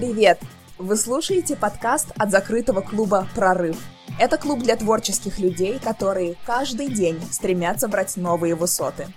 Привет! 0.00 0.40
Вы 0.78 0.96
слушаете 0.96 1.56
подкаст 1.56 2.12
от 2.16 2.30
закрытого 2.30 2.80
клуба 2.80 3.28
«Прорыв». 3.34 3.76
Это 4.18 4.38
клуб 4.38 4.60
для 4.60 4.74
творческих 4.76 5.38
людей, 5.38 5.78
которые 5.78 6.36
каждый 6.46 6.88
день 6.88 7.20
стремятся 7.30 7.86
брать 7.86 8.16
новые 8.16 8.54
высоты. 8.54 9.08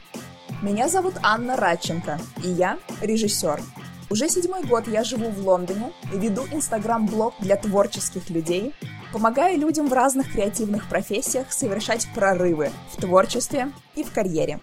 Меня 0.61 0.89
зовут 0.89 1.13
Анна 1.23 1.55
Радченко, 1.55 2.19
и 2.43 2.49
я 2.49 2.79
режиссер. 2.99 3.61
Уже 4.09 4.27
седьмой 4.27 4.65
год 4.65 4.89
я 4.89 5.05
живу 5.05 5.29
в 5.29 5.47
Лондоне 5.47 5.93
и 6.13 6.17
веду 6.17 6.43
инстаграм-блог 6.51 7.35
для 7.39 7.55
творческих 7.55 8.29
людей, 8.29 8.75
помогая 9.13 9.55
людям 9.55 9.87
в 9.87 9.93
разных 9.93 10.33
креативных 10.33 10.89
профессиях 10.89 11.53
совершать 11.53 12.09
прорывы 12.13 12.71
в 12.91 12.99
творчестве 12.99 13.71
и 13.95 14.03
в 14.03 14.11
карьере. 14.11 14.59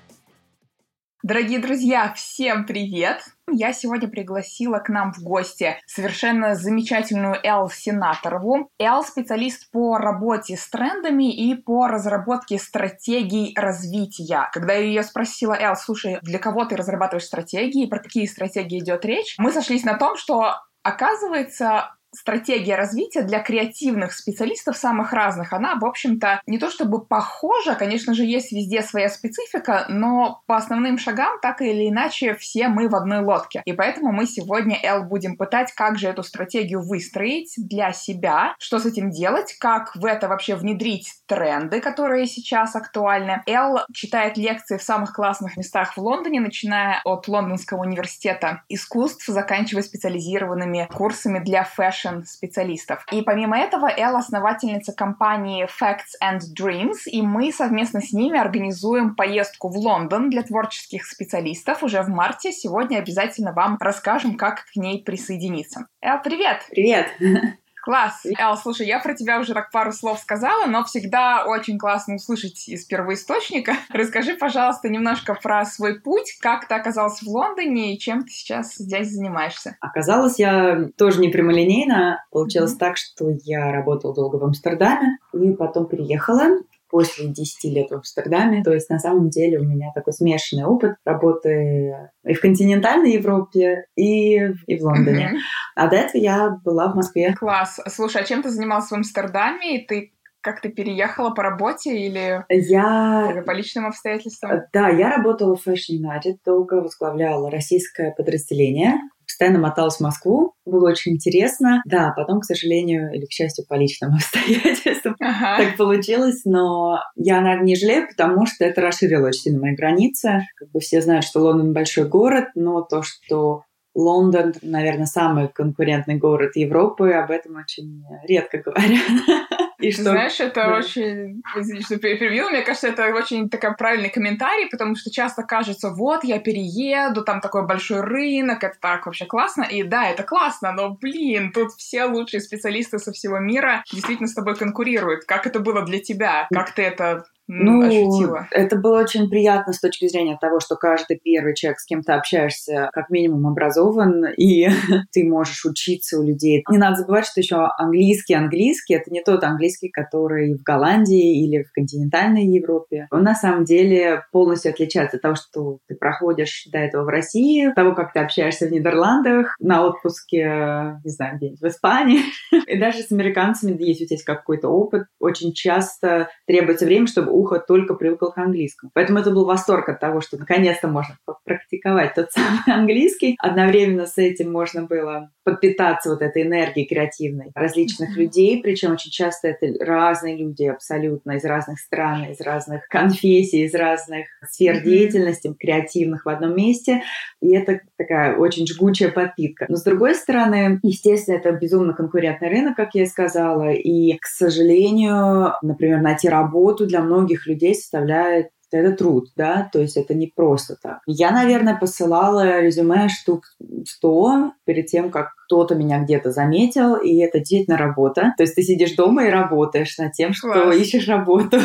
Дорогие 1.23 1.60
друзья, 1.60 2.12
всем 2.12 2.66
привет! 2.66 3.23
Я 3.52 3.72
сегодня 3.72 4.09
пригласила 4.09 4.78
к 4.78 4.88
нам 4.88 5.12
в 5.12 5.22
гости 5.22 5.77
совершенно 5.86 6.54
замечательную 6.54 7.36
Эл 7.42 7.70
Сенаторову. 7.70 8.70
Эл 8.78 9.04
специалист 9.04 9.70
по 9.70 9.98
работе 9.98 10.56
с 10.56 10.68
трендами 10.68 11.32
и 11.32 11.55
по 11.55 11.88
разработке 11.88 12.58
стратегий 12.58 13.55
развития. 13.56 14.48
Когда 14.52 14.74
я 14.74 14.80
ее 14.80 15.02
спросила, 15.02 15.55
Эл, 15.55 15.77
слушай, 15.77 16.18
для 16.22 16.38
кого 16.38 16.64
ты 16.64 16.77
разрабатываешь 16.77 17.27
стратегии, 17.27 17.86
про 17.86 17.98
какие 17.98 18.27
стратегии 18.27 18.78
идет 18.78 19.05
речь, 19.05 19.34
мы 19.38 19.52
сошлись 19.52 19.84
на 19.84 19.98
том, 19.98 20.16
что 20.16 20.55
Оказывается, 20.82 21.94
стратегия 22.12 22.74
развития 22.74 23.23
для 23.23 23.41
креативных 23.41 24.12
специалистов 24.12 24.77
самых 24.77 25.12
разных, 25.12 25.52
она, 25.52 25.77
в 25.77 25.84
общем-то, 25.84 26.41
не 26.46 26.59
то 26.59 26.70
чтобы 26.70 27.05
похожа, 27.05 27.74
конечно 27.74 28.14
же, 28.14 28.24
есть 28.24 28.52
везде 28.52 28.83
своя 28.83 29.09
специфика, 29.09 29.86
но 29.88 30.42
по 30.46 30.56
основным 30.56 30.98
шагам 30.98 31.38
так 31.41 31.62
или 31.62 31.88
иначе 31.88 32.34
все 32.34 32.69
мы 32.69 32.88
в 32.88 32.95
одной 32.95 33.20
лодке. 33.20 33.62
И 33.64 33.73
поэтому 33.73 34.12
мы 34.12 34.27
сегодня, 34.27 34.78
Эл, 34.83 35.05
будем 35.05 35.36
пытать, 35.36 35.72
как 35.72 35.98
же 35.98 36.08
эту 36.08 36.22
стратегию 36.22 36.83
выстроить 36.83 37.55
для 37.56 37.92
себя, 37.92 38.55
что 38.58 38.78
с 38.78 38.86
этим 38.86 39.11
делать, 39.11 39.56
как 39.58 39.94
в 39.94 40.05
это 40.05 40.28
вообще 40.28 40.56
внедрить 40.56 41.12
тренды, 41.27 41.81
которые 41.81 42.27
сейчас 42.27 42.75
актуальны. 42.75 43.42
Эл 43.47 43.81
читает 43.92 44.36
лекции 44.36 44.78
в 44.78 44.83
самых 44.83 45.12
классных 45.12 45.56
местах 45.56 45.97
в 45.97 46.00
Лондоне, 46.00 46.41
начиная 46.41 47.00
от 47.05 47.28
Лондонского 47.28 47.83
университета 47.83 48.62
искусств, 48.69 49.27
заканчивая 49.27 49.83
специализированными 49.83 50.88
курсами 50.92 51.38
для 51.38 51.64
fashion 51.64 52.00
fashion-специалистов. 52.00 53.05
И 53.12 53.23
помимо 53.23 53.59
этого, 53.59 53.89
Эл 53.89 54.17
основательница 54.17 54.93
компании 54.93 55.67
Facts 55.67 56.17
and 56.23 56.41
Dreams, 56.59 56.98
и 57.06 57.23
мы 57.23 57.53
совместно 57.53 58.01
с 58.01 58.12
ними 58.12 58.39
организуем 58.39 59.15
поездку 59.15 59.69
в 59.69 59.77
Лондон 59.77 60.31
для 60.31 60.43
творческих 60.43 61.06
специалистов 61.06 61.83
уже 61.83 62.03
в 62.03 62.09
марте. 62.09 62.53
Сегодня 62.53 62.98
обязательно 62.98 63.53
вам 63.53 63.77
расскажем, 63.81 64.37
как 64.37 64.65
к 64.67 64.77
ней 64.77 65.03
присоединиться. 65.03 65.87
Эл, 66.03 66.21
привет! 66.23 66.67
Привет! 66.71 67.09
Класс! 67.83 68.27
Эл, 68.39 68.56
слушай, 68.56 68.86
я 68.86 68.98
про 68.98 69.14
тебя 69.14 69.41
уже 69.41 69.55
так 69.55 69.70
пару 69.70 69.92
слов 69.92 70.19
сказала, 70.19 70.67
но 70.67 70.84
всегда 70.84 71.45
очень 71.47 71.78
классно 71.78 72.17
услышать 72.17 72.69
из 72.69 72.84
первоисточника. 72.84 73.72
Расскажи, 73.92 74.34
пожалуйста, 74.34 74.89
немножко 74.89 75.34
про 75.34 75.64
свой 75.64 76.00
путь, 76.00 76.39
как 76.41 76.69
ты 76.69 76.75
оказалась 76.75 77.22
в 77.22 77.28
Лондоне 77.28 77.95
и 77.95 77.98
чем 77.98 78.22
ты 78.22 78.31
сейчас 78.31 78.75
здесь 78.75 79.11
занимаешься. 79.11 79.77
Оказалась 79.81 80.39
я 80.39 80.89
тоже 80.97 81.20
не 81.20 81.28
прямолинейно. 81.28 82.25
Получилось 82.31 82.75
mm-hmm. 82.75 82.78
так, 82.78 82.97
что 82.97 83.31
я 83.45 83.72
работала 83.72 84.15
долго 84.15 84.37
в 84.37 84.44
Амстердаме 84.44 85.19
и 85.33 85.53
потом 85.53 85.87
переехала 85.87 86.61
после 86.91 87.28
10 87.28 87.64
лет 87.72 87.91
в 87.91 87.94
Амстердаме. 87.94 88.62
То 88.62 88.72
есть 88.72 88.91
на 88.91 88.98
самом 88.98 89.30
деле 89.30 89.58
у 89.58 89.64
меня 89.64 89.92
такой 89.94 90.12
смешанный 90.12 90.64
опыт 90.64 90.97
работы 91.05 91.94
и 92.24 92.34
в 92.34 92.41
континентальной 92.41 93.12
Европе, 93.12 93.84
и, 93.97 94.36
и 94.36 94.78
в 94.78 94.82
Лондоне. 94.82 95.32
Uh-huh. 95.32 95.38
А 95.77 95.88
до 95.88 95.97
этого 95.97 96.22
я 96.22 96.50
была 96.64 96.92
в 96.92 96.97
Москве. 96.97 97.34
Класс. 97.34 97.80
Слушай, 97.88 98.22
а 98.22 98.24
чем 98.24 98.42
ты 98.42 98.50
занималась 98.50 98.88
в 98.88 98.94
Амстердаме? 98.94 99.78
И 99.78 99.87
ты 99.87 100.12
как 100.42 100.60
ты 100.60 100.70
переехала 100.70 101.31
по 101.31 101.42
работе 101.42 101.94
или, 101.94 102.44
я... 102.48 103.42
по 103.44 103.50
личным 103.53 103.86
обстоятельствам? 103.86 104.62
Да, 104.72 104.88
я 104.88 105.10
работала 105.10 105.54
в 105.54 105.66
Fashion 105.66 106.00
United, 106.03 106.38
долго 106.44 106.75
возглавляла 106.75 107.50
российское 107.50 108.15
подразделение 108.16 108.94
постоянно 109.30 109.58
моталась 109.58 109.96
в 109.96 110.00
Москву, 110.00 110.54
было 110.64 110.91
очень 110.91 111.12
интересно. 111.12 111.82
Да, 111.86 112.12
потом, 112.16 112.41
к 112.41 112.44
сожалению, 112.44 113.12
или 113.12 113.26
к 113.26 113.32
счастью, 113.32 113.64
по 113.68 113.74
личным 113.74 114.14
обстоятельствам 114.14 115.16
ага. 115.20 115.64
так 115.64 115.76
получилось, 115.76 116.42
но 116.44 117.00
я, 117.16 117.41
наверное, 117.41 117.66
не 117.66 117.76
жалею, 117.76 118.08
потому 118.08 118.46
что 118.46 118.64
это 118.64 118.80
расширило 118.80 119.28
очень 119.28 119.41
сильно 119.41 119.60
мои 119.60 119.74
границы. 119.74 120.46
Как 120.56 120.70
бы 120.70 120.80
все 120.80 121.00
знают, 121.00 121.24
что 121.24 121.41
Лондон 121.41 121.72
большой 121.72 122.08
город, 122.08 122.48
но 122.54 122.82
то, 122.82 123.02
что 123.02 123.62
Лондон, 123.94 124.54
наверное, 124.62 125.06
самый 125.06 125.48
конкурентный 125.48 126.16
город 126.16 126.52
Европы, 126.54 127.10
об 127.10 127.30
этом 127.30 127.56
очень 127.56 128.04
редко 128.26 128.58
говорят. 128.58 129.02
И 129.80 129.92
что... 129.92 130.02
Знаешь, 130.02 130.41
это 130.41 130.66
да. 130.66 130.76
очень... 130.76 131.42
Извини, 131.56 131.82
что 131.82 131.98
перебила. 131.98 132.50
Мне 132.50 132.62
кажется, 132.62 132.88
это 132.88 133.06
очень 133.14 133.48
такой 133.48 133.74
правильный 133.74 134.10
комментарий, 134.10 134.68
потому 134.68 134.96
что 134.96 135.10
часто 135.10 135.42
кажется, 135.42 135.91
вот, 135.91 136.24
я 136.24 136.38
перееду, 136.38 137.22
там 137.22 137.41
такой 137.41 137.66
большой 137.66 138.00
рынок, 138.00 138.62
это 138.64 138.76
так 138.80 139.06
вообще 139.06 139.26
классно. 139.26 139.62
И 139.62 139.82
да, 139.82 140.08
это 140.08 140.22
классно, 140.22 140.72
но, 140.72 140.91
блин, 140.91 141.52
тут 141.52 141.72
все 141.72 142.04
лучшие 142.04 142.41
специалисты 142.41 142.98
со 142.98 143.12
всего 143.12 143.38
мира 143.38 143.82
действительно 143.91 144.28
с 144.28 144.34
тобой 144.34 144.56
конкурируют. 144.56 145.24
Как 145.24 145.46
это 145.46 145.60
было 145.60 145.82
для 145.82 146.00
тебя? 146.00 146.47
Как 146.52 146.72
ты 146.72 146.82
это 146.82 147.24
ну, 147.50 147.87
ощутила? 147.87 148.47
Это 148.50 148.77
было 148.77 149.00
очень 149.00 149.28
приятно 149.28 149.72
с 149.72 149.81
точки 149.81 150.09
зрения 150.09 150.38
того, 150.41 150.61
что 150.61 150.77
каждый 150.77 151.19
первый 151.22 151.55
человек, 151.55 151.81
с 151.81 151.84
кем 151.84 152.03
ты 152.03 152.12
общаешься, 152.12 152.91
как 152.93 153.11
минимум 153.11 153.47
образован, 153.47 154.27
и 154.37 154.69
ты 155.12 155.25
можешь 155.25 155.65
учиться 155.65 156.19
у 156.19 156.22
людей. 156.22 156.62
Не 156.71 156.78
надо 156.78 156.97
забывать, 156.97 157.27
что 157.27 157.41
еще 157.41 157.69
английский, 157.78 158.34
английский— 158.34 158.94
это 158.94 159.10
не 159.10 159.22
тот 159.22 159.43
английский, 159.44 159.89
который 159.89 160.55
в 160.55 160.62
Голландии 160.62 161.44
или 161.44 161.62
в 161.62 161.72
континентальной 161.72 162.47
Европе. 162.47 163.09
Он 163.10 163.22
на 163.22 163.34
самом 163.34 163.65
деле 163.65 164.25
полностью 164.33 164.71
отличается 164.71 165.16
от 165.16 165.22
того, 165.22 165.34
что 165.34 165.78
ты 165.89 165.94
проходишь 165.94 166.69
до 166.72 166.78
этого 166.78 167.05
в 167.05 167.09
России, 167.09 167.72
того, 167.75 167.94
как 167.94 168.12
ты 168.12 168.21
общаешься 168.21 168.66
в 168.66 168.72
Нидерландах, 168.72 169.56
на 169.59 169.84
отпуске, 169.84 171.00
не 171.05 171.10
знаю, 171.10 171.37
где-нибудь 171.37 171.60
в 171.60 171.66
Испании. 171.66 172.21
И 172.66 172.78
даже 172.78 172.99
с 172.99 173.10
американцами, 173.12 173.77
если 173.81 174.05
у 174.05 174.06
тебя 174.06 174.15
есть 174.15 174.25
какой-то 174.25 174.69
опыт, 174.69 175.05
очень 175.19 175.53
часто 175.53 176.28
требуется 176.47 176.84
время, 176.84 177.06
чтобы 177.06 177.31
ухо 177.41 177.59
только 177.59 177.95
привыкло 177.95 178.31
к 178.31 178.39
английскому. 178.39 178.91
Поэтому 178.95 179.19
это 179.19 179.31
был 179.31 179.45
восторг 179.45 179.89
от 179.89 180.01
того, 180.01 180.21
что 180.21 180.37
наконец-то 180.37 180.89
можно 180.89 181.17
практиковать 181.45 182.15
тот 182.15 182.31
самый 182.31 182.61
английский. 182.67 183.37
Одновременно 183.39 184.06
с 184.06 184.19
этим 184.19 184.53
можно 184.53 184.83
было 184.83 185.31
подпитаться 185.45 186.11
вот 186.11 186.23
этой 186.23 186.43
энергией 186.43 186.87
креативной 186.87 187.51
различных 187.55 188.11
mm-hmm. 188.11 188.21
людей, 188.21 188.62
причем 188.62 188.93
очень 188.93 189.11
часто 189.11 189.49
это 189.49 189.67
разные 189.84 190.37
люди 190.37 190.65
абсолютно 190.65 191.33
из 191.33 191.45
разных 191.45 191.78
стран, 191.78 192.25
из 192.31 192.41
разных 192.41 192.87
конфессий, 192.89 193.65
из 193.65 193.75
разных 193.75 194.27
сфер 194.49 194.77
mm-hmm. 194.77 194.84
деятельности 194.84 195.55
креативных 195.59 196.27
в 196.27 196.28
одном 196.28 196.56
месте. 196.56 197.03
И 197.41 197.55
это 197.55 197.81
такая 197.97 198.37
очень 198.37 198.67
жгучая 198.67 199.11
подпитка. 199.11 199.67
Но 199.69 199.77
с 199.77 199.83
другой 199.83 200.15
стороны, 200.15 200.78
естественно, 200.83 201.37
это 201.37 201.53
безумно 201.53 201.95
конкурентный 201.95 202.49
рынок, 202.49 202.77
как 202.77 202.95
я 202.95 203.05
и 203.05 203.07
сказала, 203.07 203.71
и, 203.71 204.17
к 204.19 204.27
сожалению, 204.27 205.55
например, 205.62 206.01
найти 206.01 206.28
работу 206.28 206.87
для 206.87 207.01
многих 207.01 207.31
многих 207.31 207.47
людей 207.47 207.75
составляет 207.75 208.49
это 208.78 208.97
труд, 208.97 209.28
да, 209.36 209.69
то 209.72 209.81
есть 209.81 209.97
это 209.97 210.14
не 210.14 210.26
просто 210.26 210.76
так. 210.81 211.00
Я, 211.06 211.31
наверное, 211.31 211.76
посылала 211.76 212.60
резюме 212.60 213.08
штук 213.08 213.44
100 213.86 214.53
перед 214.64 214.86
тем, 214.86 215.10
как 215.10 215.34
кто-то 215.47 215.75
меня 215.75 216.00
где-то 216.00 216.31
заметил, 216.31 216.94
и 216.94 217.19
это 217.19 217.38
действительно 217.38 217.76
работа. 217.76 218.34
То 218.36 218.44
есть 218.44 218.54
ты 218.54 218.62
сидишь 218.62 218.94
дома 218.94 219.26
и 219.26 219.30
работаешь 219.30 219.98
над 219.98 220.12
тем, 220.12 220.32
что 220.32 220.53
Класс. 220.53 220.76
ищешь 220.76 221.09
работу. 221.09 221.59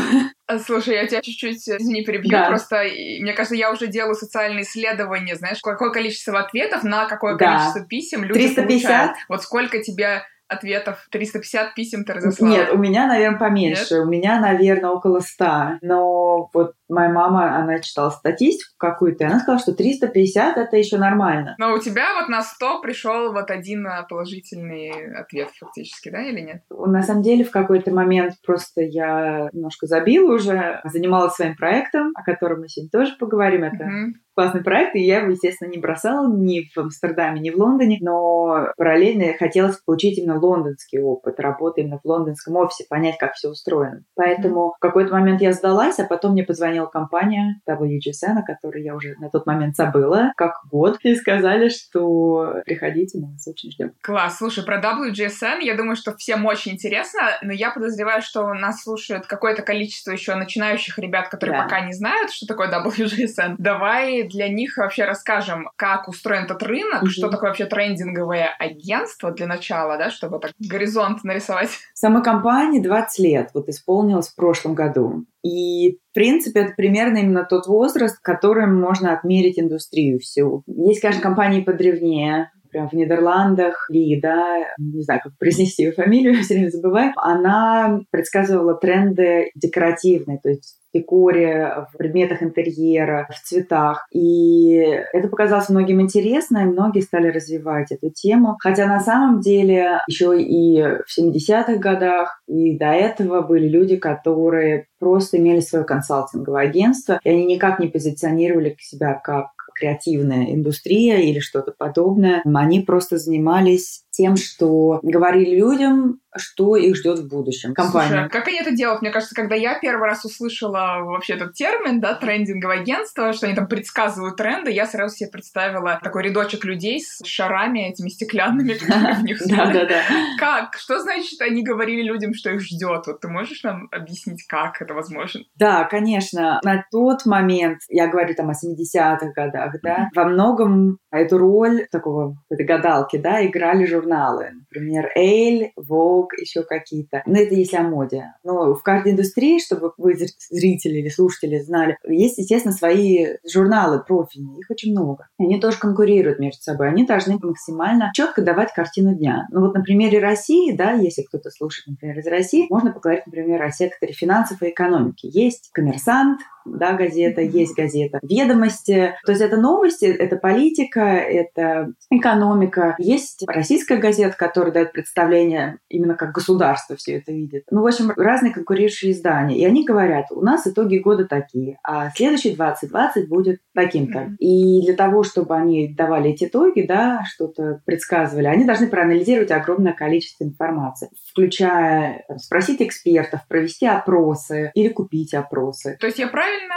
А, 0.47 0.59
слушай, 0.59 0.93
я 0.93 1.07
тебя 1.07 1.21
чуть-чуть, 1.21 1.67
извини, 1.67 2.03
перебью, 2.03 2.31
да. 2.31 2.47
просто, 2.47 2.83
мне 3.19 3.33
кажется, 3.33 3.55
я 3.55 3.71
уже 3.71 3.87
делаю 3.87 4.13
социальные 4.13 4.63
исследования, 4.63 5.35
знаешь, 5.35 5.59
какое 5.61 5.89
количество 5.89 6.39
ответов 6.39 6.83
на 6.83 7.07
какое 7.07 7.35
да. 7.35 7.57
количество 7.57 7.85
писем 7.85 8.23
люди 8.23 8.33
350? 8.33 8.67
получают. 8.67 9.17
Вот 9.27 9.41
сколько 9.41 9.81
тебе 9.81 10.21
ответов? 10.47 11.07
350 11.11 11.75
писем 11.75 12.03
ты 12.03 12.13
разослала? 12.13 12.51
Нет, 12.51 12.71
у 12.71 12.77
меня, 12.77 13.07
наверное, 13.07 13.39
поменьше. 13.39 13.95
Нет? 13.95 14.03
У 14.03 14.05
меня, 14.05 14.39
наверное, 14.39 14.91
около 14.91 15.19
100. 15.19 15.79
Но 15.81 16.49
вот 16.53 16.73
моя 16.89 17.09
мама, 17.09 17.57
она 17.57 17.79
читала 17.79 18.09
статистику 18.09 18.73
какую-то, 18.77 19.23
и 19.23 19.27
она 19.27 19.39
сказала, 19.39 19.59
что 19.59 19.73
350 19.73 20.57
это 20.57 20.77
еще 20.77 20.97
нормально. 20.97 21.55
Но 21.57 21.73
у 21.73 21.79
тебя 21.79 22.05
вот 22.19 22.29
на 22.29 22.41
100 22.41 22.81
пришел 22.81 23.33
вот 23.33 23.51
один 23.51 23.87
положительный 24.09 25.15
ответ 25.15 25.49
фактически, 25.59 26.09
да, 26.09 26.21
или 26.21 26.41
нет? 26.41 26.63
На 26.69 27.03
самом 27.03 27.23
деле 27.23 27.43
в 27.43 27.51
какой-то 27.51 27.91
момент 27.91 28.33
просто 28.45 28.81
я 28.81 29.49
немножко 29.53 29.87
забила 29.87 30.33
уже, 30.33 30.81
занималась 30.83 31.33
своим 31.33 31.55
проектом, 31.55 32.11
о 32.15 32.23
котором 32.23 32.61
мы 32.61 32.69
сегодня 32.69 32.89
тоже 32.91 33.15
поговорим. 33.17 33.63
Это 33.63 33.83
mm-hmm 33.83 34.25
классный 34.35 34.63
проект, 34.63 34.95
и 34.95 34.99
я 34.99 35.19
его, 35.19 35.31
естественно, 35.31 35.69
не 35.69 35.77
бросала 35.77 36.31
ни 36.31 36.69
в 36.73 36.77
Амстердаме, 36.77 37.39
ни 37.39 37.49
в 37.49 37.57
Лондоне, 37.57 37.97
но 38.01 38.67
параллельно 38.77 39.33
хотелось 39.39 39.77
получить 39.77 40.17
именно 40.17 40.39
лондонский 40.39 41.01
опыт, 41.01 41.39
работы 41.39 41.81
именно 41.81 41.99
в 42.03 42.07
лондонском 42.07 42.55
офисе, 42.57 42.85
понять, 42.89 43.17
как 43.17 43.33
все 43.33 43.49
устроено. 43.49 44.03
Поэтому 44.15 44.67
mm-hmm. 44.67 44.73
в 44.75 44.79
какой-то 44.79 45.13
момент 45.13 45.41
я 45.41 45.53
сдалась, 45.53 45.99
а 45.99 46.05
потом 46.05 46.33
мне 46.33 46.43
позвонил 46.43 46.74
позвонила 46.75 46.85
компания 46.87 47.61
WGSN, 47.67 48.39
о 48.39 48.43
которой 48.43 48.83
я 48.83 48.95
уже 48.95 49.15
на 49.19 49.29
тот 49.29 49.45
момент 49.45 49.75
забыла, 49.75 50.31
как 50.35 50.53
год, 50.69 50.97
и 51.03 51.15
сказали, 51.15 51.69
что 51.69 52.61
приходите, 52.65 53.19
мы 53.19 53.33
вас 53.33 53.47
очень 53.47 53.71
ждем. 53.71 53.91
Класс. 54.01 54.37
Слушай, 54.37 54.65
про 54.65 54.81
WGSN, 54.81 55.61
я 55.61 55.75
думаю, 55.75 55.95
что 55.95 56.15
всем 56.15 56.45
очень 56.45 56.73
интересно, 56.73 57.21
но 57.41 57.53
я 57.53 57.71
подозреваю, 57.71 58.21
что 58.21 58.53
нас 58.53 58.83
слушает 58.83 59.25
какое-то 59.25 59.61
количество 59.61 60.11
еще 60.11 60.35
начинающих 60.35 60.97
ребят, 60.99 61.29
которые 61.29 61.57
да. 61.57 61.63
пока 61.63 61.81
не 61.81 61.93
знают, 61.93 62.31
что 62.31 62.45
такое 62.45 62.69
WGSN. 62.69 63.55
Давай 63.57 64.23
для 64.23 64.49
них 64.49 64.77
вообще 64.77 65.05
расскажем, 65.05 65.69
как 65.75 66.07
устроен 66.07 66.45
этот 66.45 66.61
рынок, 66.63 67.03
mm 67.03 67.15
что 67.15 67.29
такое 67.29 67.51
вообще 67.51 67.65
трендинговое 67.65 68.49
агентство 68.59 69.31
для 69.31 69.47
начала, 69.47 69.97
да, 69.97 70.09
чтобы 70.09 70.39
так 70.39 70.51
горизонт 70.59 71.23
нарисовать. 71.23 71.69
Самой 71.93 72.23
компании 72.23 72.81
20 72.81 73.19
лет, 73.19 73.51
вот 73.53 73.69
исполнилось 73.69 74.27
в 74.27 74.35
прошлом 74.35 74.73
году. 74.75 75.25
И, 75.45 75.99
в 76.09 76.13
принципе, 76.15 76.61
это 76.61 76.73
примерно 76.75 77.19
именно 77.19 77.45
тот 77.47 77.67
возраст, 77.67 78.17
которым 78.19 78.81
можно 78.81 79.13
отмерить 79.13 79.59
индустрию 79.59 80.17
всю. 80.17 80.63
Есть, 80.65 81.01
конечно, 81.01 81.21
компании 81.21 81.61
подревнее, 81.61 82.49
прям 82.75 82.89
в 82.89 82.93
Нидерландах, 82.93 83.87
Ли, 83.89 84.19
да, 84.19 84.67
не 84.77 85.01
знаю, 85.01 85.21
как 85.23 85.37
произнести 85.39 85.83
ее 85.83 85.93
фамилию, 85.93 86.35
все 86.43 86.55
время 86.55 86.69
забываю, 86.69 87.13
она 87.15 88.01
предсказывала 88.11 88.75
тренды 88.75 89.49
декоративные, 89.55 90.39
то 90.43 90.49
есть 90.49 90.77
в 90.89 90.97
декоре, 90.97 91.87
в 91.93 91.97
предметах 91.97 92.43
интерьера, 92.43 93.27
в 93.29 93.47
цветах. 93.47 94.05
И 94.13 94.75
это 95.13 95.27
показалось 95.29 95.69
многим 95.69 96.01
интересно, 96.01 96.59
и 96.59 96.65
многие 96.65 97.01
стали 97.01 97.29
развивать 97.29 97.91
эту 97.91 98.09
тему. 98.11 98.55
Хотя 98.59 98.87
на 98.87 98.99
самом 98.99 99.41
деле 99.41 99.99
еще 100.07 100.41
и 100.41 100.81
в 100.81 101.05
70-х 101.17 101.77
годах, 101.77 102.41
и 102.47 102.77
до 102.77 102.87
этого 102.87 103.41
были 103.41 103.67
люди, 103.67 103.97
которые 103.97 104.87
просто 104.99 105.37
имели 105.37 105.59
свое 105.59 105.83
консалтинговое 105.83 106.63
агентство, 106.63 107.19
и 107.23 107.29
они 107.29 107.45
никак 107.45 107.79
не 107.79 107.87
позиционировали 107.87 108.75
себя 108.79 109.19
как 109.21 109.47
креативная 109.75 110.53
индустрия 110.53 111.17
или 111.19 111.39
что-то 111.39 111.73
подобное. 111.77 112.41
Они 112.45 112.79
просто 112.79 113.17
занимались 113.17 114.04
тем, 114.15 114.37
что 114.37 114.99
говорили 115.03 115.55
людям, 115.55 116.19
что 116.37 116.75
их 116.75 116.95
ждет 116.95 117.19
в 117.19 117.27
будущем. 117.27 117.73
Компания. 117.73 118.07
Слушай, 118.07 118.25
а 118.25 118.29
как 118.29 118.47
они 118.47 118.59
это 118.59 118.71
делают? 118.71 119.01
Мне 119.01 119.11
кажется, 119.11 119.35
когда 119.35 119.55
я 119.55 119.79
первый 119.79 120.05
раз 120.07 120.25
услышала 120.25 121.01
вообще 121.03 121.33
этот 121.33 121.53
термин, 121.53 121.99
да, 122.01 122.13
трендинговое 122.13 122.81
агентство, 122.81 123.33
что 123.33 123.47
они 123.47 123.55
там 123.55 123.67
предсказывают 123.67 124.35
тренды, 124.35 124.71
я 124.71 124.85
сразу 124.85 125.15
себе 125.15 125.29
представила 125.29 125.99
такой 126.03 126.23
рядочек 126.23 126.65
людей 126.65 126.99
с 127.01 127.25
шарами 127.25 127.89
этими 127.89 128.09
стеклянными, 128.09 128.73
в 128.73 129.23
них. 129.23 129.41
Да, 129.55 129.71
да, 129.71 129.85
да. 129.85 130.01
Как? 130.39 130.75
Что 130.77 130.99
значит, 130.99 131.39
они 131.41 131.63
говорили 131.63 132.01
людям, 132.01 132.33
что 132.33 132.49
их 132.49 132.61
ждет? 132.61 133.07
Вот 133.07 133.21
ты 133.21 133.27
можешь 133.27 133.63
нам 133.63 133.87
объяснить, 133.91 134.45
как 134.47 134.81
это 134.81 134.93
возможно? 134.93 135.41
Да, 135.55 135.83
конечно. 135.85 136.59
На 136.63 136.85
тот 136.91 137.25
момент, 137.25 137.79
я 137.89 138.07
говорю 138.07 138.33
там 138.33 138.49
о 138.49 138.53
70-х 138.53 139.31
годах, 139.35 139.75
да, 139.83 140.09
во 140.15 140.25
многом 140.25 140.97
эту 141.11 141.37
роль 141.37 141.87
такого 141.91 142.35
этой 142.49 142.65
гадалки, 142.65 143.17
да, 143.17 143.45
играли 143.45 143.85
журналисты 143.85 144.04
журналы, 144.04 144.52
например, 144.75 145.11
Elle, 145.17 145.69
Vogue, 145.77 146.29
еще 146.39 146.63
какие-то. 146.63 147.23
Но 147.25 147.39
это 147.39 147.55
если 147.55 147.77
о 147.77 147.83
моде. 147.83 148.33
Но 148.43 148.73
в 148.73 148.83
каждой 148.83 149.13
индустрии, 149.13 149.59
чтобы 149.59 149.93
вы, 149.97 150.15
зрители 150.49 150.99
или 150.99 151.09
слушатели, 151.09 151.59
знали, 151.59 151.97
есть, 152.07 152.37
естественно, 152.37 152.73
свои 152.73 153.37
журналы 153.49 154.03
профильные, 154.05 154.59
их 154.59 154.69
очень 154.69 154.91
много. 154.91 155.27
Они 155.39 155.59
тоже 155.59 155.77
конкурируют 155.79 156.39
между 156.39 156.61
собой. 156.61 156.89
Они 156.89 157.05
должны 157.05 157.37
максимально 157.41 158.11
четко 158.13 158.41
давать 158.41 158.73
картину 158.73 159.15
дня. 159.15 159.47
Ну 159.51 159.61
вот 159.61 159.75
на 159.75 159.81
примере 159.81 160.19
России, 160.19 160.75
да, 160.75 160.91
если 160.93 161.23
кто-то 161.23 161.49
слушает, 161.49 161.87
например, 161.87 162.19
из 162.19 162.27
России, 162.27 162.67
можно 162.69 162.91
поговорить, 162.91 163.25
например, 163.25 163.61
о 163.63 163.71
секторе 163.71 164.13
финансов 164.13 164.61
и 164.61 164.69
экономики. 164.69 165.27
Есть 165.31 165.69
коммерсант, 165.71 166.41
да, 166.65 166.93
газета, 166.93 167.41
есть 167.41 167.75
газета 167.75 168.19
«Ведомости». 168.23 169.13
То 169.25 169.31
есть 169.31 169.41
это 169.41 169.57
новости, 169.57 170.05
это 170.05 170.35
политика, 170.35 171.01
это 171.01 171.93
экономика. 172.09 172.95
Есть 172.97 173.43
российская 173.47 173.97
газета, 173.97 174.35
которая 174.35 174.64
дает 174.71 174.91
представление 174.91 175.79
именно 175.89 176.15
как 176.15 176.31
государство 176.31 176.95
все 176.95 177.17
это 177.17 177.31
видит. 177.31 177.63
Ну, 177.71 177.81
в 177.81 177.87
общем, 177.87 178.11
разные 178.15 178.53
конкурирующие 178.53 179.11
издания. 179.11 179.57
И 179.57 179.65
они 179.65 179.85
говорят, 179.85 180.25
у 180.31 180.41
нас 180.41 180.67
итоги 180.67 180.97
года 180.97 181.25
такие, 181.25 181.77
а 181.83 182.09
следующий 182.11 182.55
2020 182.55 183.29
будет 183.29 183.59
таким-то. 183.73 184.35
И 184.39 184.81
для 184.81 184.93
того, 184.93 185.23
чтобы 185.23 185.55
они 185.55 185.93
давали 185.93 186.31
эти 186.31 186.45
итоги, 186.45 186.81
да, 186.81 187.23
что-то 187.25 187.81
предсказывали, 187.85 188.47
они 188.47 188.65
должны 188.65 188.87
проанализировать 188.87 189.51
огромное 189.51 189.93
количество 189.93 190.43
информации, 190.43 191.09
включая 191.31 192.23
там, 192.27 192.39
спросить 192.39 192.81
экспертов, 192.81 193.41
провести 193.47 193.85
опросы 193.85 194.71
или 194.73 194.89
купить 194.89 195.33
опросы. 195.33 195.97
То 195.99 196.07
есть 196.07 196.19
я 196.19 196.27
правильно 196.27 196.75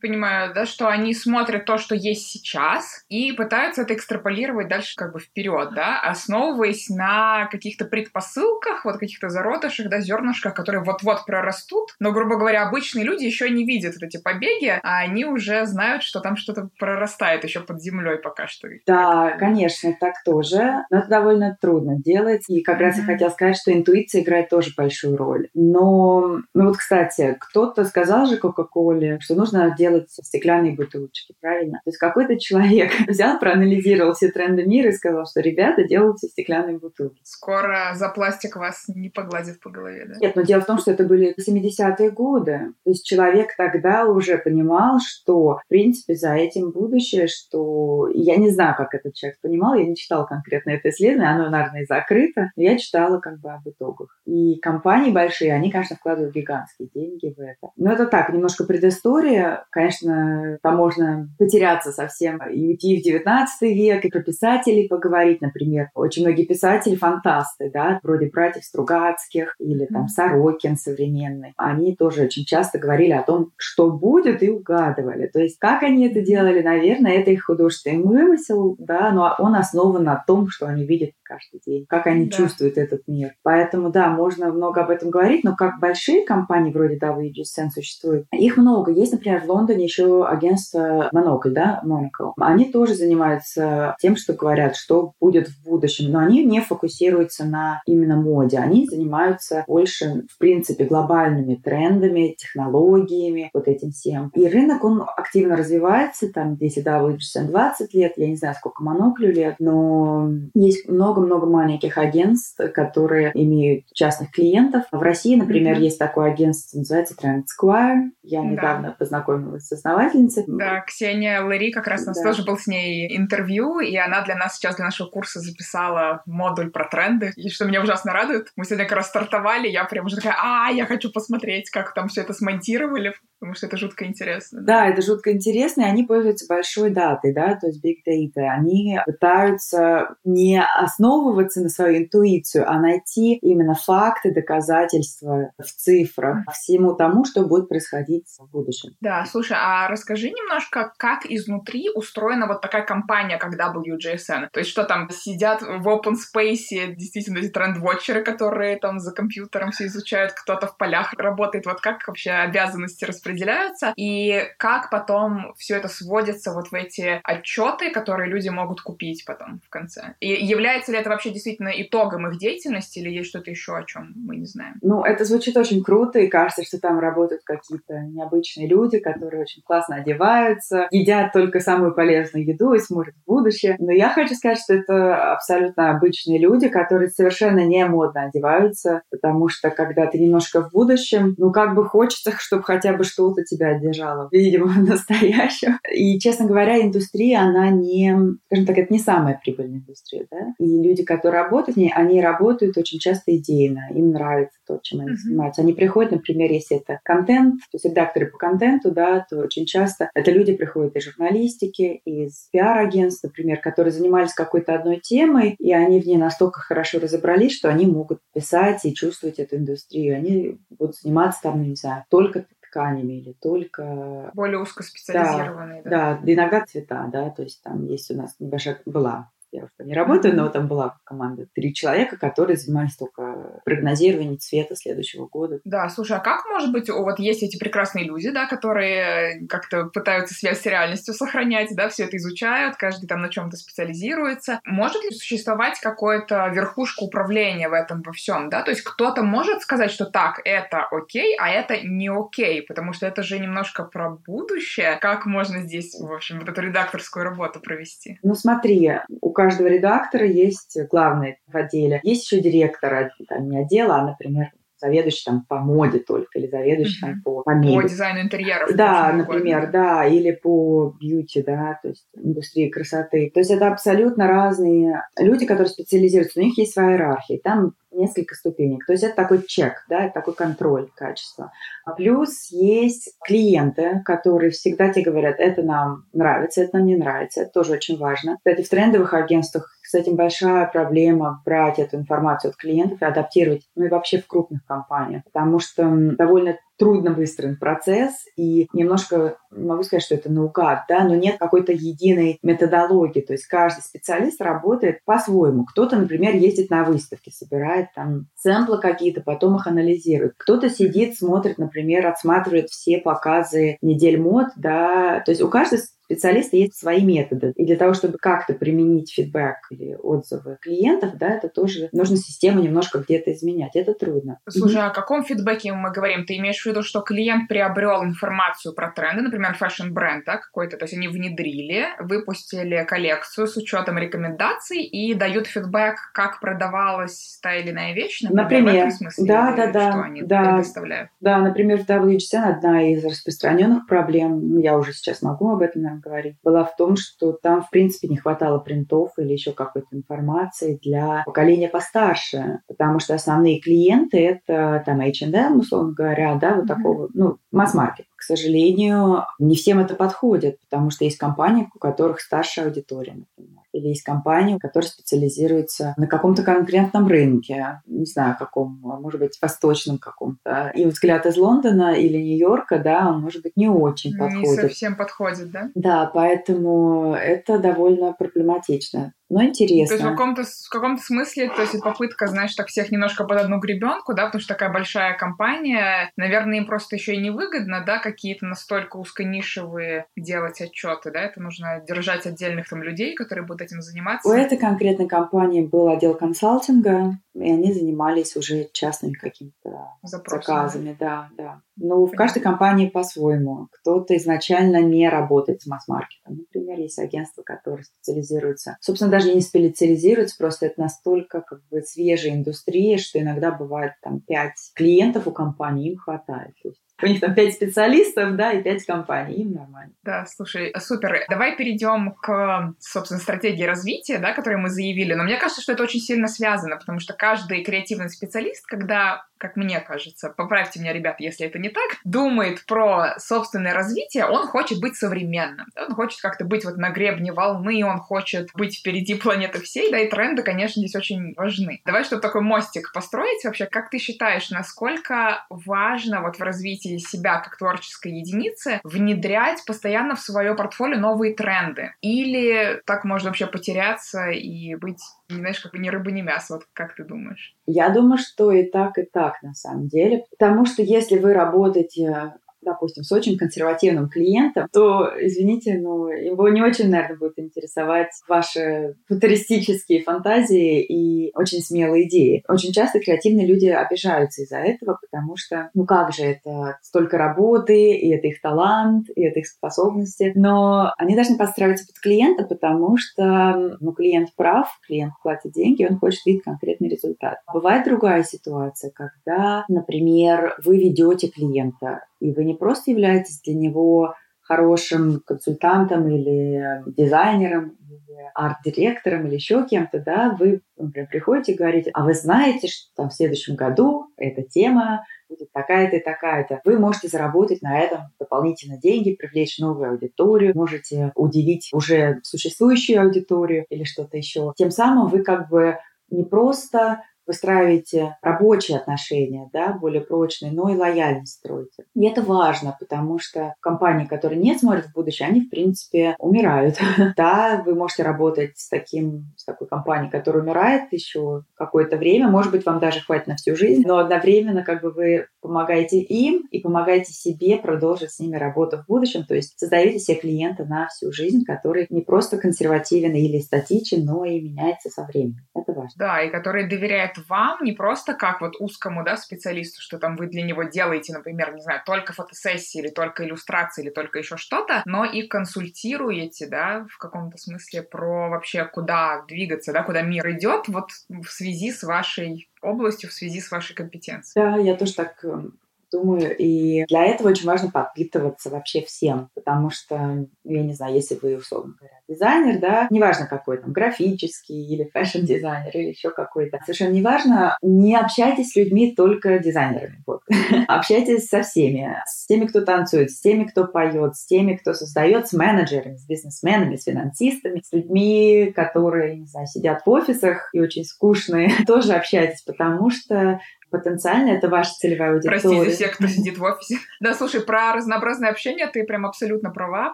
понимаю, 0.00 0.52
да, 0.54 0.66
что 0.66 0.88
они 0.88 1.14
смотрят 1.14 1.64
то, 1.64 1.78
что 1.78 1.94
есть 1.94 2.28
сейчас, 2.28 3.04
и 3.08 3.32
пытаются 3.32 3.82
это 3.82 3.94
экстраполировать 3.94 4.68
дальше 4.68 4.94
как 4.96 5.12
бы 5.12 5.20
вперед, 5.20 5.70
да, 5.74 6.00
основываясь 6.00 6.88
на 6.88 7.46
каких-то 7.46 7.84
предпосылках, 7.84 8.84
вот 8.84 8.98
каких-то 8.98 9.28
зародышах, 9.28 9.88
да, 9.88 10.00
зернышках, 10.00 10.54
которые 10.54 10.82
вот-вот 10.82 11.24
прорастут. 11.26 11.90
Но, 12.00 12.12
грубо 12.12 12.36
говоря, 12.36 12.66
обычные 12.66 13.04
люди 13.04 13.24
еще 13.24 13.50
не 13.50 13.64
видят 13.64 13.94
вот 13.94 14.02
эти 14.02 14.20
побеги, 14.20 14.78
а 14.82 14.98
они 14.98 15.24
уже 15.24 15.66
знают, 15.66 16.02
что 16.02 16.20
там 16.20 16.36
что-то 16.36 16.68
прорастает 16.78 17.44
еще 17.44 17.60
под 17.60 17.80
землей 17.80 18.18
пока 18.18 18.46
что. 18.46 18.68
Да, 18.86 19.36
конечно, 19.38 19.94
так 19.98 20.14
тоже. 20.24 20.84
Но 20.90 20.98
это 20.98 21.08
довольно 21.08 21.56
трудно 21.60 21.96
делать. 21.96 22.44
И 22.48 22.62
как 22.62 22.80
раз 22.80 22.96
mm-hmm. 22.96 23.00
я 23.00 23.06
хотела 23.06 23.30
сказать, 23.30 23.56
что 23.56 23.72
интуиция 23.72 24.22
играет 24.22 24.48
тоже 24.48 24.72
большую 24.76 25.16
роль. 25.16 25.48
Но, 25.54 26.40
ну 26.54 26.66
вот, 26.66 26.76
кстати, 26.76 27.36
кто-то 27.38 27.84
сказал 27.84 28.26
же 28.26 28.36
Кока-Коле, 28.36 29.18
что 29.20 29.34
нужно 29.34 29.64
делать 29.76 30.10
стеклянные 30.10 30.74
бутылочки, 30.74 31.34
правильно? 31.40 31.80
То 31.84 31.90
есть 31.90 31.98
какой-то 31.98 32.38
человек 32.38 32.92
взял, 33.08 33.38
проанализировал 33.38 34.14
все 34.14 34.30
тренды 34.30 34.64
мира 34.64 34.88
и 34.88 34.92
сказал, 34.92 35.26
что 35.26 35.40
ребята 35.40 35.84
делают 35.84 36.18
все 36.18 36.28
стеклянные 36.28 36.78
бутылки. 36.78 37.20
Скоро 37.22 37.92
за 37.94 38.08
пластик 38.08 38.56
вас 38.56 38.84
не 38.88 39.10
погладит 39.10 39.60
по 39.60 39.70
голове, 39.70 40.06
да? 40.08 40.14
Нет, 40.20 40.36
но 40.36 40.42
дело 40.42 40.60
в 40.60 40.66
том, 40.66 40.78
что 40.78 40.90
это 40.90 41.04
были 41.04 41.34
70-е 41.38 42.10
годы. 42.10 42.72
То 42.84 42.90
есть 42.90 43.04
человек 43.04 43.56
тогда 43.56 44.06
уже 44.06 44.38
понимал, 44.38 44.98
что, 45.00 45.60
в 45.64 45.68
принципе, 45.68 46.14
за 46.14 46.34
этим 46.34 46.70
будущее, 46.70 47.26
что... 47.26 48.08
Я 48.14 48.36
не 48.36 48.50
знаю, 48.50 48.74
как 48.76 48.94
этот 48.94 49.14
человек 49.14 49.38
понимал, 49.40 49.74
я 49.74 49.84
не 49.84 49.96
читала 49.96 50.24
конкретно 50.24 50.70
это 50.70 50.90
исследование, 50.90 51.30
оно, 51.30 51.50
наверное, 51.50 51.82
и 51.82 51.86
закрыто, 51.86 52.50
я 52.56 52.78
читала 52.78 53.18
как 53.18 53.40
бы 53.40 53.50
об 53.50 53.68
итогах. 53.68 54.20
И 54.26 54.56
компании 54.60 55.10
большие, 55.10 55.52
они, 55.52 55.70
конечно, 55.70 55.96
вкладывают 55.96 56.34
гигантские 56.34 56.88
деньги 56.94 57.34
в 57.36 57.40
это. 57.40 57.70
Но 57.76 57.92
это 57.92 58.06
так, 58.06 58.30
немножко 58.32 58.64
предыстория. 58.64 59.65
Конечно, 59.70 60.58
там 60.62 60.76
можно 60.76 61.28
потеряться 61.38 61.92
совсем 61.92 62.38
и 62.38 62.66
уйти 62.66 62.98
в 62.98 63.04
19 63.04 63.62
век, 63.62 64.04
и 64.04 64.10
про 64.10 64.20
писателей 64.20 64.88
поговорить, 64.88 65.40
например. 65.40 65.90
Очень 65.94 66.22
многие 66.22 66.44
писатели 66.44 66.96
фантасты, 66.96 67.70
да, 67.72 68.00
вроде 68.02 68.30
братьев 68.30 68.64
Стругацких 68.64 69.54
или 69.58 69.86
там 69.86 70.08
Сорокин 70.08 70.76
современный. 70.76 71.52
Они 71.56 71.94
тоже 71.94 72.24
очень 72.24 72.44
часто 72.44 72.78
говорили 72.78 73.12
о 73.12 73.22
том, 73.22 73.52
что 73.56 73.90
будет, 73.90 74.42
и 74.42 74.50
угадывали. 74.50 75.26
То 75.26 75.40
есть 75.40 75.58
как 75.58 75.82
они 75.82 76.08
это 76.08 76.20
делали, 76.20 76.62
наверное, 76.62 77.12
это 77.12 77.30
их 77.30 77.44
художественный 77.44 78.02
вымысел, 78.02 78.76
да, 78.78 79.10
но 79.12 79.34
он 79.38 79.54
основан 79.54 80.04
на 80.04 80.22
том, 80.26 80.48
что 80.48 80.66
они 80.66 80.84
видят 80.84 81.10
каждый 81.26 81.60
день, 81.64 81.86
как 81.88 82.06
они 82.06 82.26
да. 82.26 82.30
чувствуют 82.30 82.78
этот 82.78 83.02
мир. 83.06 83.34
Поэтому, 83.42 83.90
да, 83.90 84.08
можно 84.08 84.52
много 84.52 84.82
об 84.82 84.90
этом 84.90 85.10
говорить, 85.10 85.44
но 85.44 85.54
как 85.56 85.80
большие 85.80 86.24
компании 86.24 86.72
вроде 86.72 86.98
WGSN 86.98 87.70
существуют, 87.74 88.26
их 88.32 88.56
много. 88.56 88.92
Есть, 88.92 89.12
например, 89.12 89.42
в 89.42 89.50
Лондоне 89.50 89.84
еще 89.84 90.26
агентство 90.26 91.10
Monocle, 91.14 91.50
да, 91.50 91.82
Monocle. 91.84 92.32
Они 92.38 92.66
тоже 92.66 92.94
занимаются 92.94 93.96
тем, 94.00 94.16
что 94.16 94.32
говорят, 94.32 94.76
что 94.76 95.12
будет 95.20 95.48
в 95.48 95.64
будущем, 95.64 96.12
но 96.12 96.20
они 96.20 96.44
не 96.44 96.60
фокусируются 96.60 97.44
на 97.44 97.80
именно 97.86 98.16
моде. 98.16 98.58
Они 98.58 98.86
занимаются 98.86 99.64
больше, 99.66 100.24
в 100.30 100.38
принципе, 100.38 100.84
глобальными 100.84 101.56
трендами, 101.56 102.34
технологиями, 102.38 103.50
вот 103.52 103.68
этим 103.68 103.90
всем. 103.90 104.30
И 104.34 104.46
рынок, 104.46 104.84
он 104.84 105.02
активно 105.02 105.56
развивается, 105.56 106.32
там, 106.32 106.56
если 106.60 106.84
WGSN 106.84 107.48
20 107.48 107.94
лет, 107.94 108.12
я 108.16 108.28
не 108.28 108.36
знаю, 108.36 108.54
сколько 108.54 108.84
Monocle 108.84 109.32
лет, 109.32 109.56
но 109.58 110.30
есть 110.54 110.88
много 110.88 111.15
много-много 111.16 111.46
маленьких 111.46 111.98
агентств, 111.98 112.60
которые 112.74 113.30
имеют 113.34 113.86
частных 113.92 114.30
клиентов. 114.30 114.84
В 114.90 115.00
России, 115.00 115.36
например, 115.36 115.76
mm-hmm. 115.76 115.82
есть 115.82 115.98
такое 115.98 116.32
агентство, 116.32 116.78
называется 116.78 117.14
Trend 117.14 117.44
Square. 117.44 118.10
Я 118.22 118.42
недавно 118.42 118.88
да. 118.88 118.96
познакомилась 118.98 119.66
с 119.66 119.72
основательницей. 119.72 120.44
Да, 120.46 120.80
Ксения 120.80 121.42
Лэри, 121.42 121.70
как 121.70 121.86
раз 121.86 122.02
у 122.04 122.06
нас 122.06 122.18
да. 122.18 122.30
тоже 122.30 122.44
был 122.44 122.58
с 122.58 122.66
ней 122.66 123.16
интервью, 123.16 123.80
и 123.80 123.96
она 123.96 124.22
для 124.22 124.36
нас 124.36 124.56
сейчас, 124.56 124.76
для 124.76 124.84
нашего 124.84 125.08
курса 125.08 125.40
записала 125.40 126.22
модуль 126.26 126.70
про 126.70 126.88
тренды, 126.88 127.32
и 127.36 127.48
что 127.48 127.64
меня 127.64 127.82
ужасно 127.82 128.12
радует. 128.12 128.48
Мы 128.56 128.64
сегодня 128.64 128.86
как 128.86 128.98
раз 128.98 129.08
стартовали, 129.08 129.68
я 129.68 129.84
прям 129.84 130.06
уже 130.06 130.16
такая, 130.16 130.36
а, 130.40 130.70
я 130.70 130.86
хочу 130.86 131.10
посмотреть, 131.10 131.70
как 131.70 131.94
там 131.94 132.08
все 132.08 132.22
это 132.22 132.32
смонтировали, 132.32 133.14
потому 133.38 133.54
что 133.54 133.66
это 133.66 133.76
жутко 133.76 134.06
интересно. 134.06 134.62
Да, 134.62 134.88
это 134.88 135.02
жутко 135.02 135.32
интересно, 135.32 135.82
и 135.82 135.84
они 135.84 136.04
пользуются 136.04 136.46
большой 136.48 136.90
датой, 136.90 137.32
да, 137.32 137.54
то 137.54 137.66
есть 137.68 137.84
big 137.84 137.96
data. 138.06 138.42
Они 138.42 138.98
пытаются 139.04 140.16
не 140.24 140.62
основываться 140.62 141.60
на 141.60 141.68
свою 141.68 141.98
интуицию, 141.98 142.68
а 142.68 142.78
найти 142.78 143.36
именно 143.36 143.74
факты, 143.74 144.32
доказательства 144.32 145.52
в 145.58 145.66
цифрах 145.66 146.38
всему 146.52 146.94
тому, 146.94 147.24
что 147.24 147.46
будет 147.46 147.68
происходить 147.68 148.26
в 148.38 148.50
будущем. 148.50 148.90
Да, 149.00 149.24
слушай, 149.26 149.56
а 149.58 149.88
расскажи 149.88 150.30
немножко, 150.30 150.92
как 150.96 151.26
изнутри 151.26 151.90
устроена 151.94 152.46
вот 152.46 152.60
такая 152.60 152.84
компания, 152.84 153.38
как 153.38 153.54
WGSN. 153.54 154.48
То 154.52 154.60
есть 154.60 154.70
что 154.70 154.84
там, 154.84 155.08
сидят 155.10 155.62
в 155.62 155.86
open 155.88 156.14
space 156.14 156.94
действительно 156.94 157.38
эти 157.38 157.48
тренд-вотчеры, 157.48 158.22
которые 158.22 158.78
там 158.78 158.98
за 158.98 159.12
компьютером 159.12 159.70
все 159.70 159.86
изучают, 159.86 160.32
кто-то 160.32 160.66
в 160.66 160.76
полях 160.76 161.12
работает. 161.14 161.66
Вот 161.66 161.80
как 161.80 162.06
вообще 162.06 162.30
обязанности 162.30 163.04
распределяются 163.26 163.92
и 163.96 164.42
как 164.58 164.90
потом 164.90 165.54
все 165.56 165.76
это 165.76 165.88
сводится 165.88 166.52
вот 166.52 166.68
в 166.68 166.74
эти 166.74 167.20
отчеты, 167.22 167.90
которые 167.90 168.30
люди 168.30 168.48
могут 168.48 168.80
купить 168.80 169.24
потом 169.26 169.60
в 169.64 169.70
конце. 169.70 170.14
И 170.20 170.28
является 170.28 170.92
ли 170.92 170.98
это 170.98 171.10
вообще 171.10 171.30
действительно 171.30 171.70
итогом 171.74 172.28
их 172.28 172.38
деятельности 172.38 172.98
или 172.98 173.10
есть 173.10 173.30
что-то 173.30 173.50
еще, 173.50 173.76
о 173.76 173.84
чем 173.84 174.12
мы 174.16 174.36
не 174.36 174.46
знаем? 174.46 174.76
Ну, 174.82 175.02
это 175.02 175.24
звучит 175.24 175.56
очень 175.56 175.82
круто, 175.82 176.18
и 176.18 176.28
кажется, 176.28 176.64
что 176.64 176.80
там 176.80 176.98
работают 176.98 177.42
какие-то 177.44 178.00
необычные 178.00 178.68
люди, 178.68 178.98
которые 178.98 179.42
очень 179.42 179.62
классно 179.62 179.96
одеваются, 179.96 180.86
едят 180.90 181.32
только 181.32 181.60
самую 181.60 181.94
полезную 181.94 182.46
еду 182.46 182.74
и 182.74 182.78
смотрят 182.78 183.14
в 183.14 183.26
будущее. 183.26 183.76
Но 183.78 183.92
я 183.92 184.10
хочу 184.10 184.34
сказать, 184.34 184.58
что 184.58 184.74
это 184.74 185.32
абсолютно 185.32 185.90
обычные 185.90 186.38
люди, 186.38 186.68
которые 186.68 187.08
совершенно 187.08 187.64
не 187.64 187.84
модно 187.86 188.24
одеваются, 188.24 189.02
потому 189.10 189.48
что 189.48 189.70
когда 189.70 190.06
ты 190.06 190.18
немножко 190.18 190.62
в 190.62 190.72
будущем, 190.72 191.34
ну, 191.38 191.50
как 191.50 191.74
бы 191.74 191.84
хочется, 191.84 192.32
чтобы 192.38 192.62
хотя 192.62 192.92
бы 192.92 193.04
что-то 193.16 193.44
тебя 193.44 193.78
держало, 193.78 194.28
видимо, 194.30 194.66
в 194.66 194.84
настоящем. 194.84 195.78
И, 195.92 196.18
честно 196.18 196.46
говоря, 196.46 196.80
индустрия, 196.82 197.40
она 197.40 197.70
не, 197.70 198.14
скажем 198.46 198.66
так, 198.66 198.78
это 198.78 198.92
не 198.92 198.98
самая 198.98 199.40
прибыльная 199.42 199.78
индустрия, 199.78 200.26
да? 200.30 200.54
И 200.58 200.82
люди, 200.82 201.02
которые 201.02 201.42
работают 201.42 201.76
в 201.76 201.80
ней, 201.80 201.92
они 201.94 202.20
работают 202.20 202.76
очень 202.76 202.98
часто 202.98 203.34
идейно, 203.36 203.88
им 203.94 204.10
нравится 204.10 204.58
то, 204.66 204.78
чем 204.82 205.00
они 205.00 205.10
mm-hmm. 205.10 205.16
занимаются. 205.16 205.62
Они 205.62 205.72
приходят, 205.72 206.12
например, 206.12 206.50
если 206.50 206.78
это 206.78 207.00
контент, 207.04 207.60
то 207.70 207.76
есть 207.76 207.84
редакторы 207.84 208.26
по 208.26 208.36
контенту, 208.36 208.90
да, 208.90 209.24
то 209.28 209.38
очень 209.38 209.64
часто 209.64 210.10
это 210.14 210.30
люди 210.30 210.54
приходят 210.54 210.94
из 210.96 211.04
журналистики, 211.04 212.02
из 212.04 212.48
пиар-агентств, 212.52 213.24
например, 213.24 213.60
которые 213.60 213.92
занимались 213.92 214.34
какой-то 214.34 214.74
одной 214.74 215.00
темой, 215.00 215.54
и 215.58 215.72
они 215.72 216.00
в 216.00 216.06
ней 216.06 216.16
настолько 216.16 216.60
хорошо 216.60 216.98
разобрались, 216.98 217.56
что 217.56 217.68
они 217.68 217.86
могут 217.86 218.20
писать 218.34 218.84
и 218.84 218.94
чувствовать 218.94 219.38
эту 219.38 219.56
индустрию. 219.56 220.16
Они 220.16 220.58
будут 220.70 220.96
заниматься 220.96 221.40
там, 221.42 221.62
не 221.62 221.74
знаю, 221.76 222.04
только 222.10 222.46
тканями 222.76 223.14
или 223.14 223.32
только... 223.32 224.30
Более 224.34 224.58
узкоспециализированные. 224.60 225.82
Да, 225.82 225.90
да. 225.90 226.20
да, 226.22 226.32
иногда 226.32 226.64
цвета, 226.66 227.08
да, 227.10 227.30
то 227.30 227.42
есть 227.42 227.62
там 227.62 227.86
есть 227.86 228.10
у 228.10 228.14
нас 228.14 228.36
небольшая 228.38 228.80
была 228.84 229.30
я 229.56 229.64
уже 229.64 229.88
не 229.88 229.94
работаю, 229.94 230.36
но 230.36 230.48
там 230.48 230.68
была 230.68 230.98
команда 231.04 231.46
три 231.54 231.72
человека, 231.74 232.16
которые 232.16 232.56
занимались 232.56 232.96
только 232.96 233.60
прогнозированием 233.64 234.38
цвета 234.38 234.76
следующего 234.76 235.26
года. 235.26 235.60
Да, 235.64 235.88
слушай, 235.88 236.16
а 236.16 236.20
как 236.20 236.44
может 236.46 236.72
быть, 236.72 236.90
вот 236.90 237.18
есть 237.18 237.42
эти 237.42 237.58
прекрасные 237.58 238.04
люди, 238.04 238.30
да, 238.30 238.46
которые 238.46 239.46
как-то 239.48 239.86
пытаются 239.86 240.34
связь 240.34 240.60
с 240.60 240.66
реальностью 240.66 241.14
сохранять, 241.14 241.74
да, 241.74 241.88
все 241.88 242.04
это 242.04 242.16
изучают, 242.16 242.76
каждый 242.76 243.06
там 243.06 243.22
на 243.22 243.28
чем-то 243.28 243.56
специализируется. 243.56 244.60
Может 244.64 245.02
ли 245.04 245.10
существовать 245.10 245.80
какое-то 245.80 246.48
верхушка 246.48 247.02
управления 247.02 247.68
в 247.68 247.72
этом 247.72 248.02
во 248.02 248.12
всем, 248.12 248.50
да? 248.50 248.62
То 248.62 248.70
есть 248.70 248.82
кто-то 248.82 249.22
может 249.22 249.62
сказать, 249.62 249.90
что 249.90 250.04
так, 250.04 250.40
это 250.44 250.86
окей, 250.90 251.36
а 251.38 251.48
это 251.48 251.80
не 251.80 252.08
окей, 252.08 252.62
потому 252.62 252.92
что 252.92 253.06
это 253.06 253.22
же 253.22 253.38
немножко 253.38 253.84
про 253.84 254.10
будущее. 254.10 254.98
Как 255.00 255.26
можно 255.26 255.62
здесь, 255.62 255.98
в 255.98 256.12
общем, 256.12 256.40
вот 256.40 256.48
эту 256.48 256.60
редакторскую 256.60 257.24
работу 257.24 257.60
провести? 257.60 258.18
Ну 258.22 258.34
смотри, 258.34 258.92
у 259.20 259.30
каждого 259.30 259.45
редактора 259.48 260.26
есть 260.26 260.76
главный 260.90 261.38
в 261.46 261.56
отделе. 261.56 262.00
Есть 262.02 262.30
еще 262.30 262.42
директор, 262.42 263.10
там, 263.28 263.48
не 263.48 263.58
отдела, 263.58 263.96
а, 263.96 264.06
например, 264.06 264.50
заведующий 264.86 265.24
там 265.24 265.44
по 265.48 265.58
моде 265.58 265.98
только, 265.98 266.38
или 266.38 266.46
заведующий 266.46 267.04
mm-hmm. 267.04 267.10
там 267.10 267.22
по, 267.22 267.42
по 267.42 267.50
мебели. 267.50 267.82
По 267.82 267.88
дизайну 267.88 268.20
интерьеров. 268.20 268.74
Да, 268.74 269.12
например, 269.12 269.58
угодно. 269.58 269.72
да, 269.72 270.06
или 270.06 270.30
по 270.30 270.94
бьюти, 270.98 271.42
да, 271.42 271.78
то 271.82 271.88
есть 271.88 272.06
индустрии 272.14 272.68
красоты. 272.68 273.30
То 273.32 273.40
есть 273.40 273.50
это 273.50 273.68
абсолютно 273.68 274.26
разные 274.28 275.02
люди, 275.18 275.46
которые 275.46 275.68
специализируются, 275.68 276.40
у 276.40 276.42
них 276.42 276.56
есть 276.58 276.72
своя 276.72 276.92
иерархия. 276.92 277.40
Там 277.42 277.74
несколько 277.96 278.34
ступенек. 278.34 278.84
То 278.86 278.92
есть 278.92 279.04
это 279.04 279.14
такой 279.14 279.42
чек, 279.46 279.84
да, 279.88 280.04
это 280.04 280.14
такой 280.14 280.34
контроль 280.34 280.88
качества. 280.94 281.52
А 281.84 281.92
плюс 281.92 282.50
есть 282.50 283.16
клиенты, 283.24 284.02
которые 284.04 284.50
всегда 284.50 284.90
тебе 284.90 285.10
говорят, 285.10 285.36
это 285.38 285.62
нам 285.62 286.04
нравится, 286.12 286.62
это 286.62 286.76
нам 286.76 286.86
не 286.86 286.96
нравится, 286.96 287.42
это 287.42 287.50
тоже 287.52 287.72
очень 287.72 287.96
важно. 287.96 288.36
Кстати, 288.36 288.62
в 288.62 288.68
трендовых 288.68 289.14
агентствах 289.14 289.75
с 289.86 289.94
этим 289.94 290.16
большая 290.16 290.66
проблема 290.66 291.42
брать 291.44 291.78
эту 291.78 291.96
информацию 291.96 292.50
от 292.50 292.56
клиентов 292.56 293.00
и 293.00 293.04
адаптировать, 293.04 293.68
ну 293.74 293.84
и 293.84 293.88
вообще 293.88 294.18
в 294.18 294.26
крупных 294.26 294.64
компаниях, 294.66 295.22
потому 295.24 295.58
что 295.58 295.88
довольно 296.16 296.58
трудно 296.78 297.12
выстроен 297.12 297.56
процесс, 297.56 298.26
и 298.36 298.68
немножко, 298.72 299.38
не 299.50 299.66
могу 299.66 299.82
сказать, 299.82 300.04
что 300.04 300.14
это 300.14 300.30
наугад, 300.30 300.84
да, 300.88 301.04
но 301.04 301.14
нет 301.14 301.38
какой-то 301.38 301.72
единой 301.72 302.38
методологии, 302.42 303.20
то 303.20 303.32
есть 303.32 303.46
каждый 303.46 303.80
специалист 303.80 304.40
работает 304.40 305.00
по-своему. 305.04 305.64
Кто-то, 305.64 305.96
например, 305.96 306.34
ездит 306.34 306.70
на 306.70 306.84
выставки, 306.84 307.30
собирает 307.30 307.88
там 307.94 308.26
сэмплы 308.36 308.78
какие-то, 308.78 309.22
потом 309.22 309.56
их 309.56 309.66
анализирует. 309.66 310.34
Кто-то 310.36 310.68
сидит, 310.68 311.16
смотрит, 311.16 311.58
например, 311.58 312.06
отсматривает 312.06 312.68
все 312.68 312.98
показы 312.98 313.78
недель 313.80 314.20
мод, 314.20 314.48
да, 314.56 315.20
то 315.24 315.30
есть 315.30 315.42
у 315.42 315.48
каждого 315.48 315.80
специалиста 316.06 316.56
есть 316.56 316.78
свои 316.78 317.04
методы. 317.04 317.52
И 317.56 317.66
для 317.66 317.76
того, 317.76 317.94
чтобы 317.94 318.18
как-то 318.18 318.54
применить 318.54 319.12
фидбэк 319.12 319.56
или 319.70 319.96
отзывы 320.00 320.58
клиентов, 320.60 321.16
да, 321.18 321.30
это 321.30 321.48
тоже 321.48 321.88
нужно 321.92 322.16
систему 322.16 322.60
немножко 322.60 322.98
где-то 322.98 323.32
изменять. 323.32 323.74
Это 323.74 323.92
трудно. 323.92 324.38
Слушай, 324.48 324.82
mm-hmm. 324.82 324.86
о 324.86 324.90
каком 324.90 325.24
фидбэке 325.24 325.72
мы 325.72 325.90
говорим? 325.90 326.24
Ты 326.24 326.36
имеешь 326.36 326.62
в 326.62 326.66
виду, 326.66 326.82
что 326.82 327.00
клиент 327.00 327.48
приобрел 327.48 328.04
информацию 328.04 328.74
про 328.74 328.90
тренды, 328.90 329.22
например, 329.22 329.54
fashion-бренд, 329.54 330.24
да, 330.24 330.38
какой-то, 330.38 330.76
то 330.76 330.84
есть 330.84 330.94
они 330.94 331.08
внедрили, 331.08 331.86
выпустили 331.98 332.84
коллекцию 332.88 333.46
с 333.46 333.56
учетом 333.56 333.98
рекомендаций 333.98 334.82
и 334.82 335.14
дают 335.14 335.46
фидбэк, 335.46 335.96
как 336.14 336.40
продавалась 336.40 337.38
та 337.42 337.54
или 337.56 337.70
иная 337.70 337.94
вещь, 337.94 338.22
например, 338.22 338.42
например 338.42 338.74
в 338.74 338.76
этом 338.76 338.90
смысле, 338.90 339.24
да, 339.26 339.54
да, 339.56 339.72
да, 339.72 339.90
что 339.90 340.02
они 340.02 340.22
да, 340.22 340.42
предоставляют. 340.42 341.10
Да, 341.20 341.38
например, 341.38 341.78
в 341.78 341.88
WGSN 341.88 342.44
одна 342.44 342.90
из 342.90 343.04
распространенных 343.04 343.86
проблем, 343.86 344.58
я 344.58 344.76
уже 344.76 344.92
сейчас 344.92 345.22
могу 345.22 345.50
об 345.50 345.62
этом 345.62 345.82
говорить, 346.00 346.36
была 346.42 346.64
в 346.64 346.76
том, 346.76 346.96
что 346.96 347.32
там, 347.32 347.62
в 347.62 347.70
принципе, 347.70 348.08
не 348.08 348.16
хватало 348.16 348.58
принтов 348.58 349.12
или 349.18 349.32
еще 349.32 349.52
какой-то 349.52 349.88
информации 349.92 350.78
для 350.82 351.22
поколения 351.24 351.68
постарше, 351.68 352.60
потому 352.68 352.98
что 353.00 353.14
основные 353.14 353.60
клиенты— 353.60 354.26
это 354.46 354.82
там 354.84 355.00
H&M, 355.00 355.58
условно 355.58 355.92
говоря, 355.92 356.34
да, 356.36 356.54
вот 356.54 356.64
mm-hmm. 356.64 356.68
такого, 356.68 357.08
ну, 357.14 357.38
масс-маркет. 357.50 358.06
К 358.16 358.22
сожалению, 358.22 359.24
не 359.38 359.56
всем 359.56 359.78
это 359.78 359.94
подходит, 359.94 360.60
потому 360.60 360.90
что 360.90 361.04
есть 361.04 361.18
компании, 361.18 361.68
у 361.74 361.78
которых 361.78 362.20
старшая 362.20 362.66
аудитория, 362.66 363.14
например. 363.14 363.55
Или 363.76 363.88
есть 363.88 364.02
компании, 364.02 364.58
которые 364.58 364.88
специализируются 364.88 365.94
на 365.98 366.06
каком-то 366.06 366.42
конкретном 366.42 367.06
рынке, 367.06 367.82
не 367.86 368.06
знаю, 368.06 368.36
каком, 368.38 368.80
может 368.82 369.20
быть, 369.20 369.38
восточном 369.40 369.98
каком-то. 369.98 370.72
И 370.74 370.86
взгляд 370.86 371.26
из 371.26 371.36
Лондона 371.36 371.94
или 371.94 372.16
Нью-Йорка, 372.16 372.78
да, 372.78 373.10
он, 373.10 373.20
может 373.20 373.42
быть, 373.42 373.56
не 373.56 373.68
очень 373.68 374.12
не 374.12 374.18
подходит. 374.18 374.48
Не 374.48 374.56
совсем 374.56 374.96
подходит, 374.96 375.50
да? 375.50 375.70
Да, 375.74 376.10
поэтому 376.12 377.14
это 377.14 377.58
довольно 377.58 378.14
проблематично 378.14 379.12
но 379.28 379.42
интересно. 379.42 379.96
То 379.96 380.02
есть 380.02 380.04
в 380.04 380.10
каком-то, 380.10 380.42
в 380.44 380.68
каком-то 380.70 381.02
смысле, 381.02 381.50
то 381.50 381.62
есть 381.62 381.80
попытка, 381.82 382.28
знаешь, 382.28 382.54
так 382.54 382.68
всех 382.68 382.92
немножко 382.92 383.24
под 383.24 383.40
одну 383.40 383.58
гребенку, 383.58 384.14
да, 384.14 384.26
потому 384.26 384.40
что 384.40 384.54
такая 384.54 384.72
большая 384.72 385.16
компания, 385.16 386.12
наверное, 386.16 386.58
им 386.58 386.66
просто 386.66 386.96
еще 386.96 387.14
и 387.14 387.18
невыгодно, 387.18 387.82
да, 387.84 387.98
какие-то 387.98 388.46
настолько 388.46 388.96
узконишевые 388.96 390.06
делать 390.16 390.60
отчеты, 390.60 391.10
да, 391.10 391.22
это 391.22 391.40
нужно 391.40 391.82
держать 391.86 392.26
отдельных 392.26 392.68
там 392.68 392.82
людей, 392.82 393.14
которые 393.14 393.44
будут 393.44 393.62
этим 393.62 393.82
заниматься. 393.82 394.28
У 394.28 394.32
этой 394.32 394.58
конкретной 394.58 395.08
компании 395.08 395.66
был 395.66 395.88
отдел 395.88 396.14
консалтинга, 396.14 397.18
и 397.34 397.50
они 397.50 397.72
занимались 397.72 398.36
уже 398.36 398.68
частными 398.72 399.14
какими-то 399.14 399.90
заказами, 400.02 400.96
да, 400.98 401.28
да. 401.36 401.60
Ну, 401.76 402.06
в 402.06 402.12
каждой 402.12 402.40
компании 402.40 402.88
по-своему. 402.88 403.68
Кто-то 403.70 404.16
изначально 404.16 404.80
не 404.80 405.08
работает 405.08 405.62
с 405.62 405.66
масс-маркетом. 405.66 406.38
Например, 406.38 406.78
есть 406.78 406.98
агентство, 406.98 407.42
которое 407.42 407.84
специализируется. 407.84 408.78
Собственно, 408.80 409.10
даже 409.10 409.34
не 409.34 409.42
специализируется, 409.42 410.36
просто 410.38 410.66
это 410.66 410.80
настолько 410.80 411.42
как 411.42 411.60
бы 411.70 411.82
свежая 411.82 412.32
индустрия, 412.32 412.96
что 412.96 413.20
иногда 413.20 413.50
бывает 413.50 413.92
там 414.02 414.20
пять 414.20 414.72
клиентов 414.74 415.26
у 415.26 415.32
компании, 415.32 415.92
им 415.92 415.98
хватает. 415.98 416.54
То 416.62 416.68
есть 416.68 416.80
у 417.02 417.06
них 417.06 417.20
там 417.20 417.34
пять 417.34 417.54
специалистов, 417.54 418.36
да, 418.36 418.52
и 418.52 418.62
пять 418.62 418.84
компаний, 418.84 419.42
им 419.42 419.52
нормально. 419.52 419.92
Да, 420.02 420.26
слушай, 420.26 420.72
супер. 420.78 421.24
Давай 421.28 421.56
перейдем 421.56 422.12
к, 422.12 422.74
собственно, 422.80 423.20
стратегии 423.20 423.64
развития, 423.64 424.18
да, 424.18 424.32
которую 424.32 424.60
мы 424.60 424.70
заявили. 424.70 425.14
Но 425.14 425.24
мне 425.24 425.36
кажется, 425.36 425.62
что 425.62 425.72
это 425.72 425.82
очень 425.82 426.00
сильно 426.00 426.28
связано, 426.28 426.76
потому 426.76 427.00
что 427.00 427.12
каждый 427.12 427.62
креативный 427.62 428.08
специалист, 428.08 428.64
когда 428.66 429.26
как 429.38 429.56
мне 429.56 429.80
кажется, 429.80 430.30
поправьте 430.30 430.80
меня, 430.80 430.92
ребят, 430.92 431.20
если 431.20 431.46
это 431.46 431.58
не 431.58 431.68
так, 431.68 431.98
думает 432.04 432.64
про 432.66 433.18
собственное 433.18 433.74
развитие, 433.74 434.26
он 434.26 434.46
хочет 434.46 434.80
быть 434.80 434.96
современным. 434.96 435.66
Он 435.76 435.94
хочет 435.94 436.20
как-то 436.20 436.44
быть 436.44 436.64
вот 436.64 436.76
на 436.76 436.90
гребне 436.90 437.32
волны, 437.32 437.84
он 437.84 437.98
хочет 437.98 438.48
быть 438.54 438.78
впереди 438.78 439.14
планеты 439.14 439.60
всей, 439.60 439.90
да, 439.90 439.98
и 439.98 440.08
тренды, 440.08 440.42
конечно, 440.42 440.80
здесь 440.80 440.96
очень 440.96 441.34
важны. 441.34 441.80
Давай, 441.84 442.04
чтобы 442.04 442.22
такой 442.22 442.40
мостик 442.40 442.92
построить 442.92 443.44
вообще, 443.44 443.66
как 443.66 443.90
ты 443.90 443.98
считаешь, 443.98 444.50
насколько 444.50 445.44
важно 445.50 446.22
вот 446.22 446.36
в 446.36 446.42
развитии 446.42 446.85
себя 446.98 447.40
как 447.40 447.56
творческой 447.56 448.12
единицы 448.12 448.80
внедрять 448.84 449.64
постоянно 449.66 450.14
в 450.14 450.20
свое 450.20 450.54
портфолио 450.54 450.98
новые 450.98 451.34
тренды? 451.34 451.92
Или 452.00 452.80
так 452.86 453.04
можно 453.04 453.30
вообще 453.30 453.46
потеряться 453.46 454.30
и 454.30 454.74
быть, 454.76 455.00
не 455.28 455.36
знаешь, 455.36 455.60
как 455.60 455.74
ни 455.74 455.88
рыба, 455.88 456.10
ни 456.10 456.22
мясо? 456.22 456.54
Вот 456.54 456.64
как 456.72 456.94
ты 456.94 457.04
думаешь? 457.04 457.54
Я 457.66 457.88
думаю, 457.90 458.18
что 458.18 458.50
и 458.50 458.64
так, 458.64 458.98
и 458.98 459.02
так 459.02 459.42
на 459.42 459.54
самом 459.54 459.88
деле. 459.88 460.24
Потому 460.30 460.66
что 460.66 460.82
если 460.82 461.18
вы 461.18 461.32
работаете 461.32 462.34
допустим, 462.66 463.04
с 463.04 463.12
очень 463.12 463.38
консервативным 463.38 464.08
клиентом, 464.08 464.68
то, 464.72 465.10
извините, 465.18 465.78
но 465.78 466.10
его 466.10 466.48
не 466.48 466.62
очень, 466.62 466.90
наверное, 466.90 467.16
будет 467.16 467.38
интересовать 467.38 468.10
ваши 468.28 468.96
футуристические 469.08 470.02
фантазии 470.02 470.82
и 470.82 471.30
очень 471.34 471.60
смелые 471.60 472.08
идеи. 472.08 472.42
Очень 472.48 472.72
часто 472.72 472.98
креативные 472.98 473.46
люди 473.46 473.66
обижаются 473.66 474.42
из-за 474.42 474.58
этого, 474.58 474.98
потому 475.00 475.36
что, 475.36 475.70
ну 475.74 475.86
как 475.86 476.12
же, 476.12 476.24
это 476.24 476.78
столько 476.82 477.16
работы, 477.16 477.92
и 477.92 478.10
это 478.10 478.26
их 478.26 478.40
талант, 478.40 479.06
и 479.14 479.22
это 479.22 479.40
их 479.40 479.46
способности. 479.46 480.32
Но 480.34 480.92
они 480.98 481.14
должны 481.14 481.38
подстраиваться 481.38 481.86
под 481.86 481.98
клиента, 482.00 482.44
потому 482.44 482.96
что, 482.96 483.76
ну, 483.80 483.92
клиент 483.92 484.34
прав, 484.36 484.68
клиент 484.86 485.14
платит 485.22 485.52
деньги, 485.52 485.86
он 485.88 485.98
хочет 485.98 486.26
видеть 486.26 486.42
конкретный 486.42 486.88
результат. 486.88 487.38
Бывает 487.52 487.84
другая 487.84 488.24
ситуация, 488.24 488.90
когда, 488.90 489.64
например, 489.68 490.56
вы 490.64 490.78
ведете 490.78 491.28
клиента, 491.28 492.00
и 492.20 492.32
вы 492.32 492.44
не 492.44 492.54
просто 492.54 492.90
являетесь 492.90 493.40
для 493.42 493.54
него 493.54 494.14
хорошим 494.46 495.20
консультантом 495.26 496.08
или 496.08 496.82
дизайнером, 496.86 497.76
или 497.80 498.16
арт-директором, 498.34 499.26
или 499.26 499.34
еще 499.34 499.66
кем-то, 499.66 499.98
да, 499.98 500.36
вы, 500.38 500.60
например, 500.76 501.08
приходите 501.08 501.52
и 501.52 501.56
говорите, 501.56 501.90
а 501.92 502.04
вы 502.04 502.14
знаете, 502.14 502.68
что 502.68 502.94
там 502.94 503.08
в 503.08 503.14
следующем 503.14 503.56
году 503.56 504.06
эта 504.16 504.42
тема 504.42 505.04
будет 505.28 505.50
такая-то 505.52 505.96
и 505.96 506.02
такая-то. 506.02 506.60
Вы 506.64 506.78
можете 506.78 507.08
заработать 507.08 507.60
на 507.62 507.80
этом 507.80 508.12
дополнительно 508.20 508.78
деньги, 508.78 509.16
привлечь 509.16 509.58
новую 509.58 509.90
аудиторию, 509.90 510.52
можете 510.54 511.10
удивить 511.16 511.70
уже 511.72 512.20
существующую 512.22 513.02
аудиторию 513.02 513.66
или 513.68 513.82
что-то 513.82 514.16
еще. 514.16 514.52
Тем 514.56 514.70
самым 514.70 515.08
вы 515.08 515.24
как 515.24 515.48
бы 515.48 515.78
не 516.08 516.22
просто 516.22 517.02
выстраиваете 517.26 518.16
рабочие 518.22 518.78
отношения, 518.78 519.48
да, 519.52 519.72
более 519.72 520.00
прочные, 520.00 520.52
но 520.52 520.68
и 520.68 520.76
лояльность 520.76 521.38
строите. 521.38 521.84
И 521.94 522.06
это 522.06 522.22
важно, 522.22 522.76
потому 522.78 523.18
что 523.18 523.54
компании, 523.60 524.06
которые 524.06 524.40
не 524.40 524.56
смотрят 524.58 524.86
в 524.86 524.92
будущее, 524.92 525.28
они, 525.28 525.42
в 525.42 525.50
принципе, 525.50 526.16
умирают. 526.18 526.76
Да, 527.16 527.62
вы 527.64 527.74
можете 527.74 528.02
работать 528.02 528.58
с, 528.58 528.68
таким, 528.68 529.32
с 529.36 529.44
такой 529.44 529.66
компанией, 529.68 530.10
которая 530.10 530.42
умирает 530.42 530.92
еще 530.92 531.42
какое-то 531.54 531.96
время, 531.96 532.28
может 532.28 532.52
быть, 532.52 532.66
вам 532.66 532.78
даже 532.78 533.00
хватит 533.00 533.26
на 533.26 533.36
всю 533.36 533.56
жизнь, 533.56 533.84
но 533.86 533.98
одновременно 533.98 534.62
как 534.62 534.82
бы 534.82 534.90
вы 534.90 535.26
помогаете 535.40 535.98
им 535.98 536.46
и 536.50 536.60
помогаете 536.60 537.12
себе 537.12 537.56
продолжить 537.56 538.10
с 538.10 538.18
ними 538.18 538.36
работу 538.36 538.78
в 538.78 538.86
будущем, 538.86 539.24
то 539.24 539.34
есть 539.34 539.58
создаете 539.58 539.98
себе 539.98 540.18
клиента 540.18 540.64
на 540.64 540.88
всю 540.88 541.12
жизнь, 541.12 541.44
который 541.44 541.86
не 541.90 542.02
просто 542.02 542.38
консервативен 542.38 543.14
или 543.14 543.38
статичен, 543.38 544.04
но 544.04 544.24
и 544.24 544.40
меняется 544.40 544.90
со 544.90 545.04
временем. 545.04 545.46
Это 545.54 545.72
важно. 545.72 545.92
Да, 545.96 546.22
и 546.22 546.30
который 546.30 546.68
доверяет 546.68 547.15
вам 547.28 547.58
не 547.62 547.72
просто 547.72 548.14
как 548.14 548.40
вот 548.40 548.56
узкому, 548.58 549.04
да, 549.04 549.16
специалисту, 549.16 549.80
что 549.80 549.98
там 549.98 550.16
вы 550.16 550.26
для 550.26 550.42
него 550.42 550.64
делаете, 550.64 551.12
например, 551.12 551.54
не 551.54 551.62
знаю, 551.62 551.82
только 551.84 552.12
фотосессии 552.12 552.80
или 552.80 552.88
только 552.88 553.24
иллюстрации 553.24 553.82
или 553.82 553.90
только 553.90 554.18
еще 554.18 554.36
что-то, 554.36 554.82
но 554.84 555.04
и 555.04 555.26
консультируете, 555.26 556.46
да, 556.46 556.86
в 556.90 556.98
каком-то 556.98 557.38
смысле 557.38 557.82
про 557.82 558.28
вообще 558.28 558.64
куда 558.64 559.22
двигаться, 559.28 559.72
да, 559.72 559.82
куда 559.82 560.02
мир 560.02 560.30
идет 560.30 560.68
вот 560.68 560.90
в 561.08 561.28
связи 561.28 561.72
с 561.72 561.82
вашей 561.82 562.48
областью, 562.62 563.10
в 563.10 563.12
связи 563.12 563.40
с 563.40 563.50
вашей 563.50 563.74
компетенцией. 563.74 564.44
Да, 564.44 564.56
я 564.56 564.74
тоже 564.74 564.94
так 564.94 565.24
эм, 565.24 565.58
думаю. 565.92 566.36
И 566.36 566.84
для 566.86 567.04
этого 567.04 567.28
очень 567.28 567.46
важно 567.46 567.70
подпитываться 567.70 568.50
вообще 568.50 568.82
всем, 568.82 569.30
потому 569.34 569.70
что, 569.70 570.26
я 570.44 570.62
не 570.62 570.72
знаю, 570.72 570.94
если 570.94 571.18
вы, 571.20 571.36
условно 571.36 571.74
говоря, 571.78 571.96
дизайнер, 572.08 572.60
да, 572.60 572.86
неважно 572.90 573.26
какой 573.26 573.58
там, 573.58 573.72
графический 573.72 574.66
или 574.66 574.88
fashion-дизайнер 574.92 575.70
или 575.74 575.88
еще 575.88 576.10
какой-то, 576.10 576.58
совершенно 576.64 576.92
неважно, 576.92 577.56
не 577.62 577.96
общайтесь 577.96 578.50
с 578.50 578.56
людьми 578.56 578.94
только 578.94 579.38
дизайнерами, 579.38 580.02
вот. 580.06 580.20
общайтесь 580.68 581.28
со 581.28 581.42
всеми, 581.42 581.96
с 582.06 582.26
теми, 582.26 582.46
кто 582.46 582.60
танцует, 582.62 583.10
с 583.10 583.20
теми, 583.20 583.44
кто 583.44 583.66
поет, 583.66 584.16
с 584.16 584.26
теми, 584.26 584.54
кто 584.54 584.72
создает, 584.72 585.28
с 585.28 585.32
менеджерами, 585.32 585.96
с 585.96 586.06
бизнесменами, 586.06 586.76
с 586.76 586.84
финансистами, 586.84 587.62
с 587.64 587.72
людьми, 587.72 588.52
которые, 588.54 589.18
не 589.18 589.26
знаю, 589.26 589.46
сидят 589.46 589.82
в 589.84 589.90
офисах 589.90 590.50
и 590.52 590.60
очень 590.60 590.84
скучные, 590.84 591.50
тоже 591.66 591.94
общайтесь, 591.94 592.42
потому 592.42 592.90
что 592.90 593.40
потенциально 593.70 594.30
это 594.30 594.48
ваша 594.48 594.72
целевая 594.72 595.14
аудитория. 595.14 595.40
Простите 595.40 595.70
всех, 595.70 595.96
кто 595.96 596.06
сидит 596.06 596.38
в 596.38 596.42
офисе. 596.42 596.78
Да, 597.00 597.12
слушай, 597.12 597.42
про 597.42 597.74
разнообразное 597.74 598.30
общение 598.30 598.66
ты 598.66 598.82
прям 598.84 599.04
абсолютно 599.04 599.50
права, 599.50 599.92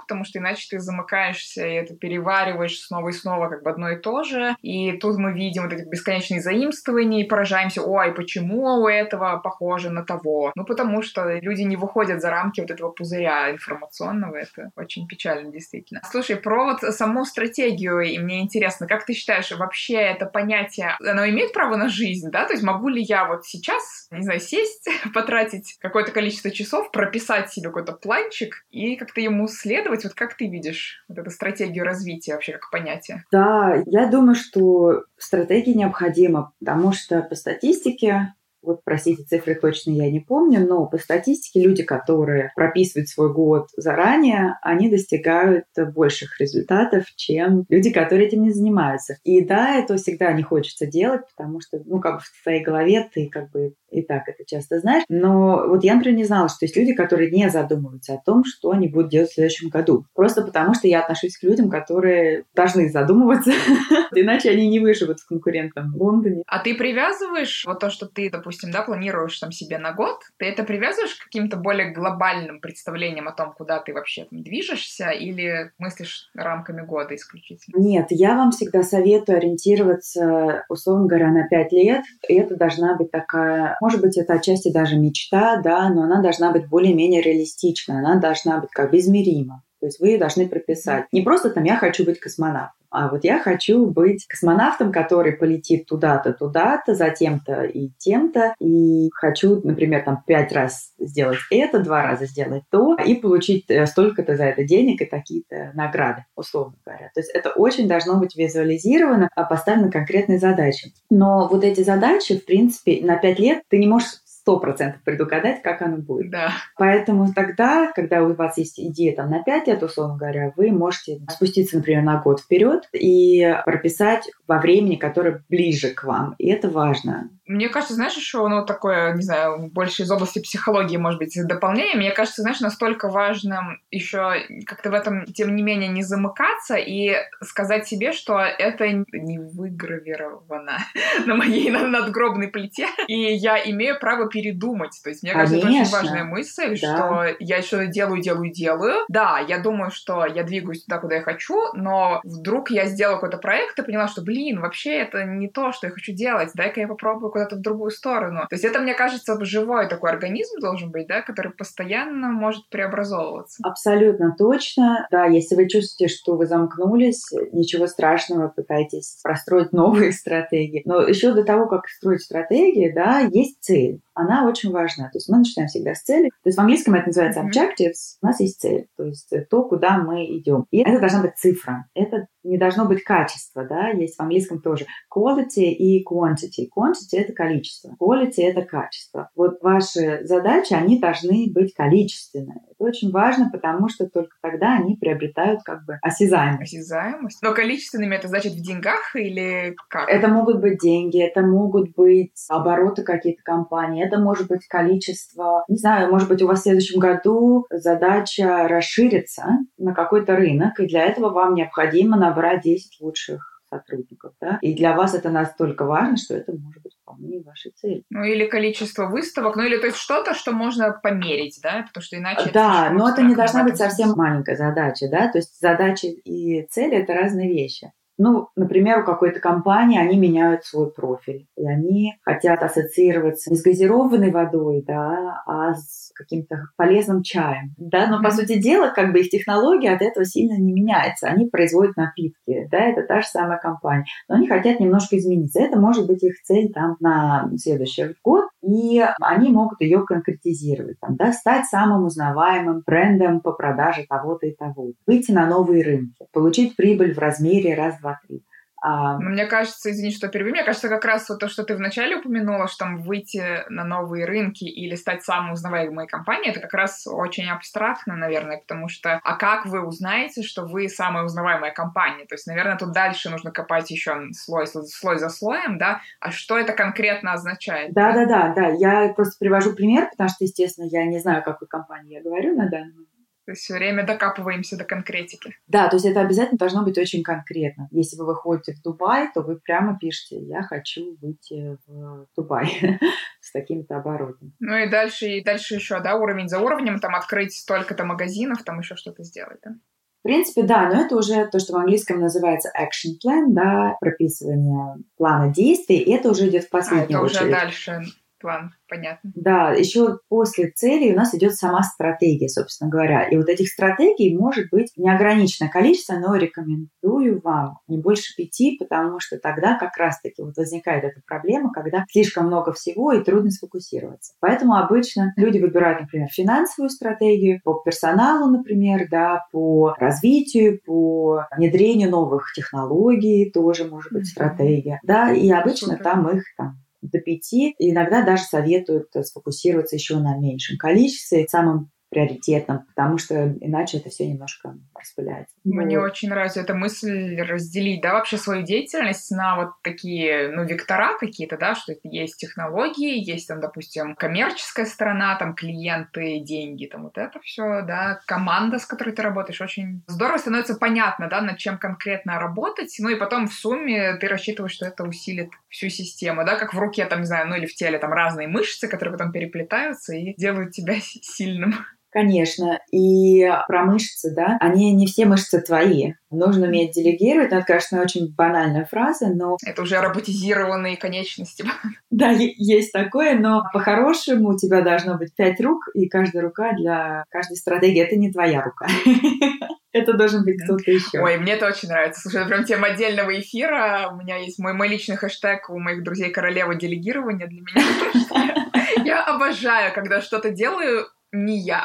потому 0.01 0.25
что 0.25 0.39
иначе 0.39 0.67
ты 0.71 0.79
замыкаешься, 0.79 1.67
и 1.67 1.75
это 1.75 1.97
перевариваешь 1.97 2.79
снова 2.79 3.09
и 3.09 3.13
снова 3.13 3.49
как 3.49 3.65
бы 3.65 3.71
одно 3.71 3.91
и 3.91 3.97
то 3.97 4.23
же. 4.23 4.55
И 4.63 4.93
тут 4.93 5.17
мы 5.19 5.33
видим 5.33 5.65
вот 5.65 5.73
эти 5.73 5.89
бесконечные 5.89 6.41
заимствования 6.41 7.25
и 7.25 7.29
поражаемся, 7.29 7.83
ой, 7.83 8.15
почему 8.15 8.83
у 8.83 8.89
этого 8.89 9.41
похоже 9.43 9.91
на 9.91 10.05
того? 10.05 10.53
Ну, 10.55 10.65
потому 10.65 11.03
что 11.03 11.39
люди 11.39 11.63
не 11.63 11.77
выходят 11.77 12.21
за 12.21 12.31
рамки 12.31 12.61
вот 12.61 12.71
этого 12.71 12.91
пузыря 12.91 13.51
информационного. 13.51 14.37
Это 14.37 14.71
очень 14.77 15.07
печально, 15.07 15.51
действительно. 15.51 16.03
Слушай, 16.11 16.37
про 16.37 16.65
вот 16.65 16.81
саму 16.95 17.25
стратегию, 17.25 18.01
и 18.01 18.19
мне 18.19 18.43
интересно, 18.43 18.87
как 18.87 19.05
ты 19.05 19.13
считаешь, 19.13 19.51
вообще 19.51 19.95
это 19.95 20.27
понятие, 20.27 20.97
оно 21.01 21.27
имеет 21.29 21.53
право 21.53 21.77
на 21.77 21.89
жизнь, 21.89 22.31
да? 22.31 22.47
То 22.47 22.53
есть 22.53 22.63
могу 22.63 22.89
ли 22.89 23.03
я 23.03 23.27
вот 23.27 23.45
сейчас 23.45 23.72
сейчас, 23.73 24.09
не 24.11 24.23
знаю, 24.23 24.41
сесть, 24.41 24.89
потратить 25.15 25.77
какое-то 25.81 26.13
количество 26.13 26.51
часов, 26.51 26.91
прописать 26.91 27.51
себе 27.51 27.69
какой-то 27.69 27.93
планчик 27.93 28.65
и 28.71 28.97
как-то 28.97 29.21
ему 29.21 29.49
следовать. 29.49 30.05
Вот 30.05 30.15
как 30.15 30.37
ты 30.37 30.49
видишь 30.49 31.05
вот 31.09 31.19
эту 31.19 31.31
стратегию 31.31 31.85
развития 31.85 32.35
вообще 32.35 32.53
как 32.53 32.71
понятие? 32.71 33.25
Да, 33.31 33.83
я 33.87 34.07
думаю, 34.07 34.35
что 34.35 35.05
стратегия 35.19 35.75
необходима, 35.75 36.53
потому 36.59 36.93
что 36.93 37.23
по 37.23 37.35
статистике 37.35 38.35
вот, 38.63 38.83
простите, 38.85 39.23
цифры 39.25 39.55
точно 39.55 39.91
я 39.93 40.11
не 40.11 40.21
помню, 40.21 40.67
но 40.67 40.87
по 40.87 40.99
статистике 40.99 41.63
люди, 41.63 41.83
которые 41.83 42.53
прописывают 42.55 43.09
свой 43.09 43.33
год 43.33 43.69
заранее, 43.77 44.59
они 44.63 44.89
достигают 44.91 45.65
больших 45.95 46.41
результатов, 46.41 47.05
чем 47.17 47.65
люди, 47.69 47.91
которые 47.91 48.29
этим 48.29 48.43
не 48.43 48.51
занимаются. 48.51 49.17
И 49.25 49.45
да, 49.45 49.77
это 49.77 49.97
всегда 49.97 50.33
не 50.33 50.43
хочется 50.43 50.87
делать, 50.87 51.23
потому 51.37 51.61
что, 51.61 51.81
ну, 51.85 52.01
как 52.01 52.17
бы 52.17 52.21
в 52.21 52.43
твоей 52.43 52.63
голове 52.63 53.09
ты 53.13 53.29
как 53.29 53.51
бы 53.51 53.75
и 53.93 54.03
так 54.03 54.29
это 54.29 54.45
часто 54.47 54.81
знаешь. 54.81 55.05
Но 55.09 55.69
вот 55.69 55.85
я, 55.85 55.95
например, 55.95 56.17
не 56.17 56.25
знала, 56.25 56.49
что 56.49 56.65
есть 56.65 56.77
люди, 56.77 56.95
которые 56.95 57.31
не 57.31 57.49
задумываются 57.51 58.15
о 58.15 58.23
том, 58.25 58.43
что 58.45 58.71
они 58.71 58.89
будут 58.89 59.11
делать 59.11 59.31
в 59.31 59.35
следующем 59.35 59.69
году. 59.69 60.07
Просто 60.15 60.43
потому, 60.43 60.75
что 60.75 60.89
я 60.89 61.03
отношусь 61.03 61.37
к 61.37 61.43
людям, 61.43 61.69
которые 61.69 62.45
должны 62.55 62.89
задумываться, 62.89 63.53
иначе 64.15 64.51
они 64.51 64.69
не 64.69 64.81
выживут 64.81 65.21
в 65.21 65.27
конкурентном 65.29 65.95
Лондоне. 65.95 66.43
А 66.47 66.59
ты 66.59 66.75
привязываешь 66.75 67.65
вот 67.67 67.81
то, 67.81 67.91
что 67.91 68.07
ты, 68.07 68.31
допустим, 68.31 68.52
допустим, 68.53 68.71
да, 68.71 68.83
планируешь 68.83 69.39
там 69.39 69.51
себе 69.51 69.79
на 69.79 69.93
год, 69.93 70.19
ты 70.37 70.45
это 70.47 70.63
привязываешь 70.63 71.15
к 71.15 71.25
каким-то 71.25 71.57
более 71.57 71.91
глобальным 71.91 72.61
представлениям 72.61 73.29
о 73.29 73.33
том, 73.33 73.55
куда 73.55 73.79
ты 73.79 73.95
вообще 73.95 74.27
там 74.27 74.43
движешься, 74.43 75.09
или 75.09 75.73
мыслишь 75.79 76.29
рамками 76.35 76.83
года 76.83 77.15
исключительно? 77.15 77.81
Нет, 77.81 78.09
я 78.11 78.37
вам 78.37 78.51
всегда 78.51 78.83
советую 78.83 79.39
ориентироваться, 79.39 80.65
условно 80.69 81.07
говоря, 81.07 81.31
на 81.31 81.49
пять 81.49 81.73
лет. 81.73 82.05
И 82.29 82.35
это 82.35 82.57
должна 82.57 82.95
быть 82.97 83.11
такая, 83.11 83.77
может 83.81 84.03
быть, 84.03 84.19
это 84.19 84.35
отчасти 84.35 84.71
даже 84.71 84.97
мечта, 84.97 85.61
да, 85.63 85.89
но 85.89 86.03
она 86.03 86.21
должна 86.21 86.53
быть 86.53 86.69
более-менее 86.69 87.23
реалистична, 87.23 88.01
она 88.01 88.21
должна 88.21 88.59
быть 88.59 88.71
как 88.71 88.91
бы 88.91 88.99
измерима. 88.99 89.63
То 89.83 89.87
есть 89.87 89.99
вы 89.99 90.17
должны 90.17 90.49
прописать. 90.49 91.07
Не 91.11 91.23
просто 91.23 91.51
там 91.51 91.65
«я 91.65 91.77
хочу 91.77 92.05
быть 92.05 92.21
космонавтом», 92.21 92.83
а 92.93 93.09
вот 93.09 93.25
я 93.25 93.41
хочу 93.41 93.87
быть 93.87 94.27
космонавтом, 94.29 94.93
который 94.93 95.33
полетит 95.33 95.87
туда-то, 95.87 96.33
туда-то, 96.35 96.95
за 96.95 97.11
тем-то 97.11 97.65
и 97.65 97.89
тем-то, 97.99 98.55
и 98.61 99.09
хочу, 99.13 99.61
например, 99.65 100.05
там 100.05 100.23
пять 100.25 100.53
раз 100.53 100.93
сделать 101.01 101.39
это, 101.51 101.81
два 101.81 102.03
раза 102.03 102.27
сделать 102.27 102.63
то, 102.71 102.95
и 103.05 103.17
получить 103.17 103.65
э, 103.69 103.87
столько-то 103.87 104.37
за 104.37 104.45
это 104.45 104.63
денег 104.63 105.03
и 105.03 105.07
такие-то 105.07 105.73
награды, 105.75 106.27
условно 106.37 106.77
говоря. 106.87 107.11
То 107.13 107.21
есть 107.21 107.31
это 107.35 107.51
очень 107.51 107.89
должно 107.89 108.21
быть 108.21 108.37
визуализировано, 108.37 109.29
а 109.35 109.45
поставлено 109.45 109.91
конкретные 109.91 110.39
задачи. 110.39 110.93
Но 111.11 111.49
вот 111.49 111.65
эти 111.65 111.81
задачи, 111.83 112.39
в 112.39 112.45
принципе, 112.45 113.01
на 113.03 113.17
пять 113.17 113.41
лет 113.41 113.63
ты 113.69 113.79
не 113.79 113.89
можешь 113.89 114.11
сто 114.43 114.59
процентов 114.59 115.01
предугадать, 115.05 115.63
как 115.63 115.83
оно 115.83 115.99
будет. 115.99 116.31
Да. 116.33 116.51
Поэтому 116.77 117.33
тогда, 117.33 117.93
когда 117.95 118.25
у 118.25 118.35
вас 118.35 118.59
есть 118.59 118.79
идея 118.79 119.15
там 119.15 119.31
на 119.31 119.41
5 119.41 119.69
лет, 119.69 119.83
условно 119.85 120.17
говоря, 120.17 120.53
вы 120.57 120.73
можете 120.73 121.21
спуститься, 121.31 121.77
например, 121.77 122.03
на 122.03 122.21
год 122.21 122.41
вперед 122.41 122.89
и 122.93 123.57
прописать 123.65 124.29
во 124.49 124.59
времени, 124.59 124.97
которое 124.97 125.45
ближе 125.49 125.91
к 125.91 126.03
вам. 126.03 126.35
И 126.39 126.49
это 126.49 126.69
важно. 126.69 127.31
Мне 127.47 127.69
кажется, 127.69 127.95
знаешь, 127.95 128.15
еще 128.15 128.47
ну, 128.47 128.65
такое, 128.65 129.15
не 129.15 129.23
знаю, 129.23 129.69
больше 129.73 130.03
из 130.03 130.11
области 130.11 130.41
психологии, 130.41 130.97
может 130.97 131.19
быть, 131.19 131.37
дополнение. 131.45 131.97
Мне 131.97 132.13
кажется, 132.13 132.43
знаешь, 132.43 132.61
настолько 132.61 133.09
важно 133.09 133.79
еще 133.91 134.35
как-то 134.65 134.91
в 134.91 134.95
этом, 134.95 135.25
тем 135.27 135.57
не 135.57 135.63
менее, 135.63 135.89
не 135.89 136.03
замыкаться 136.03 136.77
и 136.77 137.17
сказать 137.43 137.89
себе, 137.89 138.13
что 138.13 138.39
это 138.39 138.89
не 138.91 139.39
выгравировано 139.39 140.79
на 141.27 141.35
моей 141.35 141.71
надгробной 141.71 142.49
плите, 142.49 142.87
и 143.09 143.35
я 143.35 143.59
имею 143.71 143.99
право 143.99 144.29
передумать. 144.29 145.01
То 145.03 145.11
есть, 145.11 145.25
мне 145.25 145.33
кажется, 145.33 145.59
это 145.59 145.67
очень 145.67 145.91
важная 145.91 146.25
мысль, 146.25 146.79
да. 146.81 146.97
что 146.97 147.37
я 147.41 147.63
что-то 147.63 147.87
делаю, 147.87 148.23
делаю, 148.23 148.53
делаю. 148.53 149.05
Да, 149.09 149.41
я 149.41 149.59
думаю, 149.59 149.91
что 149.91 150.27
я 150.27 150.45
двигаюсь 150.45 150.85
туда, 150.85 150.99
куда 150.99 151.17
я 151.17 151.23
хочу, 151.23 151.73
но 151.75 152.21
вдруг 152.23 152.71
я 152.71 152.87
сделала 152.87 153.17
какой-то 153.17 153.39
проект 153.39 153.79
и 153.79 153.83
поняла, 153.83 154.07
что, 154.07 154.23
блин, 154.23 154.61
вообще 154.61 154.99
это 154.99 155.25
не 155.25 155.49
то, 155.49 155.73
что 155.73 155.89
я 155.89 155.93
хочу 155.93 156.13
делать, 156.13 156.51
дай-ка 156.55 156.81
я 156.81 156.87
попробую 156.87 157.32
куда-то 157.33 157.57
в 157.57 157.61
другую 157.61 157.91
сторону. 157.91 158.47
То 158.49 158.55
есть 158.55 158.65
это, 158.65 158.81
мне 158.81 158.95
кажется, 158.95 159.37
живой 159.45 159.89
такой 159.89 160.11
организм 160.11 160.61
должен 160.61 160.91
быть, 160.91 161.09
да, 161.09 161.23
который 161.23 161.53
постоянно 161.53 162.29
может 162.29 162.69
преобразовываться. 162.69 163.63
Абсолютно 163.65 164.35
точно. 164.39 165.07
Да, 165.11 165.27
если 165.27 165.57
вы 165.57 165.69
чувствуете, 165.69 166.15
что 166.15 166.37
вы 166.37 166.47
замкнулись, 166.47 167.25
ничего 167.53 167.87
страшного, 167.87 168.49
пытайтесь 168.49 169.19
простроить 169.23 169.73
новые 169.73 170.13
стратегии. 170.13 170.83
Но 170.85 171.03
еще 171.03 171.33
до 171.33 171.45
того, 171.45 171.67
как 171.67 171.89
строить 171.89 172.23
стратегии, 172.23 172.93
да, 172.95 173.21
есть 173.21 173.61
цель 173.61 174.01
она 174.15 174.47
очень 174.47 174.71
важна. 174.71 175.05
То 175.05 175.17
есть 175.17 175.29
мы 175.29 175.39
начинаем 175.39 175.69
всегда 175.69 175.95
с 175.95 176.03
цели. 176.03 176.29
То 176.29 176.49
есть 176.49 176.59
в 176.59 176.61
английском 176.61 176.95
это 176.95 177.07
называется 177.07 177.41
objectives. 177.41 178.19
У 178.21 178.27
нас 178.27 178.41
есть 178.41 178.61
цель, 178.61 178.89
то 178.97 179.05
есть 179.05 179.33
то, 179.51 179.63
куда 179.65 179.99
мы 179.99 180.25
идем. 180.39 180.67
И 180.71 180.81
это 180.81 181.01
должна 181.01 181.23
быть 181.23 181.37
цифра. 181.37 181.87
Это 181.95 182.27
не 182.45 182.59
должно 182.59 182.87
быть 182.87 183.05
качество, 183.05 183.65
да, 183.65 183.89
есть 183.89 184.17
в 184.17 184.21
английском 184.21 184.61
тоже 184.61 184.87
quality 185.15 185.65
и 185.65 186.05
quantity. 186.05 186.69
Quantity— 186.77 187.13
это 187.13 187.33
количество, 187.33 187.97
quality— 188.01 188.33
это 188.39 188.63
качество. 188.63 189.31
Вот 189.37 189.63
ваши 189.63 190.21
задачи, 190.25 190.73
они 190.75 190.99
должны 190.99 191.51
быть 191.53 191.75
количественные. 191.75 192.61
Это 192.71 192.85
очень 192.85 193.11
важно, 193.11 193.49
потому 193.51 193.89
что 193.89 194.09
только 194.09 194.37
тогда 194.41 194.77
они 194.77 194.97
приобретают 194.97 195.63
как 195.63 195.85
бы 195.85 195.99
осязаемость. 196.03 196.75
Осязаемость? 196.75 197.43
Но 197.43 197.55
количественными 197.55 198.17
это 198.17 198.29
значит 198.29 198.55
в 198.55 198.63
деньгах 198.63 199.15
или 199.15 199.77
как? 199.89 200.09
Это 200.09 200.29
могут 200.29 200.61
быть 200.61 200.79
деньги, 200.81 201.23
это 201.23 201.43
могут 201.43 201.95
быть 201.95 202.33
обороты 202.49 203.03
какие-то 203.03 203.43
компании, 203.43 204.02
это 204.03 204.19
может 204.19 204.49
быть 204.49 204.67
количество, 204.67 205.65
не 205.69 205.77
знаю, 205.77 206.11
может 206.11 206.29
быть 206.29 206.43
у 206.43 206.47
вас 206.47 206.61
в 206.61 206.63
следующем 206.65 206.99
году 206.99 207.67
задача 207.71 208.67
расшириться 208.69 209.59
на 209.79 209.95
какой-то 209.95 210.35
рынок, 210.35 210.81
и 210.81 210.87
для 210.87 211.05
этого 211.05 211.31
вам 211.31 211.55
необходимо 211.55 212.17
на 212.17 212.33
набрать 212.33 212.63
10 212.63 213.01
лучших 213.01 213.61
сотрудников, 213.69 214.35
да, 214.41 214.59
и 214.61 214.75
для 214.75 214.95
вас 214.95 215.15
это 215.15 215.31
настолько 215.31 215.87
важно, 215.87 216.17
что 216.17 216.35
это 216.35 216.53
может 216.53 216.83
быть 216.83 216.93
вполне 217.01 217.43
вашей 217.43 217.73
целью. 217.73 218.05
Ну, 218.11 218.23
или 218.23 218.47
количество 218.47 219.07
выставок, 219.07 219.57
ну, 219.57 219.63
или 219.63 219.79
то 219.79 219.87
есть 219.87 219.97
что-то, 219.97 220.35
что 220.35 220.53
можно 220.53 220.93
померить, 221.03 221.59
да, 221.63 221.85
потому 221.87 222.03
что 222.03 222.19
иначе... 222.19 222.51
Да, 222.53 222.91
но 222.91 223.09
это 223.09 223.23
не 223.23 223.35
должна 223.35 223.65
быть 223.65 223.79
совсем 223.79 224.11
маленькая 224.11 224.57
задача, 224.57 225.09
да, 225.11 225.29
то 225.29 225.39
есть 225.39 225.59
задачи 225.59 226.07
и 226.07 226.67
цели— 226.67 226.97
это 226.99 227.15
разные 227.15 227.49
вещи. 227.49 227.93
Ну, 228.25 228.51
например, 228.55 229.01
у 229.01 229.05
какой-то 229.05 229.41
компании 229.41 229.99
они 229.99 230.17
меняют 230.17 230.65
свой 230.65 230.93
профиль, 230.93 231.49
и 231.57 231.67
они 231.67 232.13
хотят 232.23 232.63
ассоциироваться 232.63 233.51
не 233.51 233.57
с 233.57 233.63
газированной 233.65 234.31
водой, 234.31 234.85
да, 234.87 235.43
а 235.45 235.75
с 235.75 236.13
каким-то 236.15 236.69
полезным 236.77 237.25
чаем, 237.25 237.75
да, 237.79 238.07
но, 238.07 238.23
по 238.23 238.31
сути 238.31 238.63
дела, 238.63 238.93
как 238.95 239.11
бы 239.11 239.19
их 239.19 239.31
технология 239.31 239.91
от 239.91 240.03
этого 240.03 240.25
сильно 240.25 240.57
не 240.57 240.73
меняется. 240.73 241.27
Они 241.27 241.47
производят 241.47 241.97
напитки, 241.97 242.69
да, 242.71 242.79
это 242.79 243.03
та 243.03 243.23
же 243.23 243.27
самая 243.27 243.59
компания, 243.59 244.05
но 244.29 244.37
они 244.37 244.47
хотят 244.47 244.79
немножко 244.79 245.19
измениться. 245.19 245.61
Это 245.61 245.77
может 245.81 246.07
быть 246.07 246.23
их 246.23 246.41
цель 246.45 246.71
там 246.73 246.97
на 247.01 247.51
следующий 247.57 248.15
год, 248.23 248.45
и 248.63 249.05
они 249.21 249.51
могут 249.51 249.81
ее 249.81 250.05
конкретизировать, 250.07 250.99
там, 251.01 251.17
да, 251.17 251.33
стать 251.33 251.67
самым 251.67 252.05
узнаваемым 252.05 252.83
брендом 252.87 253.41
по 253.41 253.53
продаже 253.53 254.07
того-то 254.09 254.47
и 254.47 254.55
того, 254.55 254.93
выйти 255.07 255.33
на 255.33 255.47
новые 255.47 255.83
рынки, 255.85 256.27
получить 256.33 256.77
прибыль 256.77 257.15
в 257.15 257.19
размере 257.19 257.75
раз, 257.75 257.99
два, 258.01 258.21
три. 258.27 258.43
А... 258.83 259.17
Но 259.19 259.31
мне 259.31 259.47
кажется, 259.47 259.93
извини, 259.93 260.11
что 260.11 260.29
перебью, 260.29 260.53
мне 260.53 260.65
кажется, 260.65 260.89
как 260.89 261.05
раз 261.05 261.29
вот 261.29 261.39
то, 261.39 261.49
что 261.49 261.63
ты 261.63 261.77
вначале 261.77 262.17
упомянула, 262.17 262.67
что 262.67 262.85
там 262.85 262.99
выйти 262.99 263.65
на 263.71 263.85
новые 263.85 264.25
рынки 264.25 264.65
или 264.65 264.97
стать 264.97 265.23
самой 265.23 265.53
узнаваемой 265.53 266.09
компанией, 266.09 266.51
это 266.51 266.59
как 266.59 266.75
раз 266.75 267.07
очень 267.07 267.49
абстрактно, 267.49 268.17
наверное, 268.17 268.59
потому 268.59 268.89
что 268.89 269.21
а 269.23 269.37
как 269.37 269.67
вы 269.67 269.87
узнаете, 269.87 270.43
что 270.43 270.67
вы 270.67 270.89
самая 270.89 271.23
узнаваемая 271.25 271.71
компания? 271.71 272.25
То 272.27 272.35
есть, 272.35 272.49
наверное, 272.49 272.77
тут 272.77 272.93
дальше 272.93 273.31
нужно 273.31 273.53
копать 273.53 273.89
еще 273.93 274.33
слой, 274.33 274.67
слой 274.67 275.19
за 275.19 275.29
слоем, 275.29 275.79
да? 275.79 276.01
А 276.19 276.33
что 276.33 276.59
это 276.59 276.73
конкретно 276.73 277.35
означает? 277.35 277.93
Да, 277.93 278.13
да, 278.13 278.27
да, 278.27 278.53
да. 278.53 278.67
Я 278.71 279.13
просто 279.15 279.37
привожу 279.39 279.75
пример, 279.75 280.09
потому 280.11 280.29
что, 280.29 280.45
естественно, 280.45 280.87
я 280.87 281.07
не 281.07 281.21
знаю, 281.21 281.39
о 281.39 281.43
какой 281.43 281.69
компании 281.69 282.15
я 282.15 282.23
говорю 282.23 282.57
на 282.57 282.69
данный 282.69 282.93
момент. 282.93 283.12
То 283.45 283.53
есть 283.53 283.63
все 283.63 283.75
время 283.75 284.07
докапываемся 284.07 284.77
до 284.77 284.85
конкретики. 284.85 285.57
Да, 285.67 285.89
то 285.89 285.97
есть 285.97 286.07
это 286.07 286.21
обязательно 286.21 286.59
должно 286.59 286.85
быть 286.85 286.97
очень 286.97 287.23
конкретно. 287.23 287.89
Если 287.91 288.17
вы 288.17 288.27
выходите 288.27 288.75
в 288.75 288.83
Дубай, 288.83 289.31
то 289.33 289.43
вы 289.43 289.59
прямо 289.59 289.99
пишете, 289.99 290.39
я 290.39 290.63
хочу 290.63 291.17
выйти 291.21 291.77
в 291.87 292.27
Дубай 292.37 293.01
с 293.41 293.51
такими-то 293.53 293.97
оборотами. 293.97 294.53
Ну 294.61 294.77
и 294.77 294.89
дальше, 294.89 295.27
и 295.27 295.43
дальше 295.43 295.75
еще, 295.75 296.01
да, 296.01 296.15
уровень 296.15 296.49
за 296.49 296.61
уровнем, 296.61 297.01
там 297.01 297.15
открыть 297.15 297.55
столько-то 297.55 298.05
магазинов, 298.05 298.63
там 298.63 298.79
еще 298.79 298.95
что-то 298.95 299.25
сделать, 299.25 299.59
да? 299.65 299.73
В 300.21 300.23
принципе, 300.23 300.63
да, 300.63 300.89
но 300.89 301.01
это 301.01 301.17
уже 301.17 301.49
то, 301.49 301.59
что 301.59 301.73
в 301.73 301.77
английском 301.77 302.21
называется 302.21 302.71
action 302.81 303.19
plan, 303.25 303.47
да, 303.49 303.97
прописывание 304.01 305.03
плана 305.17 305.53
действий, 305.53 305.99
и 305.99 306.13
это 306.13 306.31
уже 306.31 306.49
идет 306.49 306.65
в 306.65 306.71
последнюю 306.71 307.21
а, 307.21 307.25
это 307.25 307.25
очередь. 307.25 307.41
уже 307.41 307.51
дальше 307.51 308.03
план, 308.43 308.73
понятно. 308.89 309.33
Да, 309.35 309.71
еще 309.71 310.19
после 310.29 310.71
цели 310.71 311.13
у 311.13 311.17
нас 311.17 311.35
идет 311.35 311.55
сама 311.55 311.83
стратегия, 311.83 312.49
собственно 312.49 312.91
говоря. 312.91 313.23
И 313.29 313.37
вот 313.37 313.49
этих 313.49 313.69
стратегий 313.69 314.37
может 314.37 314.67
быть 314.71 314.93
неограниченное 314.97 315.71
количество, 315.71 316.15
но 316.17 316.35
рекомендую 316.35 317.41
вам 317.41 317.79
не 317.89 317.99
больше 317.99 318.35
пяти, 318.37 318.77
потому 318.79 319.21
что 319.21 319.39
тогда 319.39 319.79
как 319.79 319.97
раз-таки 319.97 320.43
вот 320.43 320.57
возникает 320.57 321.05
эта 321.05 321.21
проблема, 321.27 321.73
когда 321.73 322.05
слишком 322.11 322.47
много 322.47 322.73
всего 322.73 323.13
и 323.13 323.23
трудно 323.23 323.51
сфокусироваться. 323.51 324.35
Поэтому 324.41 324.75
обычно 324.75 325.33
люди 325.37 325.59
выбирают, 325.59 326.03
например, 326.03 326.29
финансовую 326.29 326.91
стратегию 326.91 327.61
по 327.65 327.81
персоналу, 327.85 328.51
например, 328.51 329.07
да, 329.11 329.45
по 329.53 329.95
развитию, 329.99 330.81
по 330.85 331.47
внедрению 331.57 332.11
новых 332.11 332.53
технологий 332.55 333.51
тоже 333.51 333.85
может 333.85 334.13
быть 334.13 334.25
mm-hmm. 334.25 334.33
стратегия, 334.33 335.01
да, 335.05 335.33
и 335.33 335.51
обычно 335.51 335.93
Супер. 335.93 336.03
там 336.03 336.37
их 336.37 336.43
там 336.57 336.83
до 337.03 337.19
пяти. 337.21 337.75
иногда 337.79 338.23
даже 338.23 338.45
советуют 338.45 339.09
сфокусироваться 339.23 339.97
еще 339.97 340.19
на 340.19 340.37
меньшем 340.39 340.79
количестве. 340.79 341.47
Самым 341.49 341.91
приоритетом, 342.13 342.85
потому 342.89 343.17
что 343.19 343.57
иначе 343.61 343.99
это 343.99 344.11
все 344.11 344.29
немножко 344.29 344.79
распыляется. 345.03 345.55
Мне 345.65 345.99
вот. 345.99 346.07
очень 346.07 346.29
нравится 346.29 346.61
эта 346.61 346.75
мысль 346.75 347.41
разделить, 347.41 348.01
да, 348.01 348.15
вообще 348.15 348.39
свою 348.39 348.63
деятельность 348.63 349.31
на 349.31 349.57
вот 349.57 349.71
такие, 349.83 350.51
ну, 350.51 350.65
вектора 350.65 351.19
какие-то, 351.19 351.57
да, 351.57 351.75
что 351.75 351.95
есть 352.03 352.37
технологии, 352.37 353.23
есть 353.23 353.49
там, 353.49 353.61
допустим, 353.61 354.15
коммерческая 354.15 354.87
сторона, 354.87 355.37
там, 355.37 355.55
клиенты, 355.55 356.41
деньги, 356.41 356.87
там, 356.87 357.05
вот 357.05 357.19
это 357.19 357.41
все, 357.41 357.83
да, 357.83 358.21
команда, 358.27 358.79
с 358.79 358.87
которой 358.87 359.11
ты 359.11 359.23
работаешь, 359.23 359.61
очень 359.61 360.03
здорово 360.07 360.39
становится 360.39 360.77
понятно, 360.77 361.29
да, 361.29 361.41
над 361.41 361.59
чем 361.59 361.79
конкретно 361.79 362.39
работать, 362.39 362.95
ну, 362.99 363.09
и 363.09 363.17
потом 363.17 363.49
в 363.49 363.53
сумме 363.53 364.15
ты 364.17 364.29
рассчитываешь, 364.29 364.73
что 364.73 364.87
это 364.87 365.05
усилит 365.05 365.51
всю 365.69 365.89
систему, 365.89 366.45
да, 366.45 366.57
как 366.57 366.75
в 366.75 366.79
руке, 366.79 367.05
там, 367.07 367.21
не 367.21 367.27
знаю, 367.27 367.49
ну, 367.49 367.57
или 367.57 367.67
в 367.67 367.75
теле, 367.75 367.99
там, 367.99 368.13
разные 368.13 368.49
мышцы, 368.49 368.89
которые 368.89 369.17
потом 369.17 369.33
переплетаются 369.33 370.15
и 370.15 370.35
делают 370.37 370.73
тебя 370.73 370.95
сильным. 371.01 371.75
Конечно. 372.13 372.79
И 372.93 373.51
про 373.67 373.85
мышцы, 373.85 374.35
да, 374.35 374.59
они 374.61 374.93
не 374.93 375.07
все 375.07 375.25
мышцы 375.25 375.61
твои. 375.61 376.13
Нужно 376.31 376.67
уметь 376.67 376.93
делегировать. 376.93 377.51
Ну, 377.51 377.59
это, 377.59 377.67
конечно, 377.67 378.03
очень 378.03 378.35
банальная 378.35 378.85
фраза, 378.85 379.29
но... 379.29 379.57
Это 379.65 379.83
уже 379.83 380.01
роботизированные 380.01 380.97
конечности. 380.97 381.65
Да, 382.11 382.29
есть 382.29 382.93
такое, 382.93 383.35
но 383.39 383.63
по-хорошему 383.73 384.51
у 384.51 384.57
тебя 384.57 384.83
должно 384.83 385.17
быть 385.17 385.35
пять 385.35 385.59
рук, 385.63 385.89
и 385.95 386.09
каждая 386.09 386.43
рука 386.43 386.73
для 386.75 387.25
каждой 387.31 387.57
стратегии. 387.57 388.03
Это 388.03 388.17
не 388.17 388.31
твоя 388.31 388.63
рука. 388.63 388.87
Это 389.93 390.15
должен 390.15 390.45
быть 390.45 390.63
кто-то 390.63 390.91
еще. 390.91 391.21
Ой, 391.21 391.39
мне 391.39 391.53
это 391.53 391.67
очень 391.67 391.89
нравится. 391.89 392.23
Слушай, 392.23 392.41
это 392.41 392.49
прям 392.49 392.65
тема 392.65 392.89
отдельного 392.89 393.39
эфира. 393.39 394.09
У 394.11 394.17
меня 394.17 394.37
есть 394.39 394.59
мой, 394.59 394.73
мой 394.73 394.89
личный 394.89 395.17
хэштег 395.17 395.69
у 395.69 395.79
моих 395.79 396.03
друзей 396.03 396.31
королева 396.31 396.75
делегирования 396.75 397.47
для 397.47 397.61
меня. 397.61 398.65
Я 399.05 399.23
обожаю, 399.25 399.93
когда 399.95 400.23
что-то 400.23 400.51
делаю 400.51 401.07
не 401.33 401.59
я. 401.59 401.85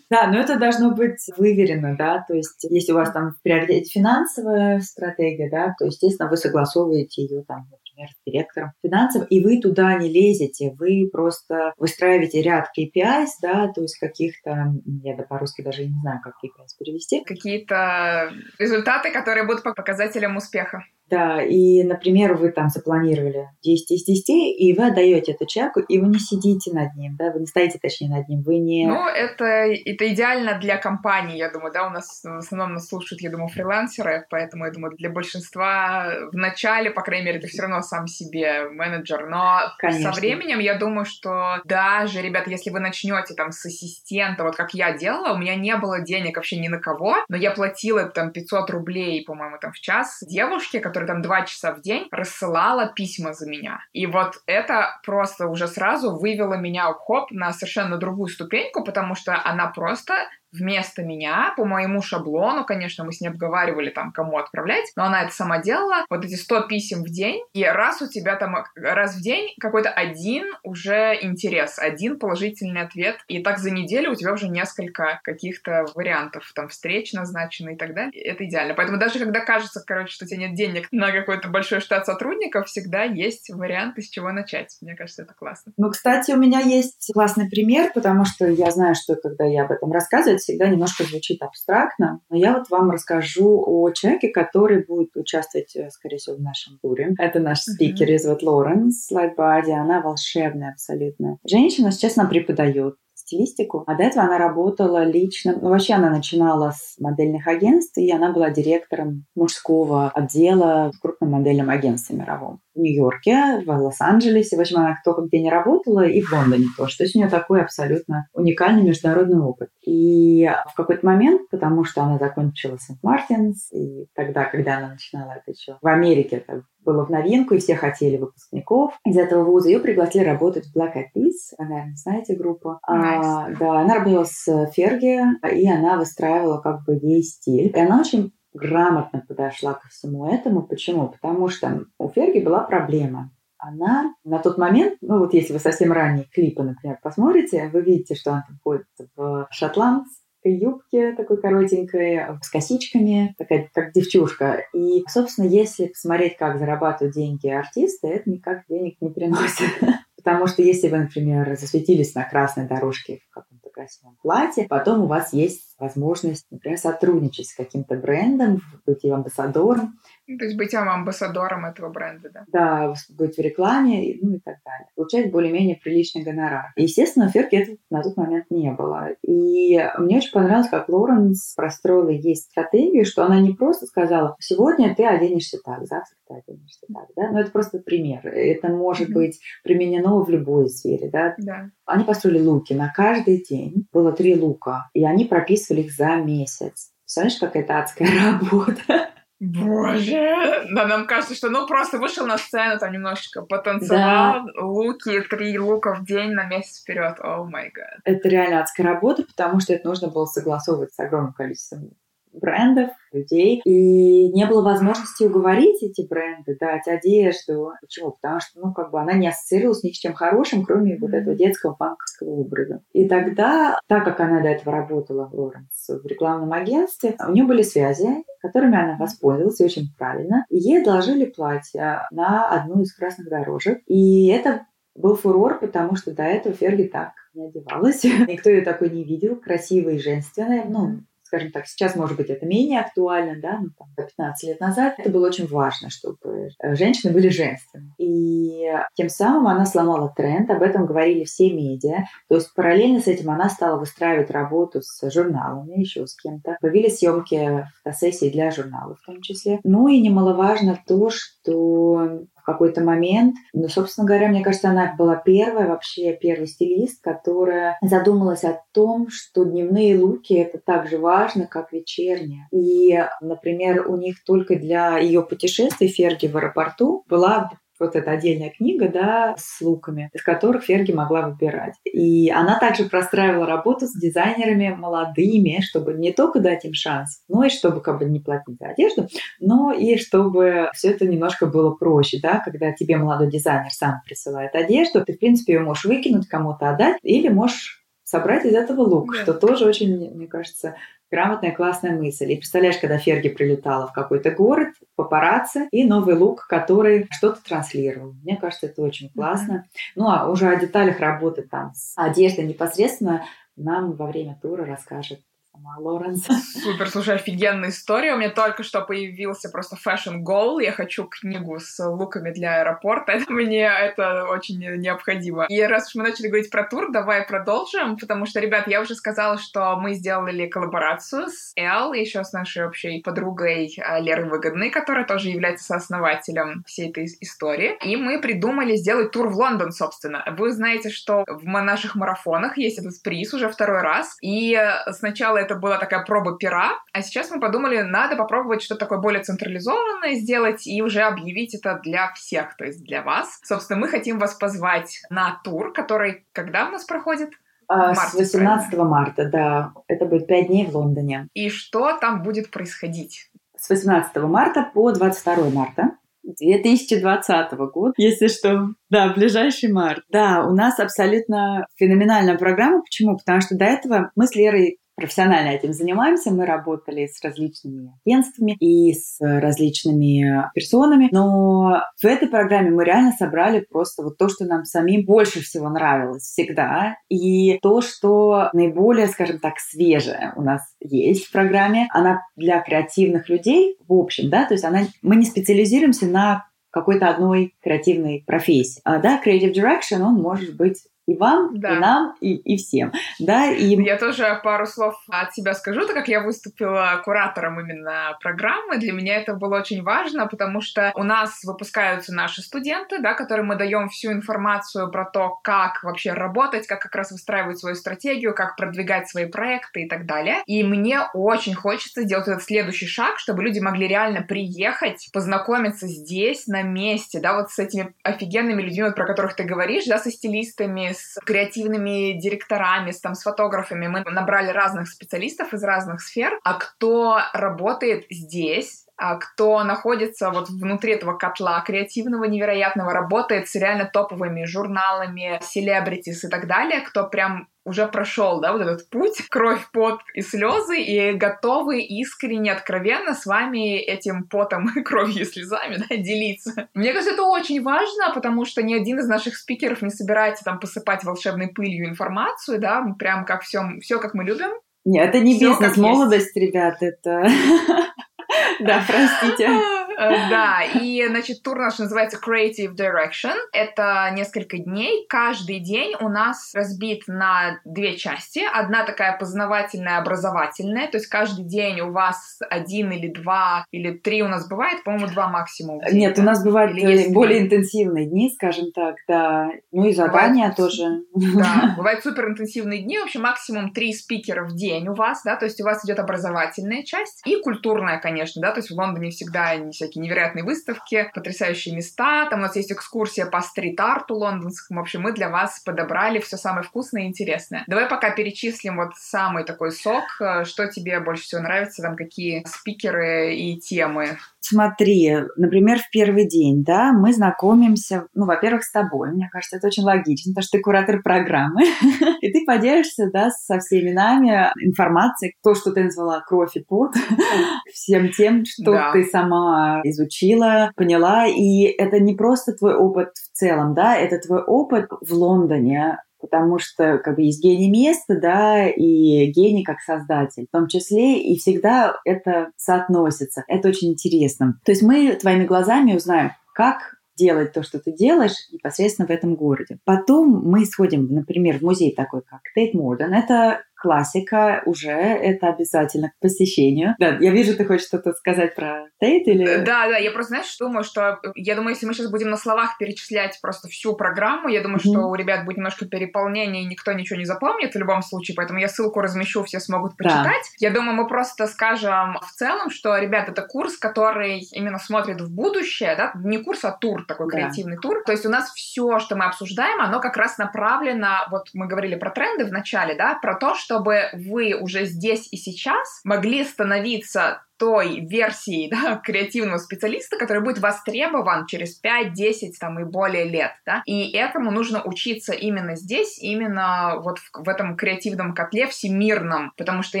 Да, 0.10 0.28
но 0.28 0.38
это 0.38 0.58
должно 0.58 0.94
быть 0.94 1.26
выверено, 1.36 1.96
да, 1.96 2.24
то 2.26 2.34
есть 2.34 2.64
если 2.68 2.92
у 2.92 2.96
вас 2.96 3.12
там 3.12 3.32
в 3.32 3.42
приоритете 3.42 3.98
финансовая 3.98 4.80
стратегия, 4.80 5.50
да, 5.50 5.74
то, 5.78 5.86
естественно, 5.86 6.28
вы 6.28 6.36
согласовываете 6.36 7.22
ее 7.22 7.44
там, 7.44 7.68
например, 7.70 8.10
с 8.10 8.24
директором 8.26 8.72
финансов, 8.82 9.26
и 9.30 9.42
вы 9.42 9.60
туда 9.60 9.94
не 9.94 10.08
лезете, 10.08 10.74
вы 10.78 11.08
просто 11.10 11.72
выстраиваете 11.78 12.42
ряд 12.42 12.68
KPIs, 12.78 13.28
да, 13.40 13.72
то 13.72 13.80
есть 13.82 13.98
каких-то, 13.98 14.74
я 15.02 15.16
да 15.16 15.22
по-русски 15.24 15.62
даже 15.62 15.86
не 15.86 15.98
знаю, 16.00 16.20
как 16.22 16.34
KPIs 16.34 16.78
перевести. 16.78 17.24
Какие-то 17.24 18.32
результаты, 18.58 19.10
которые 19.12 19.46
будут 19.46 19.62
по 19.62 19.72
показателям 19.72 20.36
успеха. 20.36 20.84
Да, 21.12 21.42
и, 21.42 21.82
например, 21.82 22.32
вы 22.36 22.52
там 22.52 22.70
запланировали 22.70 23.50
10 23.62 23.90
из 23.90 24.04
10, 24.04 24.30
и 24.30 24.72
вы 24.72 24.86
отдаете 24.86 25.32
эту 25.32 25.44
чеку, 25.44 25.80
и 25.80 25.98
вы 25.98 26.06
не 26.06 26.18
сидите 26.18 26.72
над 26.72 26.94
ним, 26.94 27.16
да, 27.18 27.30
вы 27.30 27.40
не 27.40 27.46
стоите, 27.46 27.78
точнее, 27.78 28.08
над 28.08 28.28
ним, 28.28 28.40
вы 28.40 28.56
не... 28.56 28.86
Ну, 28.86 29.06
это, 29.06 29.44
это 29.44 30.08
идеально 30.10 30.58
для 30.58 30.78
компании, 30.78 31.36
я 31.36 31.50
думаю, 31.50 31.70
да, 31.70 31.86
у 31.86 31.90
нас 31.90 32.22
в 32.24 32.38
основном 32.38 32.72
нас 32.72 32.88
слушают, 32.88 33.20
я 33.20 33.28
думаю, 33.28 33.48
фрилансеры, 33.48 34.24
поэтому, 34.30 34.64
я 34.64 34.70
думаю, 34.70 34.96
для 34.96 35.10
большинства 35.10 36.14
в 36.32 36.34
начале, 36.34 36.90
по 36.90 37.02
крайней 37.02 37.26
мере, 37.26 37.40
ты 37.40 37.46
все 37.46 37.60
равно 37.60 37.82
сам 37.82 38.06
себе 38.06 38.70
менеджер, 38.70 39.28
но 39.28 39.60
Конечно. 39.80 40.14
со 40.14 40.18
временем 40.18 40.60
я 40.60 40.78
думаю, 40.78 41.04
что 41.04 41.60
даже, 41.66 42.22
ребят, 42.22 42.48
если 42.48 42.70
вы 42.70 42.80
начнете 42.80 43.34
там 43.34 43.52
с 43.52 43.66
ассистента, 43.66 44.44
вот 44.44 44.56
как 44.56 44.72
я 44.72 44.96
делала, 44.96 45.34
у 45.34 45.38
меня 45.38 45.56
не 45.56 45.76
было 45.76 46.00
денег 46.00 46.36
вообще 46.36 46.56
ни 46.56 46.68
на 46.68 46.78
кого, 46.78 47.16
но 47.28 47.36
я 47.36 47.50
платила 47.50 48.04
там 48.04 48.32
500 48.32 48.70
рублей, 48.70 49.22
по-моему, 49.26 49.58
там 49.60 49.72
в 49.72 49.78
час 49.78 50.22
девушке, 50.26 50.80
которая 50.80 51.01
там 51.06 51.22
два 51.22 51.44
часа 51.44 51.74
в 51.74 51.80
день 51.80 52.08
рассылала 52.10 52.86
письма 52.86 53.32
за 53.32 53.48
меня. 53.48 53.80
И 53.92 54.06
вот 54.06 54.36
это 54.46 54.98
просто 55.04 55.46
уже 55.46 55.68
сразу 55.68 56.16
вывело 56.16 56.54
меня, 56.54 56.92
хоп, 56.92 57.30
на 57.30 57.52
совершенно 57.52 57.96
другую 57.98 58.28
ступеньку, 58.28 58.84
потому 58.84 59.14
что 59.14 59.40
она 59.44 59.68
просто 59.68 60.14
вместо 60.52 61.02
меня 61.02 61.52
по 61.56 61.64
моему 61.64 62.02
шаблону, 62.02 62.64
конечно, 62.64 63.04
мы 63.04 63.12
с 63.12 63.20
ней 63.20 63.28
обговаривали 63.28 63.90
там, 63.90 64.12
кому 64.12 64.38
отправлять, 64.38 64.92
но 64.96 65.04
она 65.04 65.22
это 65.22 65.32
сама 65.32 65.60
делала, 65.60 66.04
вот 66.10 66.24
эти 66.24 66.34
100 66.34 66.62
писем 66.68 67.02
в 67.02 67.08
день, 67.08 67.42
и 67.52 67.64
раз 67.64 68.02
у 68.02 68.08
тебя 68.08 68.36
там, 68.36 68.54
раз 68.76 69.16
в 69.16 69.22
день 69.22 69.54
какой-то 69.58 69.90
один 69.90 70.44
уже 70.62 71.18
интерес, 71.20 71.78
один 71.78 72.18
положительный 72.18 72.82
ответ, 72.82 73.16
и 73.28 73.42
так 73.42 73.58
за 73.58 73.70
неделю 73.70 74.12
у 74.12 74.14
тебя 74.14 74.32
уже 74.32 74.48
несколько 74.48 75.20
каких-то 75.22 75.86
вариантов, 75.94 76.50
там, 76.54 76.68
встреч 76.68 77.12
назначены 77.12 77.74
и 77.74 77.76
так 77.76 77.94
далее. 77.94 78.12
Это 78.22 78.44
идеально. 78.44 78.74
Поэтому 78.74 78.98
даже 78.98 79.18
когда 79.18 79.40
кажется, 79.40 79.82
короче, 79.86 80.12
что 80.12 80.24
у 80.24 80.28
тебя 80.28 80.40
нет 80.40 80.54
денег 80.54 80.88
на 80.90 81.12
какой-то 81.12 81.48
большой 81.48 81.80
штат 81.80 82.06
сотрудников, 82.06 82.66
всегда 82.66 83.04
есть 83.04 83.50
варианты, 83.50 84.02
с 84.02 84.08
чего 84.08 84.30
начать. 84.32 84.76
Мне 84.80 84.94
кажется, 84.94 85.22
это 85.22 85.34
классно. 85.34 85.72
Ну, 85.76 85.90
кстати, 85.90 86.32
у 86.32 86.36
меня 86.36 86.60
есть 86.60 87.10
классный 87.12 87.48
пример, 87.48 87.90
потому 87.94 88.24
что 88.24 88.46
я 88.46 88.70
знаю, 88.70 88.94
что 88.94 89.16
когда 89.16 89.44
я 89.44 89.64
об 89.64 89.72
этом 89.72 89.90
рассказываю, 89.92 90.38
всегда 90.42 90.68
немножко 90.68 91.04
звучит 91.04 91.42
абстрактно, 91.42 92.20
но 92.30 92.36
я 92.36 92.56
вот 92.56 92.70
вам 92.70 92.90
расскажу 92.90 93.62
о 93.64 93.90
человеке, 93.90 94.28
который 94.28 94.84
будет 94.84 95.16
участвовать, 95.16 95.74
э, 95.76 95.90
скорее 95.90 96.18
всего, 96.18 96.36
в 96.36 96.40
нашем 96.40 96.78
туре. 96.82 97.14
Это 97.18 97.40
наш 97.40 97.60
спикер, 97.60 98.08
mm-hmm. 98.08 98.18
зовут 98.18 98.42
Лоренс 98.42 99.10
Лайтбади, 99.10 99.70
она 99.70 100.00
волшебная 100.00 100.72
абсолютно. 100.72 101.38
Женщина 101.44 101.90
сейчас 101.90 102.16
нам 102.16 102.28
преподает 102.28 102.94
стилистику. 103.32 103.84
А 103.86 103.94
до 103.94 104.04
этого 104.04 104.26
она 104.26 104.38
работала 104.38 105.04
лично, 105.04 105.56
ну 105.60 105.70
вообще 105.70 105.94
она 105.94 106.10
начинала 106.10 106.72
с 106.72 106.98
модельных 106.98 107.46
агентств, 107.46 107.96
и 107.98 108.10
она 108.10 108.32
была 108.32 108.50
директором 108.50 109.24
мужского 109.34 110.10
отдела 110.10 110.90
в 110.94 111.00
крупном 111.00 111.30
модельном 111.30 111.70
агентстве 111.70 112.16
мировом. 112.16 112.60
В 112.74 112.78
Нью-Йорке, 112.78 113.62
в 113.64 113.70
Лос-Анджелесе, 113.70 114.56
в 114.56 114.60
общем, 114.60 114.78
она 114.78 114.96
только 115.04 115.22
где 115.22 115.40
не 115.40 115.50
работала, 115.50 116.06
и 116.06 116.20
в 116.20 116.32
Лондоне 116.32 116.66
тоже. 116.76 116.96
То 116.96 117.04
есть 117.04 117.14
у 117.14 117.18
нее 117.18 117.28
такой 117.28 117.60
абсолютно 117.62 118.28
уникальный 118.32 118.82
международный 118.82 119.40
опыт. 119.40 119.68
И 119.86 120.48
в 120.70 120.74
какой-то 120.74 121.04
момент, 121.04 121.42
потому 121.50 121.84
что 121.84 122.02
она 122.02 122.18
закончила 122.18 122.78
Сент-Мартинс, 122.78 123.72
и 123.72 124.06
тогда, 124.14 124.44
когда 124.44 124.78
она 124.78 124.90
начинала 124.90 125.32
это 125.32 125.50
еще 125.50 125.78
в 125.80 125.86
Америке, 125.86 126.36
это 126.36 126.64
было 126.84 127.04
в 127.04 127.10
новинку, 127.10 127.54
и 127.54 127.58
все 127.58 127.76
хотели 127.76 128.16
выпускников 128.16 128.98
из 129.04 129.16
этого 129.16 129.44
вуза. 129.44 129.68
Ее 129.68 129.80
пригласили 129.80 130.24
работать 130.24 130.66
в 130.66 130.76
Black 130.76 130.94
Eyed 130.96 131.12
Peas, 131.16 131.54
вы, 131.58 131.64
наверное, 131.64 131.94
знаете 131.96 132.36
группу. 132.36 132.70
Nice. 132.70 132.78
А, 132.88 133.48
да, 133.58 133.80
она 133.80 133.94
работала 133.96 134.24
с 134.24 134.66
Ферги, 134.72 135.20
и 135.52 135.70
она 135.70 135.96
выстраивала 135.96 136.60
как 136.60 136.84
бы 136.84 136.98
ей 137.00 137.22
стиль. 137.22 137.72
И 137.74 137.78
она 137.78 138.00
очень 138.00 138.32
грамотно 138.52 139.24
подошла 139.26 139.74
ко 139.74 139.88
всему 139.88 140.26
этому. 140.26 140.62
Почему? 140.62 141.08
Потому 141.08 141.48
что 141.48 141.86
у 141.98 142.08
Ферги 142.08 142.40
была 142.40 142.60
проблема 142.60 143.30
она 143.62 144.12
на 144.24 144.40
тот 144.40 144.58
момент, 144.58 144.98
ну 145.00 145.20
вот 145.20 145.32
если 145.34 145.52
вы 145.52 145.60
совсем 145.60 145.92
ранние 145.92 146.24
клипы, 146.24 146.64
например, 146.64 146.98
посмотрите, 147.00 147.70
вы 147.72 147.82
видите, 147.82 148.16
что 148.16 148.32
она 148.32 148.44
ходит 148.64 148.88
в 149.14 149.46
шотландс, 149.52 150.08
юбке 150.44 151.12
такой 151.12 151.40
коротенькой, 151.40 152.38
с 152.42 152.50
косичками, 152.50 153.34
такая 153.38 153.70
как 153.72 153.92
девчушка. 153.92 154.64
И, 154.74 155.04
собственно, 155.08 155.46
если 155.46 155.86
посмотреть, 155.86 156.36
как 156.36 156.58
зарабатывают 156.58 157.14
деньги 157.14 157.48
артисты, 157.48 158.08
это 158.08 158.28
никак 158.28 158.66
денег 158.68 159.00
не 159.00 159.10
приносит. 159.10 159.70
Потому 160.16 160.46
что 160.46 160.62
если 160.62 160.88
вы, 160.88 160.98
например, 160.98 161.56
засветились 161.56 162.14
на 162.14 162.24
красной 162.24 162.66
дорожке 162.66 163.20
в 163.28 163.34
каком-то 163.34 163.70
красивом 163.70 164.16
платье, 164.22 164.66
потом 164.68 165.02
у 165.02 165.06
вас 165.06 165.32
есть 165.32 165.71
возможность, 165.82 166.46
например, 166.50 166.78
сотрудничать 166.78 167.48
с 167.48 167.54
каким-то 167.54 167.96
брендом, 167.96 168.60
быть 168.86 169.02
его 169.02 169.16
амбассадором. 169.16 169.98
Ну, 170.28 170.38
то 170.38 170.44
есть 170.44 170.56
быть 170.56 170.72
амбассадором 170.72 171.64
этого 171.64 171.90
бренда, 171.90 172.30
да? 172.32 172.44
Да, 172.52 172.94
быть 173.10 173.36
в 173.36 173.40
рекламе, 173.40 174.16
ну 174.22 174.36
и 174.36 174.38
так 174.38 174.56
далее. 174.64 174.86
Получать 174.94 175.32
более-менее 175.32 175.80
приличный 175.82 176.22
гонорар. 176.22 176.72
И, 176.76 176.84
естественно, 176.84 177.28
Ферки 177.28 177.56
этого 177.56 177.76
на 177.90 178.02
тот 178.02 178.16
момент 178.16 178.46
не 178.50 178.70
было. 178.70 179.08
И 179.22 179.76
мне 179.98 180.18
очень 180.18 180.32
понравилось, 180.32 180.68
как 180.68 180.88
Лоренс 180.88 181.54
простроила 181.56 182.10
ей 182.10 182.36
стратегию, 182.36 183.04
что 183.04 183.24
она 183.24 183.40
не 183.40 183.52
просто 183.52 183.86
сказала, 183.86 184.36
сегодня 184.38 184.94
ты 184.94 185.04
оденешься 185.04 185.58
так, 185.64 185.84
завтра 185.86 186.14
ты 186.28 186.34
оденешься 186.34 186.86
так, 186.94 187.08
да? 187.16 187.30
Но 187.32 187.40
это 187.40 187.50
просто 187.50 187.78
пример. 187.78 188.24
Это 188.24 188.68
может 188.68 189.10
mm-hmm. 189.10 189.14
быть 189.14 189.40
применено 189.64 190.22
в 190.22 190.30
любой 190.30 190.68
сфере, 190.68 191.10
да? 191.10 191.34
Да. 191.38 191.70
Они 191.84 192.04
построили 192.04 192.40
луки 192.40 192.74
на 192.74 192.92
каждый 192.92 193.42
день. 193.42 193.86
Было 193.92 194.12
три 194.12 194.38
лука. 194.38 194.88
И 194.94 195.04
они 195.04 195.24
прописывали 195.24 195.71
их 195.80 195.92
за 195.92 196.16
месяц. 196.16 196.90
Представляешь, 197.04 197.38
какая 197.38 197.62
это 197.62 197.78
адская 197.78 198.08
работа? 198.32 199.10
Боже! 199.40 200.64
Да, 200.70 200.86
нам 200.86 201.04
кажется, 201.06 201.34
что 201.34 201.50
ну 201.50 201.66
просто 201.66 201.98
вышел 201.98 202.24
на 202.26 202.38
сцену, 202.38 202.78
там 202.78 202.92
немножечко 202.92 203.42
потанцевал, 203.42 204.46
да. 204.46 204.64
луки, 204.64 205.20
три 205.22 205.58
лука 205.58 205.96
в 205.96 206.04
день 206.04 206.30
на 206.30 206.44
месяц 206.46 206.80
вперед. 206.80 207.16
О 207.18 207.42
май 207.44 207.70
гад. 207.74 207.98
Это 208.04 208.28
реально 208.28 208.60
адская 208.60 208.86
работа, 208.86 209.24
потому 209.24 209.58
что 209.58 209.72
это 209.72 209.88
нужно 209.88 210.08
было 210.08 210.26
согласовывать 210.26 210.94
с 210.94 210.98
огромным 211.00 211.32
количеством 211.32 211.90
брендов, 212.32 212.90
людей. 213.12 213.60
И 213.64 214.32
не 214.32 214.46
было 214.46 214.62
возможности 214.62 215.24
уговорить 215.24 215.82
эти 215.82 216.06
бренды, 216.06 216.56
дать 216.58 216.88
одежду. 216.88 217.72
Почему? 217.80 218.12
Потому 218.12 218.40
что, 218.40 218.60
ну, 218.60 218.72
как 218.72 218.90
бы 218.90 219.00
она 219.00 219.12
не 219.14 219.28
ассоциировалась 219.28 219.82
ни 219.82 219.90
с 219.90 219.98
чем 219.98 220.14
хорошим, 220.14 220.64
кроме 220.64 220.98
вот 220.98 221.12
этого 221.12 221.36
детского 221.36 221.76
банковского 221.78 222.30
образа. 222.30 222.82
И 222.92 223.08
тогда, 223.08 223.78
так 223.86 224.04
как 224.04 224.20
она 224.20 224.40
до 224.40 224.48
этого 224.48 224.76
работала, 224.76 225.28
Лоренс, 225.32 225.88
в 225.88 226.06
рекламном 226.06 226.52
агентстве, 226.52 227.16
у 227.26 227.32
нее 227.32 227.44
были 227.44 227.62
связи, 227.62 228.24
которыми 228.40 228.76
она 228.76 228.96
воспользовалась 228.98 229.60
очень 229.60 229.86
правильно. 229.96 230.46
И 230.48 230.58
ей 230.58 230.80
одолжили 230.82 231.26
платье 231.26 232.02
на 232.10 232.48
одну 232.48 232.82
из 232.82 232.94
красных 232.94 233.28
дорожек. 233.28 233.80
И 233.86 234.28
это 234.28 234.66
был 234.94 235.16
фурор, 235.16 235.58
потому 235.58 235.96
что 235.96 236.14
до 236.14 236.22
этого 236.22 236.54
Ферги 236.54 236.84
так 236.84 237.12
не 237.34 237.46
одевалась. 237.46 238.04
Никто 238.28 238.50
ее 238.50 238.62
такой 238.62 238.90
не 238.90 239.04
видел, 239.04 239.36
красивой 239.36 239.96
и 239.96 240.00
женственной. 240.00 240.64
Ну, 240.64 241.00
скажем 241.32 241.50
так, 241.50 241.66
сейчас, 241.66 241.96
может 241.96 242.18
быть, 242.18 242.28
это 242.28 242.44
менее 242.44 242.80
актуально, 242.80 243.40
да, 243.40 243.58
ну, 243.58 243.70
там, 243.78 243.88
15 243.96 244.48
лет 244.48 244.60
назад 244.60 244.94
это 244.98 245.08
было 245.08 245.28
очень 245.28 245.46
важно, 245.46 245.88
чтобы 245.88 246.50
э, 246.62 246.74
женщины 246.74 247.10
были 247.10 247.30
женственны. 247.30 247.94
И 247.96 248.70
тем 248.94 249.08
самым 249.08 249.46
она 249.48 249.64
сломала 249.64 250.12
тренд, 250.14 250.50
об 250.50 250.62
этом 250.62 250.84
говорили 250.84 251.24
все 251.24 251.50
медиа. 251.50 252.04
То 252.28 252.34
есть 252.34 252.52
параллельно 252.54 253.00
с 253.00 253.06
этим 253.06 253.30
она 253.30 253.48
стала 253.48 253.78
выстраивать 253.78 254.30
работу 254.30 254.82
с 254.82 255.10
журналами, 255.10 255.80
еще 255.80 256.06
с 256.06 256.14
кем-то. 256.16 256.58
Появились 256.60 256.98
съемки 256.98 257.66
фотосессий 257.82 258.30
для 258.30 258.50
журналов 258.50 258.98
в 259.00 259.06
том 259.06 259.22
числе. 259.22 259.58
Ну 259.64 259.88
и 259.88 260.02
немаловажно 260.02 260.78
то, 260.86 261.08
что 261.08 262.20
в 262.42 262.44
какой-то 262.44 262.82
момент. 262.82 263.36
Ну, 263.52 263.68
собственно 263.68 264.06
говоря, 264.06 264.28
мне 264.28 264.42
кажется, 264.42 264.70
она 264.70 264.94
была 264.98 265.16
первая, 265.16 265.68
вообще 265.68 266.16
первый 266.20 266.48
стилист, 266.48 267.02
которая 267.02 267.78
задумалась 267.80 268.44
о 268.44 268.60
том, 268.72 269.08
что 269.10 269.44
дневные 269.44 269.98
луки— 269.98 270.34
это 270.34 270.58
так 270.58 270.88
же 270.88 270.98
важно, 270.98 271.46
как 271.46 271.72
вечерние. 271.72 272.48
И, 272.50 272.98
например, 273.20 273.88
у 273.88 273.96
них 273.96 274.24
только 274.24 274.56
для 274.56 274.98
ее 274.98 275.22
путешествий 275.22 275.88
Ферги 275.88 276.26
в 276.26 276.36
аэропорту 276.36 277.04
была 277.08 277.50
вот 277.82 277.96
эта 277.96 278.12
отдельная 278.12 278.50
книга, 278.50 278.88
да, 278.88 279.34
с 279.36 279.60
луками, 279.60 280.10
из 280.12 280.22
которых 280.22 280.64
Ферги 280.64 280.92
могла 280.92 281.28
выбирать. 281.28 281.74
И 281.84 282.30
она 282.30 282.58
также 282.58 282.84
простраивала 282.84 283.46
работу 283.46 283.86
с 283.86 283.92
дизайнерами 283.92 284.70
молодыми, 284.70 285.60
чтобы 285.60 285.94
не 285.94 286.12
только 286.12 286.40
дать 286.40 286.64
им 286.64 286.74
шанс, 286.74 287.22
но 287.28 287.44
и 287.44 287.50
чтобы 287.50 287.80
как 287.80 287.98
бы 287.98 288.04
не 288.06 288.20
платить 288.20 288.56
за 288.58 288.68
одежду, 288.68 289.08
но 289.40 289.72
и 289.72 289.96
чтобы 289.96 290.70
все 290.72 290.90
это 290.90 291.06
немножко 291.06 291.46
было 291.46 291.70
проще, 291.72 292.18
да, 292.22 292.40
когда 292.44 292.72
тебе 292.72 292.96
молодой 292.96 293.30
дизайнер 293.30 293.70
сам 293.70 294.00
присылает 294.04 294.54
одежду, 294.54 295.04
ты, 295.04 295.14
в 295.14 295.18
принципе, 295.18 295.54
ее 295.54 295.60
можешь 295.60 295.84
выкинуть, 295.84 296.28
кому-то 296.28 296.70
отдать, 296.70 296.96
или 297.02 297.28
можешь 297.28 297.82
собрать 298.04 298.44
из 298.44 298.54
этого 298.54 298.82
лук, 298.82 299.14
да. 299.14 299.22
что 299.22 299.34
тоже 299.34 299.64
очень, 299.64 300.10
мне 300.14 300.26
кажется, 300.26 300.76
грамотная, 301.12 301.52
классная 301.52 301.92
мысль. 301.92 302.32
И 302.32 302.36
представляешь, 302.36 302.78
когда 302.78 302.98
Ферги 302.98 303.28
прилетала 303.28 303.86
в 303.86 303.92
какой-то 303.92 304.30
город, 304.30 304.70
папарацци 304.96 305.68
и 305.70 305.84
новый 305.84 306.16
лук, 306.16 306.46
который 306.48 307.06
что-то 307.10 307.40
транслировал. 307.44 308.14
Мне 308.24 308.36
кажется, 308.36 308.66
это 308.66 308.80
очень 308.82 309.10
классно. 309.10 309.66
Ну, 309.94 310.08
а 310.08 310.28
уже 310.28 310.48
о 310.48 310.56
деталях 310.56 310.98
работы 310.98 311.42
там 311.42 311.72
с 311.74 311.92
одеждой 311.96 312.46
непосредственно 312.46 313.24
нам 313.56 313.92
во 313.92 314.06
время 314.06 314.38
тура 314.40 314.64
расскажет 314.64 315.20
Лоренс. 315.54 316.26
Супер, 316.62 316.88
слушай, 316.88 317.14
офигенная 317.14 317.68
история. 317.70 318.14
У 318.14 318.16
меня 318.16 318.30
только 318.30 318.62
что 318.62 318.80
появился 318.80 319.50
просто 319.50 319.76
fashion 319.76 320.22
goal. 320.22 320.62
Я 320.62 320.72
хочу 320.72 321.04
книгу 321.04 321.58
с 321.58 321.78
луками 321.84 322.30
для 322.30 322.60
аэропорта. 322.60 323.12
Это 323.12 323.30
мне 323.32 323.64
это 323.64 324.26
очень 324.28 324.58
необходимо. 324.58 325.46
И 325.48 325.60
раз 325.62 325.88
уж 325.88 325.96
мы 325.96 326.04
начали 326.04 326.28
говорить 326.28 326.50
про 326.50 326.64
тур, 326.64 326.90
давай 326.90 327.26
продолжим, 327.26 327.96
потому 327.96 328.26
что, 328.26 328.40
ребят, 328.40 328.66
я 328.66 328.80
уже 328.80 328.94
сказала, 328.94 329.38
что 329.38 329.76
мы 329.76 329.94
сделали 329.94 330.46
коллаборацию 330.46 331.28
с 331.28 331.52
Эл, 331.56 331.92
еще 331.92 332.24
с 332.24 332.32
нашей 332.32 332.66
общей 332.66 333.02
подругой 333.02 333.74
а, 333.78 334.00
Лерой 334.00 334.28
Выгодной, 334.28 334.70
которая 334.70 335.04
тоже 335.04 335.28
является 335.28 335.64
сооснователем 335.64 336.64
всей 336.66 336.90
этой 336.90 337.06
истории. 337.20 337.76
И 337.84 337.96
мы 337.96 338.20
придумали 338.20 338.76
сделать 338.76 339.10
тур 339.10 339.28
в 339.28 339.36
Лондон, 339.36 339.72
собственно. 339.72 340.24
Вы 340.38 340.52
знаете, 340.52 340.88
что 340.88 341.24
в 341.26 341.44
наших 341.44 341.94
марафонах 341.94 342.56
есть 342.56 342.78
этот 342.78 343.02
приз 343.02 343.34
уже 343.34 343.50
второй 343.50 343.82
раз. 343.82 344.16
И 344.22 344.58
сначала 344.92 345.41
это 345.42 345.56
была 345.56 345.78
такая 345.78 346.04
проба 346.04 346.36
пера, 346.36 346.72
а 346.92 347.02
сейчас 347.02 347.30
мы 347.30 347.40
подумали, 347.40 347.82
надо 347.82 348.16
попробовать 348.16 348.62
что-то 348.62 348.80
такое 348.80 348.98
более 348.98 349.22
централизованное 349.22 350.14
сделать 350.14 350.66
и 350.66 350.82
уже 350.82 351.02
объявить 351.02 351.54
это 351.54 351.80
для 351.82 352.12
всех, 352.14 352.56
то 352.56 352.64
есть 352.64 352.82
для 352.84 353.02
вас. 353.02 353.40
Собственно, 353.44 353.80
мы 353.80 353.88
хотим 353.88 354.18
вас 354.18 354.34
позвать 354.34 355.02
на 355.10 355.40
тур, 355.44 355.72
который 355.72 356.26
когда 356.32 356.68
у 356.68 356.70
нас 356.70 356.84
проходит? 356.84 357.30
А, 357.68 357.94
с 357.94 358.14
18 358.14 358.70
правильно? 358.70 358.84
марта, 358.84 359.28
да. 359.30 359.72
Это 359.88 360.04
будет 360.04 360.26
пять 360.26 360.48
дней 360.48 360.66
в 360.66 360.76
Лондоне. 360.76 361.28
И 361.34 361.48
что 361.48 361.96
там 361.96 362.22
будет 362.22 362.50
происходить? 362.50 363.30
С 363.56 363.70
18 363.70 364.16
марта 364.24 364.70
по 364.74 364.90
22 364.92 365.50
марта 365.50 365.92
2020 366.22 367.52
года, 367.72 367.94
если 367.96 368.28
что. 368.28 368.68
Да, 368.90 369.12
ближайший 369.12 369.72
март. 369.72 370.04
Да, 370.10 370.44
у 370.46 370.54
нас 370.54 370.78
абсолютно 370.78 371.66
феноменальная 371.76 372.36
программа. 372.36 372.82
Почему? 372.82 373.16
Потому 373.16 373.40
что 373.40 373.56
до 373.56 373.64
этого 373.64 374.10
мы 374.14 374.26
с 374.26 374.34
Лерой 374.34 374.78
профессионально 374.96 375.48
этим 375.48 375.72
занимаемся. 375.72 376.30
Мы 376.32 376.46
работали 376.46 377.06
с 377.06 377.22
различными 377.22 377.92
агентствами 378.04 378.56
и 378.60 378.92
с 378.92 379.16
различными 379.20 380.50
персонами. 380.54 381.08
Но 381.12 381.82
в 382.00 382.04
этой 382.04 382.28
программе 382.28 382.70
мы 382.70 382.84
реально 382.84 383.12
собрали 383.12 383.60
просто 383.60 384.02
вот 384.02 384.18
то, 384.18 384.28
что 384.28 384.44
нам 384.44 384.64
самим 384.64 385.04
больше 385.04 385.40
всего 385.40 385.68
нравилось 385.68 386.22
всегда. 386.22 386.96
И 387.08 387.58
то, 387.62 387.80
что 387.80 388.50
наиболее, 388.52 389.06
скажем 389.08 389.38
так, 389.38 389.54
свежее 389.58 390.32
у 390.36 390.42
нас 390.42 390.62
есть 390.80 391.26
в 391.26 391.32
программе. 391.32 391.88
Она 391.90 392.22
для 392.36 392.60
креативных 392.60 393.28
людей, 393.28 393.76
в 393.86 393.92
общем, 393.92 394.30
да, 394.30 394.46
то 394.46 394.54
есть 394.54 394.64
она, 394.64 394.82
мы 395.02 395.16
не 395.16 395.24
специализируемся 395.24 396.06
на 396.06 396.44
какой-то 396.70 397.08
одной 397.08 397.54
креативной 397.62 398.24
профессии. 398.26 398.80
А, 398.84 398.98
да, 398.98 399.20
creative 399.24 399.52
direction, 399.52 400.00
он 400.00 400.14
может 400.14 400.56
быть 400.56 400.78
и 401.12 401.16
вам, 401.16 401.58
да. 401.58 401.76
и 401.76 401.78
нам, 401.78 402.14
и, 402.20 402.34
и 402.36 402.56
всем. 402.56 402.92
Да, 403.18 403.50
и... 403.50 403.74
Я 403.82 403.96
тоже 403.96 404.40
пару 404.42 404.66
слов 404.66 404.94
от 405.08 405.34
себя 405.34 405.54
скажу, 405.54 405.86
так 405.86 405.94
как 405.94 406.08
я 406.08 406.20
выступила 406.20 407.00
куратором 407.04 407.60
именно 407.60 408.16
программы. 408.20 408.78
Для 408.78 408.92
меня 408.92 409.16
это 409.16 409.34
было 409.34 409.58
очень 409.58 409.82
важно, 409.82 410.26
потому 410.26 410.60
что 410.60 410.92
у 410.94 411.02
нас 411.02 411.42
выпускаются 411.44 412.12
наши 412.12 412.42
студенты, 412.42 413.00
да, 413.00 413.14
которым 413.14 413.46
мы 413.46 413.56
даем 413.56 413.88
всю 413.88 414.12
информацию 414.12 414.90
про 414.90 415.04
то, 415.04 415.38
как 415.42 415.82
вообще 415.82 416.12
работать, 416.12 416.66
как 416.66 416.82
как 416.82 416.94
раз 416.94 417.10
выстраивать 417.10 417.58
свою 417.58 417.74
стратегию, 417.76 418.34
как 418.34 418.56
продвигать 418.56 419.08
свои 419.08 419.26
проекты 419.26 419.82
и 419.82 419.88
так 419.88 420.06
далее. 420.06 420.42
И 420.46 420.64
мне 420.64 421.00
очень 421.14 421.54
хочется 421.54 422.02
сделать 422.02 422.28
этот 422.28 422.42
следующий 422.42 422.86
шаг, 422.86 423.18
чтобы 423.18 423.42
люди 423.42 423.60
могли 423.60 423.86
реально 423.86 424.22
приехать, 424.22 425.08
познакомиться 425.12 425.86
здесь, 425.86 426.46
на 426.46 426.62
месте, 426.62 427.20
да, 427.20 427.34
вот 427.34 427.50
с 427.50 427.58
этими 427.58 427.94
офигенными 428.02 428.62
людьми, 428.62 428.82
вот, 428.82 428.94
про 428.94 429.06
которых 429.06 429.34
ты 429.34 429.44
говоришь, 429.44 429.84
да, 429.86 429.98
со 429.98 430.10
стилистами, 430.10 430.92
с 431.02 431.20
креативными 431.20 432.18
директорами, 432.18 432.90
с, 432.90 433.00
там, 433.00 433.14
с 433.14 433.22
фотографами. 433.22 433.86
Мы 433.86 434.00
набрали 434.00 434.50
разных 434.50 434.88
специалистов 434.88 435.52
из 435.52 435.62
разных 435.64 436.00
сфер, 436.00 436.38
а 436.44 436.54
кто 436.54 437.18
работает 437.32 438.06
здесь, 438.10 438.86
кто 439.16 439.64
находится 439.64 440.30
вот 440.30 440.48
внутри 440.48 440.92
этого 440.92 441.14
котла 441.14 441.60
креативного, 441.60 442.24
невероятного, 442.24 442.92
работает 442.92 443.48
с 443.48 443.54
реально 443.54 443.90
топовыми 443.92 444.44
журналами, 444.44 445.40
селебритис 445.42 446.24
и 446.24 446.28
так 446.28 446.46
далее, 446.46 446.80
кто 446.82 447.08
прям 447.08 447.48
уже 447.64 447.86
прошел, 447.86 448.40
да, 448.40 448.52
вот 448.52 448.60
этот 448.60 448.90
путь, 448.90 449.22
кровь, 449.28 449.60
пот 449.72 450.00
и 450.14 450.20
слезы, 450.20 450.80
и 450.80 451.12
готовы 451.12 451.80
искренне, 451.80 452.52
откровенно 452.52 453.14
с 453.14 453.24
вами 453.24 453.76
этим 453.76 454.24
потом, 454.24 454.68
кровью 454.84 455.22
и 455.22 455.24
слезами, 455.24 455.76
да, 455.76 455.96
делиться. 455.96 456.68
Мне 456.74 456.92
кажется, 456.92 457.14
это 457.14 457.22
очень 457.22 457.62
важно, 457.62 458.12
потому 458.14 458.44
что 458.44 458.62
ни 458.62 458.74
один 458.74 458.98
из 458.98 459.06
наших 459.06 459.36
спикеров 459.36 459.82
не 459.82 459.90
собирается 459.90 460.44
там 460.44 460.58
посыпать 460.58 461.04
волшебной 461.04 461.48
пылью 461.48 461.88
информацию, 461.88 462.58
да, 462.58 462.84
прям 462.98 463.24
как 463.24 463.42
все, 463.42 463.62
все 463.80 463.98
как 463.98 464.14
мы 464.14 464.24
любим. 464.24 464.50
Нет, 464.84 465.10
это 465.10 465.20
не 465.20 465.38
бизнес-молодость, 465.38 466.36
ребят, 466.36 466.78
это... 466.80 467.28
Да, 468.60 468.84
простите. 468.86 469.48
Э, 469.98 470.30
да, 470.30 470.62
и, 470.62 471.06
значит, 471.08 471.42
тур 471.42 471.58
наш 471.58 471.78
называется 471.78 472.18
Creative 472.18 472.74
Direction. 472.74 473.34
Это 473.52 474.10
несколько 474.14 474.58
дней. 474.58 475.06
Каждый 475.08 475.60
день 475.60 475.94
у 476.00 476.08
нас 476.08 476.52
разбит 476.54 477.04
на 477.06 477.60
две 477.64 477.96
части. 477.96 478.42
Одна 478.52 478.84
такая 478.84 479.16
познавательная, 479.18 479.98
образовательная. 479.98 480.88
То 480.88 480.98
есть 480.98 481.08
каждый 481.08 481.44
день 481.44 481.80
у 481.80 481.92
вас 481.92 482.38
один 482.50 482.90
или 482.90 483.08
два, 483.12 483.66
или 483.70 483.92
три 483.92 484.22
у 484.22 484.28
нас 484.28 484.48
бывает, 484.48 484.84
по-моему, 484.84 485.08
два 485.08 485.28
максимум. 485.28 485.80
Нет, 485.90 486.18
у 486.18 486.22
нас 486.22 486.44
бывают 486.44 486.76
или 486.76 487.12
более 487.12 487.40
интенсивные 487.40 488.06
дни, 488.06 488.30
скажем 488.30 488.72
так, 488.72 488.96
да. 489.08 489.50
Ну 489.70 489.86
и 489.86 489.92
задания 489.92 490.48
бывает, 490.48 490.56
тоже. 490.56 491.02
Да, 491.14 491.74
бывают 491.76 492.02
супер 492.02 492.28
интенсивные 492.28 492.82
дни. 492.82 492.98
В 492.98 493.04
общем, 493.04 493.22
максимум 493.22 493.72
три 493.72 493.92
спикера 493.92 494.44
в 494.44 494.54
день 494.54 494.88
у 494.88 494.94
вас, 494.94 495.22
да, 495.24 495.36
то 495.36 495.44
есть 495.44 495.60
у 495.60 495.64
вас 495.64 495.84
идет 495.84 495.98
образовательная 495.98 496.82
часть 496.82 497.22
и 497.26 497.36
культурная, 497.36 497.98
конечно, 497.98 498.40
да, 498.42 498.52
то 498.52 498.60
есть 498.60 498.70
в 498.70 498.74
Лондоне 498.74 499.10
всегда 499.10 499.54
не 499.56 499.72
всякие 499.82 500.02
невероятные 500.02 500.44
выставки, 500.44 501.10
потрясающие 501.14 501.74
места. 501.74 502.26
Там 502.30 502.38
у 502.38 502.42
нас 502.42 502.56
есть 502.56 502.70
экскурсия 502.70 503.26
по 503.26 503.40
стрит-арту 503.40 504.14
лондонскому. 504.14 504.80
В 504.80 504.82
общем, 504.82 505.02
мы 505.02 505.12
для 505.12 505.28
вас 505.28 505.60
подобрали 505.60 506.20
все 506.20 506.36
самое 506.36 506.62
вкусное 506.62 507.02
и 507.02 507.06
интересное. 507.06 507.64
Давай 507.66 507.88
пока 507.88 508.10
перечислим 508.10 508.76
вот 508.76 508.96
самый 508.96 509.44
такой 509.44 509.72
сок. 509.72 510.04
Что 510.44 510.68
тебе 510.68 511.00
больше 511.00 511.24
всего 511.24 511.42
нравится? 511.42 511.82
Там 511.82 511.96
какие 511.96 512.44
спикеры 512.46 513.34
и 513.34 513.58
темы? 513.58 514.18
Смотри, 514.44 515.18
например, 515.36 515.78
в 515.78 515.88
первый 515.90 516.26
день, 516.26 516.64
да, 516.64 516.92
мы 516.92 517.12
знакомимся, 517.12 518.08
ну, 518.12 518.26
во-первых, 518.26 518.64
с 518.64 518.72
тобой. 518.72 519.12
Мне 519.12 519.28
кажется, 519.30 519.56
это 519.56 519.68
очень 519.68 519.84
логично, 519.84 520.32
потому 520.32 520.42
что 520.42 520.58
ты 520.58 520.62
куратор 520.62 521.00
программы. 521.00 521.62
И 522.20 522.32
ты 522.32 522.44
поделишься, 522.44 523.08
да, 523.12 523.30
со 523.30 523.60
всеми 523.60 523.92
нами 523.92 524.50
информацией, 524.60 525.34
то, 525.44 525.54
что 525.54 525.70
ты 525.70 525.84
назвала 525.84 526.20
кровь 526.26 526.56
и 526.56 526.64
пот, 526.64 526.90
всем 527.72 528.10
тем, 528.10 528.44
что 528.44 528.72
да. 528.72 528.92
ты 528.92 529.04
сама 529.04 529.80
изучила, 529.84 530.72
поняла. 530.74 531.28
И 531.28 531.62
это 531.62 532.00
не 532.00 532.14
просто 532.14 532.52
твой 532.52 532.74
опыт 532.74 533.10
в 533.14 533.38
целом, 533.38 533.74
да, 533.74 533.96
это 533.96 534.18
твой 534.18 534.42
опыт 534.42 534.88
в 534.90 535.12
Лондоне, 535.12 535.98
потому 536.22 536.58
что 536.58 536.98
как 536.98 537.16
бы 537.16 537.22
есть 537.22 537.42
гений 537.42 537.70
места, 537.70 538.18
да, 538.18 538.68
и 538.68 539.26
гений 539.26 539.64
как 539.64 539.80
создатель, 539.80 540.46
в 540.48 540.56
том 540.56 540.68
числе, 540.68 541.20
и 541.20 541.36
всегда 541.36 541.96
это 542.04 542.52
соотносится. 542.56 543.44
Это 543.48 543.68
очень 543.68 543.90
интересно. 543.90 544.58
То 544.64 544.72
есть 544.72 544.82
мы 544.82 545.12
твоими 545.16 545.44
глазами 545.44 545.94
узнаем, 545.94 546.30
как 546.54 546.94
делать 547.16 547.52
то, 547.52 547.62
что 547.62 547.78
ты 547.78 547.92
делаешь 547.92 548.48
непосредственно 548.50 549.06
в 549.06 549.10
этом 549.10 549.34
городе. 549.34 549.78
Потом 549.84 550.42
мы 550.44 550.64
сходим, 550.64 551.06
например, 551.08 551.58
в 551.58 551.62
музей 551.62 551.94
такой, 551.94 552.22
как 552.22 552.40
Тейт 552.54 552.74
Модерн. 552.74 553.12
Это 553.12 553.62
классика 553.82 554.62
уже, 554.64 554.90
это 554.90 555.48
обязательно 555.48 556.10
к 556.10 556.20
посещению. 556.20 556.94
Да, 556.98 557.16
я 557.20 557.32
вижу, 557.32 557.56
ты 557.56 557.64
хочешь 557.64 557.86
что-то 557.86 558.12
сказать 558.12 558.54
про 558.54 558.86
Тейт 559.00 559.26
или... 559.26 559.56
Да, 559.56 559.88
да, 559.88 559.96
я 559.96 560.12
просто, 560.12 560.28
знаешь, 560.28 560.56
думаю, 560.58 560.84
что... 560.84 561.18
Я 561.34 561.56
думаю, 561.56 561.70
если 561.70 561.86
мы 561.86 561.94
сейчас 561.94 562.10
будем 562.10 562.30
на 562.30 562.36
словах 562.36 562.78
перечислять 562.78 563.38
просто 563.42 563.68
всю 563.68 563.96
программу, 563.96 564.48
я 564.48 564.62
думаю, 564.62 564.78
mm-hmm. 564.78 564.92
что 564.92 565.08
у 565.08 565.14
ребят 565.14 565.44
будет 565.44 565.56
немножко 565.56 565.86
переполнение, 565.86 566.62
и 566.62 566.66
никто 566.66 566.92
ничего 566.92 567.18
не 567.18 567.24
запомнит 567.24 567.74
в 567.74 567.78
любом 567.78 568.02
случае, 568.02 568.36
поэтому 568.36 568.60
я 568.60 568.68
ссылку 568.68 569.00
размещу, 569.00 569.42
все 569.42 569.58
смогут 569.58 569.96
почитать. 569.96 570.24
Да. 570.24 570.32
Я 570.58 570.70
думаю, 570.70 570.94
мы 570.94 571.08
просто 571.08 571.48
скажем 571.48 572.18
в 572.22 572.30
целом, 572.32 572.70
что, 572.70 572.96
ребят, 572.96 573.28
это 573.28 573.42
курс, 573.42 573.76
который 573.76 574.40
именно 574.52 574.78
смотрит 574.78 575.20
в 575.20 575.34
будущее, 575.34 575.96
да, 575.96 576.12
не 576.14 576.38
курс, 576.38 576.64
а 576.64 576.70
тур, 576.70 577.04
такой 577.06 577.26
да. 577.26 577.38
креативный 577.38 577.78
тур. 577.78 578.02
То 578.06 578.12
есть 578.12 578.24
у 578.24 578.30
нас 578.30 578.52
все, 578.52 579.00
что 579.00 579.16
мы 579.16 579.24
обсуждаем, 579.24 579.80
оно 579.80 580.00
как 580.00 580.16
раз 580.16 580.38
направлено, 580.38 581.26
вот 581.30 581.48
мы 581.54 581.66
говорили 581.66 581.96
про 581.96 582.10
тренды 582.10 582.44
в 582.44 582.52
начале, 582.52 582.94
да, 582.94 583.18
про 583.20 583.34
то, 583.34 583.54
что 583.54 583.71
чтобы 583.72 584.10
вы 584.12 584.54
уже 584.54 584.84
здесь 584.84 585.28
и 585.30 585.36
сейчас 585.36 586.02
могли 586.04 586.44
становиться 586.44 587.42
той 587.56 588.00
версии 588.00 588.68
да, 588.72 588.96
креативного 588.96 589.58
специалиста, 589.58 590.18
который 590.18 590.42
будет 590.42 590.58
востребован 590.58 591.46
через 591.46 591.74
5, 591.76 592.12
10 592.12 592.58
там, 592.58 592.80
и 592.80 592.84
более 592.84 593.24
лет. 593.24 593.52
Да? 593.64 593.82
И 593.86 594.10
этому 594.10 594.50
нужно 594.50 594.82
учиться 594.82 595.32
именно 595.32 595.76
здесь, 595.76 596.18
именно 596.18 596.96
вот 596.98 597.18
в, 597.18 597.44
в 597.44 597.48
этом 597.48 597.76
креативном 597.76 598.34
котле 598.34 598.66
всемирном, 598.66 599.52
потому 599.56 599.82
что 599.82 600.00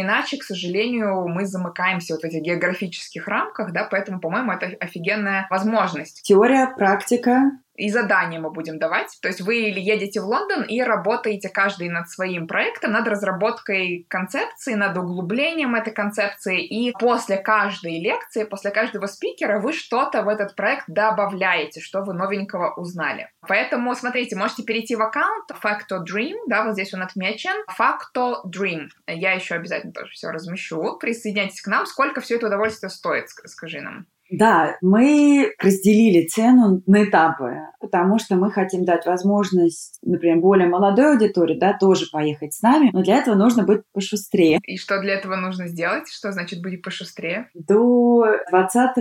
иначе, 0.00 0.38
к 0.38 0.42
сожалению, 0.42 1.28
мы 1.28 1.46
замыкаемся 1.46 2.14
вот 2.14 2.22
в 2.22 2.24
этих 2.24 2.42
географических 2.42 3.26
рамках, 3.28 3.72
да, 3.72 3.84
поэтому, 3.84 4.20
по-моему, 4.20 4.52
это 4.52 4.66
офигенная 4.80 5.46
возможность. 5.50 6.22
Теория, 6.22 6.66
практика, 6.76 7.52
и 7.74 7.90
задания 7.90 8.38
мы 8.38 8.50
будем 8.50 8.78
давать. 8.78 9.18
То 9.20 9.28
есть 9.28 9.40
вы 9.40 9.54
едете 9.54 10.20
в 10.20 10.26
Лондон 10.26 10.62
и 10.62 10.80
работаете 10.82 11.48
каждый 11.48 11.88
над 11.88 12.08
своим 12.08 12.46
проектом, 12.46 12.92
над 12.92 13.06
разработкой 13.08 14.06
концепции, 14.08 14.74
над 14.74 14.96
углублением 14.96 15.74
этой 15.74 15.92
концепции. 15.92 16.64
И 16.64 16.92
после 16.92 17.38
каждой 17.38 18.00
лекции, 18.00 18.44
после 18.44 18.70
каждого 18.70 19.06
спикера 19.06 19.60
вы 19.60 19.72
что-то 19.72 20.22
в 20.22 20.28
этот 20.28 20.54
проект 20.54 20.84
добавляете, 20.86 21.80
что 21.80 22.02
вы 22.02 22.14
новенького 22.14 22.74
узнали. 22.74 23.30
Поэтому, 23.46 23.94
смотрите, 23.94 24.36
можете 24.36 24.62
перейти 24.62 24.96
в 24.96 25.02
аккаунт 25.02 25.50
Facto 25.62 26.04
Dream, 26.04 26.36
да, 26.46 26.64
вот 26.64 26.74
здесь 26.74 26.92
он 26.94 27.02
отмечен. 27.02 27.64
Facto 27.78 28.36
Dream. 28.46 28.88
Я 29.06 29.32
еще 29.32 29.54
обязательно 29.54 29.92
тоже 29.92 30.12
все 30.12 30.30
размещу. 30.30 30.98
Присоединяйтесь 30.98 31.62
к 31.62 31.66
нам. 31.66 31.86
Сколько 31.86 32.20
все 32.20 32.36
это 32.36 32.46
удовольствие 32.46 32.90
стоит, 32.90 33.28
скажи 33.28 33.80
нам? 33.80 34.06
Да, 34.32 34.76
мы 34.80 35.52
разделили 35.58 36.26
цену 36.26 36.82
на 36.86 37.04
этапы, 37.04 37.58
потому 37.80 38.18
что 38.18 38.36
мы 38.36 38.50
хотим 38.50 38.84
дать 38.84 39.04
возможность, 39.06 39.98
например, 40.02 40.38
более 40.38 40.68
молодой 40.68 41.12
аудитории, 41.12 41.58
да, 41.58 41.76
тоже 41.78 42.06
поехать 42.10 42.54
с 42.54 42.62
нами, 42.62 42.90
но 42.92 43.02
для 43.02 43.16
этого 43.16 43.34
нужно 43.34 43.64
быть 43.64 43.82
пошустрее. 43.92 44.58
И 44.64 44.78
что 44.78 45.00
для 45.00 45.14
этого 45.14 45.36
нужно 45.36 45.68
сделать? 45.68 46.08
Что 46.08 46.32
значит 46.32 46.62
быть 46.62 46.82
пошустрее? 46.82 47.48
До 47.54 48.24
20 48.50 48.96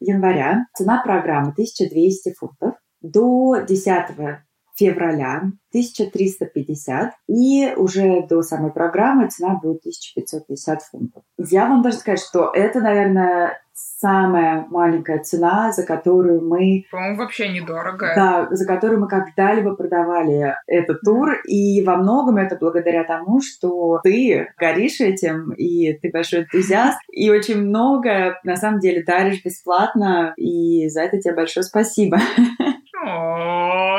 января 0.00 0.66
цена 0.74 1.02
программы 1.02 1.52
1200 1.52 2.34
фунтов. 2.34 2.74
До 3.00 3.56
10 3.66 4.16
февраля 4.76 5.50
1350, 5.70 7.12
и 7.28 7.72
уже 7.76 8.26
до 8.28 8.42
самой 8.42 8.72
программы 8.72 9.28
цена 9.28 9.54
будет 9.54 9.80
1550 9.80 10.82
фунтов. 10.82 11.22
Я 11.38 11.66
вам 11.66 11.82
даже 11.82 11.96
сказать, 11.96 12.20
что 12.20 12.50
это, 12.54 12.80
наверное, 12.80 13.58
самая 13.72 14.66
маленькая 14.70 15.18
цена, 15.18 15.70
за 15.72 15.84
которую 15.84 16.46
мы... 16.46 16.84
По-моему, 16.90 17.18
вообще 17.18 17.48
недорого. 17.48 18.12
Да, 18.16 18.48
за 18.50 18.66
которую 18.66 19.00
мы 19.00 19.08
когда-либо 19.08 19.74
продавали 19.74 20.54
этот 20.66 21.02
тур. 21.02 21.34
И 21.46 21.84
во 21.84 21.96
многом 21.96 22.38
это 22.38 22.56
благодаря 22.56 23.04
тому, 23.04 23.40
что 23.42 24.00
ты 24.02 24.48
горишь 24.58 25.00
этим, 25.00 25.52
и 25.52 25.92
ты 25.92 26.10
большой 26.10 26.40
энтузиаст, 26.40 26.98
и 27.12 27.30
очень 27.30 27.58
много, 27.58 28.38
на 28.44 28.56
самом 28.56 28.80
деле, 28.80 29.02
даришь 29.04 29.44
бесплатно, 29.44 30.32
и 30.38 30.88
за 30.88 31.02
это 31.02 31.20
тебе 31.20 31.34
большое 31.34 31.64
спасибо. 31.64 32.18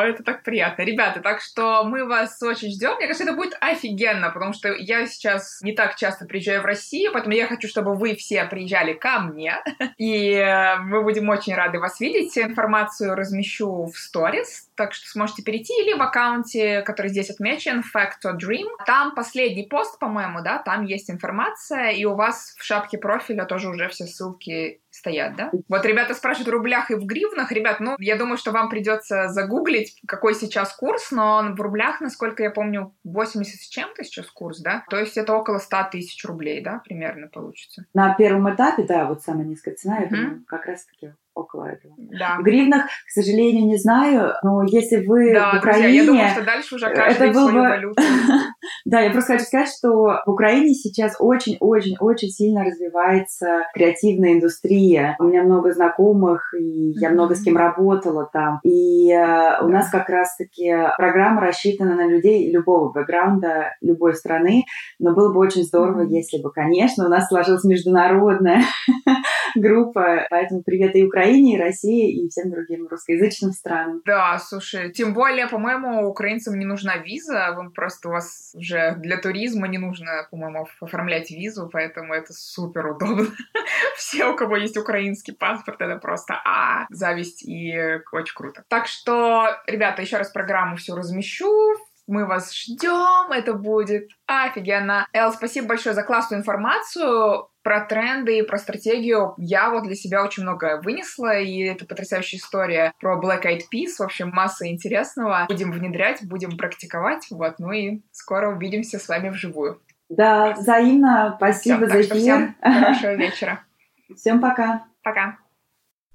Это 0.08 0.24
так 0.24 0.44
приятно. 0.44 0.84
Ребята, 0.84 1.22
так 1.22 1.42
что 1.42 1.84
мы 1.84 2.06
вас 2.06 2.42
очень 2.42 2.72
ждем. 2.72 2.96
Мне 2.96 3.08
кажется, 3.08 3.24
это 3.24 3.34
будет 3.34 3.58
офигенно, 3.60 4.30
потому 4.30 4.54
что 4.54 4.74
я 4.74 5.06
сейчас 5.06 5.62
не 5.62 5.74
так 5.74 5.96
часто 5.96 6.26
приезжаю 6.26 6.62
в 6.62 6.66
Россию, 6.66 7.12
поэтому 7.14 7.36
я 7.36 7.48
хочу, 7.48 7.68
чтобы 7.68 7.96
вы 7.96 8.16
все 8.16 8.46
приезжали 8.46 8.94
ко 8.94 9.20
мне. 9.20 9.56
И 9.98 10.34
э, 10.34 10.78
мы 10.78 11.04
будем 11.04 11.28
очень 11.30 11.54
рады 11.56 11.80
вас 11.80 12.00
видеть. 12.00 12.38
Информацию 12.38 13.16
размещу 13.16 13.86
в 13.86 13.98
сторис, 13.98 14.67
так 14.78 14.94
что 14.94 15.10
сможете 15.10 15.44
перейти 15.44 15.74
или 15.82 15.94
в 15.98 16.02
аккаунте, 16.02 16.82
который 16.84 17.10
здесь 17.10 17.30
отмечен, 17.30 17.80
Fact 17.80 18.26
or 18.26 18.38
Dream. 18.38 18.68
Там 18.86 19.16
последний 19.16 19.68
пост, 19.68 20.00
по-моему, 20.00 20.42
да, 20.44 20.60
там 20.60 20.86
есть 20.86 21.10
информация, 21.10 21.90
и 21.90 22.06
у 22.06 22.16
вас 22.16 22.56
в 22.58 22.64
шапке 22.64 22.98
профиля 22.98 23.46
тоже 23.46 23.70
уже 23.70 23.90
все 23.90 24.06
ссылки 24.06 24.82
стоят, 24.90 25.36
да? 25.36 25.52
Вот 25.68 25.86
ребята 25.86 26.14
спрашивают 26.14 26.50
в 26.50 26.52
рублях 26.52 26.92
и 26.92 26.96
в 26.96 27.06
гривнах. 27.06 27.52
Ребят, 27.52 27.80
ну, 27.80 27.96
я 28.00 28.16
думаю, 28.16 28.38
что 28.38 28.52
вам 28.52 28.70
придется 28.70 29.28
загуглить, 29.30 30.00
какой 30.08 30.34
сейчас 30.34 30.74
курс, 30.74 31.12
но 31.12 31.54
в 31.56 31.62
рублях, 31.62 32.02
насколько 32.02 32.44
я 32.44 32.50
помню, 32.50 32.96
80 33.04 33.62
с 33.62 33.68
чем-то 33.68 34.04
сейчас 34.04 34.28
курс, 34.28 34.60
да? 34.60 34.84
То 34.90 34.98
есть 34.98 35.18
это 35.18 35.34
около 35.36 35.60
100 35.60 35.90
тысяч 35.92 36.24
рублей, 36.26 36.62
да, 36.62 36.82
примерно 36.84 37.28
получится? 37.28 37.86
На 37.94 38.14
первом 38.16 38.54
этапе, 38.54 38.84
да, 38.84 39.06
вот 39.06 39.22
самая 39.22 39.46
низкая 39.46 39.76
цена, 39.76 40.00
я 40.00 40.08
думаю, 40.08 40.44
как 40.48 40.66
раз-таки 40.66 41.14
около 41.38 41.66
этого. 41.66 41.94
Да. 41.98 42.38
В 42.40 42.44
гривнах, 42.44 42.86
к 42.86 43.10
сожалению, 43.10 43.66
не 43.66 43.78
знаю, 43.78 44.34
но 44.44 44.64
если 44.64 45.06
вы 45.06 45.34
да, 45.34 45.54
в 45.54 45.58
Украине... 45.58 45.84
Друзья, 45.84 46.02
я 46.02 46.06
думаю, 46.06 46.30
что 46.30 46.46
дальше 46.46 46.76
уже 46.76 46.90
каждый 46.94 47.30
это 47.30 47.40
был 47.40 47.48
бы... 47.50 47.60
валюту. 47.60 48.02
да, 48.86 49.02
я 49.02 49.12
просто 49.12 49.34
хочу 49.34 49.46
сказать, 49.46 49.70
что 49.70 50.22
в 50.26 50.32
Украине 50.32 50.74
сейчас 50.74 51.16
очень-очень-очень 51.20 52.30
сильно 52.30 52.64
развивается 52.64 53.64
креативная 53.74 54.34
индустрия. 54.34 55.16
У 55.20 55.26
меня 55.26 55.44
много 55.44 55.72
знакомых, 55.72 56.54
и 56.60 56.92
я 57.00 57.10
много 57.10 57.36
с 57.36 57.44
кем 57.44 57.58
работала 57.58 58.30
там. 58.32 58.60
И 58.64 59.12
э, 59.12 59.62
у 59.62 59.68
нас 59.68 59.90
как 59.90 60.10
раз-таки 60.10 60.74
программа 60.98 61.42
рассчитана 61.42 61.96
на 61.96 62.08
людей 62.08 62.52
любого 62.52 62.92
бэкграунда, 62.92 63.76
любой 63.82 64.16
страны, 64.16 64.64
но 65.00 65.14
было 65.14 65.32
бы 65.32 65.40
очень 65.40 65.64
здорово, 65.64 66.02
если 66.02 66.42
бы, 66.42 66.52
конечно, 66.52 67.06
у 67.06 67.10
нас 67.10 67.28
сложилась 67.28 67.64
международная 67.64 68.64
группа, 69.60 70.26
поэтому 70.30 70.64
привет 70.64 70.96
и 70.96 71.04
Украине, 71.04 71.56
и 71.56 71.60
России, 71.60 72.26
и 72.26 72.30
всем 72.30 72.52
другим 72.52 72.88
русскоязычным 72.88 73.52
странам. 73.52 74.02
Да, 74.06 74.38
слушай, 74.40 74.92
тем 74.92 75.14
более, 75.14 75.48
по-моему, 75.48 76.08
украинцам 76.08 76.58
не 76.58 76.66
нужна 76.66 76.98
виза, 76.98 77.54
вы 77.56 77.70
просто 77.72 78.10
у 78.10 78.12
вас 78.12 78.54
уже 78.56 78.96
для 78.98 79.18
туризма 79.18 79.68
не 79.68 79.78
нужно, 79.78 80.28
по-моему, 80.32 80.68
оформлять 80.82 81.32
визу, 81.32 81.70
поэтому 81.72 82.14
это 82.14 82.34
супер 82.34 82.88
удобно. 82.88 83.28
Все, 83.98 84.26
у 84.26 84.36
кого 84.36 84.58
есть 84.58 84.78
украинский 84.78 85.34
паспорт, 85.34 85.82
это 85.82 85.98
просто 85.98 86.36
а, 86.46 86.86
зависть 86.90 87.44
и 87.44 88.00
очень 88.12 88.36
круто. 88.36 88.64
Так 88.68 88.88
что, 88.88 89.48
ребята, 89.68 90.02
еще 90.02 90.18
раз 90.18 90.30
программу 90.30 90.78
все 90.78 90.96
размещу, 90.96 91.76
мы 92.08 92.26
вас 92.26 92.54
ждем, 92.54 93.32
это 93.32 93.54
будет 93.54 94.10
офигенно. 94.26 95.08
Эл, 95.14 95.34
спасибо 95.34 95.68
большое 95.68 95.94
за 95.94 96.04
классную 96.04 96.40
информацию 96.40 97.50
про 97.68 97.82
тренды 97.82 98.40
и 98.40 98.44
про 98.44 98.60
стратегию 98.60 99.34
я 99.38 99.70
вот 99.70 99.84
для 99.84 99.96
себя 99.96 100.24
очень 100.24 100.44
много 100.44 100.80
вынесла, 100.82 101.38
и 101.38 101.64
это 101.64 101.84
потрясающая 101.86 102.40
история 102.40 102.94
про 102.98 103.20
Black 103.22 103.44
Eyed 103.44 103.64
Peas, 103.70 103.98
в 104.00 104.04
общем, 104.04 104.30
масса 104.30 104.70
интересного. 104.70 105.46
Будем 105.50 105.74
внедрять, 105.74 106.26
будем 106.26 106.56
практиковать, 106.56 107.28
вот, 107.30 107.56
ну 107.60 107.74
и 107.74 108.04
скоро 108.14 108.56
увидимся 108.56 109.00
с 109.00 109.10
вами 109.10 109.28
вживую. 109.28 109.82
Да, 110.08 110.54
взаимно. 110.54 111.34
Спасибо 111.36 111.88
Всё, 111.88 111.90
за 111.90 112.02
эфир. 112.04 112.16
Всем 112.16 112.56
хорошего 112.62 113.16
вечера. 113.16 113.66
Всем 114.16 114.40
пока. 114.40 114.86
Пока. 115.04 115.38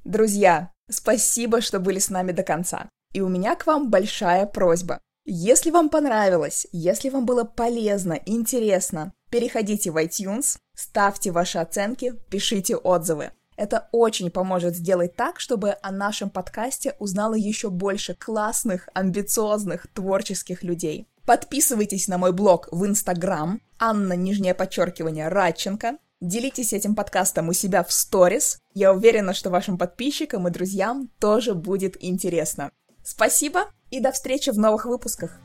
Друзья, 0.05 0.71
спасибо, 0.89 1.61
что 1.61 1.81
были 1.81 1.99
с 1.99 2.09
нами 2.09 2.33
до 2.33 2.45
конца. 2.45 2.89
И 3.13 3.21
у 3.21 3.29
меня 3.29 3.57
к 3.57 3.67
вам 3.67 3.91
большая 3.91 4.47
просьба. 4.47 5.01
Если 5.27 5.71
вам 5.71 5.91
понравилось, 5.91 6.67
если 6.73 7.11
вам 7.11 7.27
было 7.27 7.45
полезно, 7.45 8.19
интересно, 8.25 9.13
переходите 9.31 9.91
в 9.91 9.97
iTunes, 9.97 10.57
ставьте 10.83 11.31
ваши 11.31 11.59
оценки, 11.59 12.15
пишите 12.29 12.77
отзывы. 12.77 13.31
Это 13.57 13.89
очень 13.93 14.31
поможет 14.31 14.75
сделать 14.75 15.15
так, 15.15 15.39
чтобы 15.39 15.77
о 15.83 15.93
нашем 15.93 16.31
подкасте 16.31 16.95
узнало 16.99 17.35
еще 17.35 17.71
больше 17.71 18.15
классных, 18.15 18.89
амбициозных, 18.95 19.87
творческих 19.93 20.63
людей. 20.63 21.07
Подписывайтесь 21.25 22.09
на 22.09 22.19
мой 22.19 22.33
блог 22.33 22.69
в 22.73 22.85
Инстаграм, 22.85 23.61
Анна, 23.79 24.15
нижнее 24.15 24.55
подчеркивание, 24.55 25.29
Радченко. 25.29 25.99
Делитесь 26.21 26.73
этим 26.73 26.95
подкастом 26.95 27.49
у 27.49 27.53
себя 27.53 27.85
в 27.85 27.93
сторис. 27.93 28.59
Я 28.75 28.93
уверена, 28.93 29.35
что 29.35 29.51
вашим 29.51 29.79
подписчикам 29.79 30.49
и 30.49 30.51
друзьям 30.51 31.09
тоже 31.21 31.55
будет 31.55 31.97
интересно. 32.03 32.71
Спасибо 33.05 33.67
и 33.91 34.01
до 34.01 34.13
встречи 34.13 34.51
в 34.51 34.59
новых 34.59 34.87
выпусках. 34.87 35.39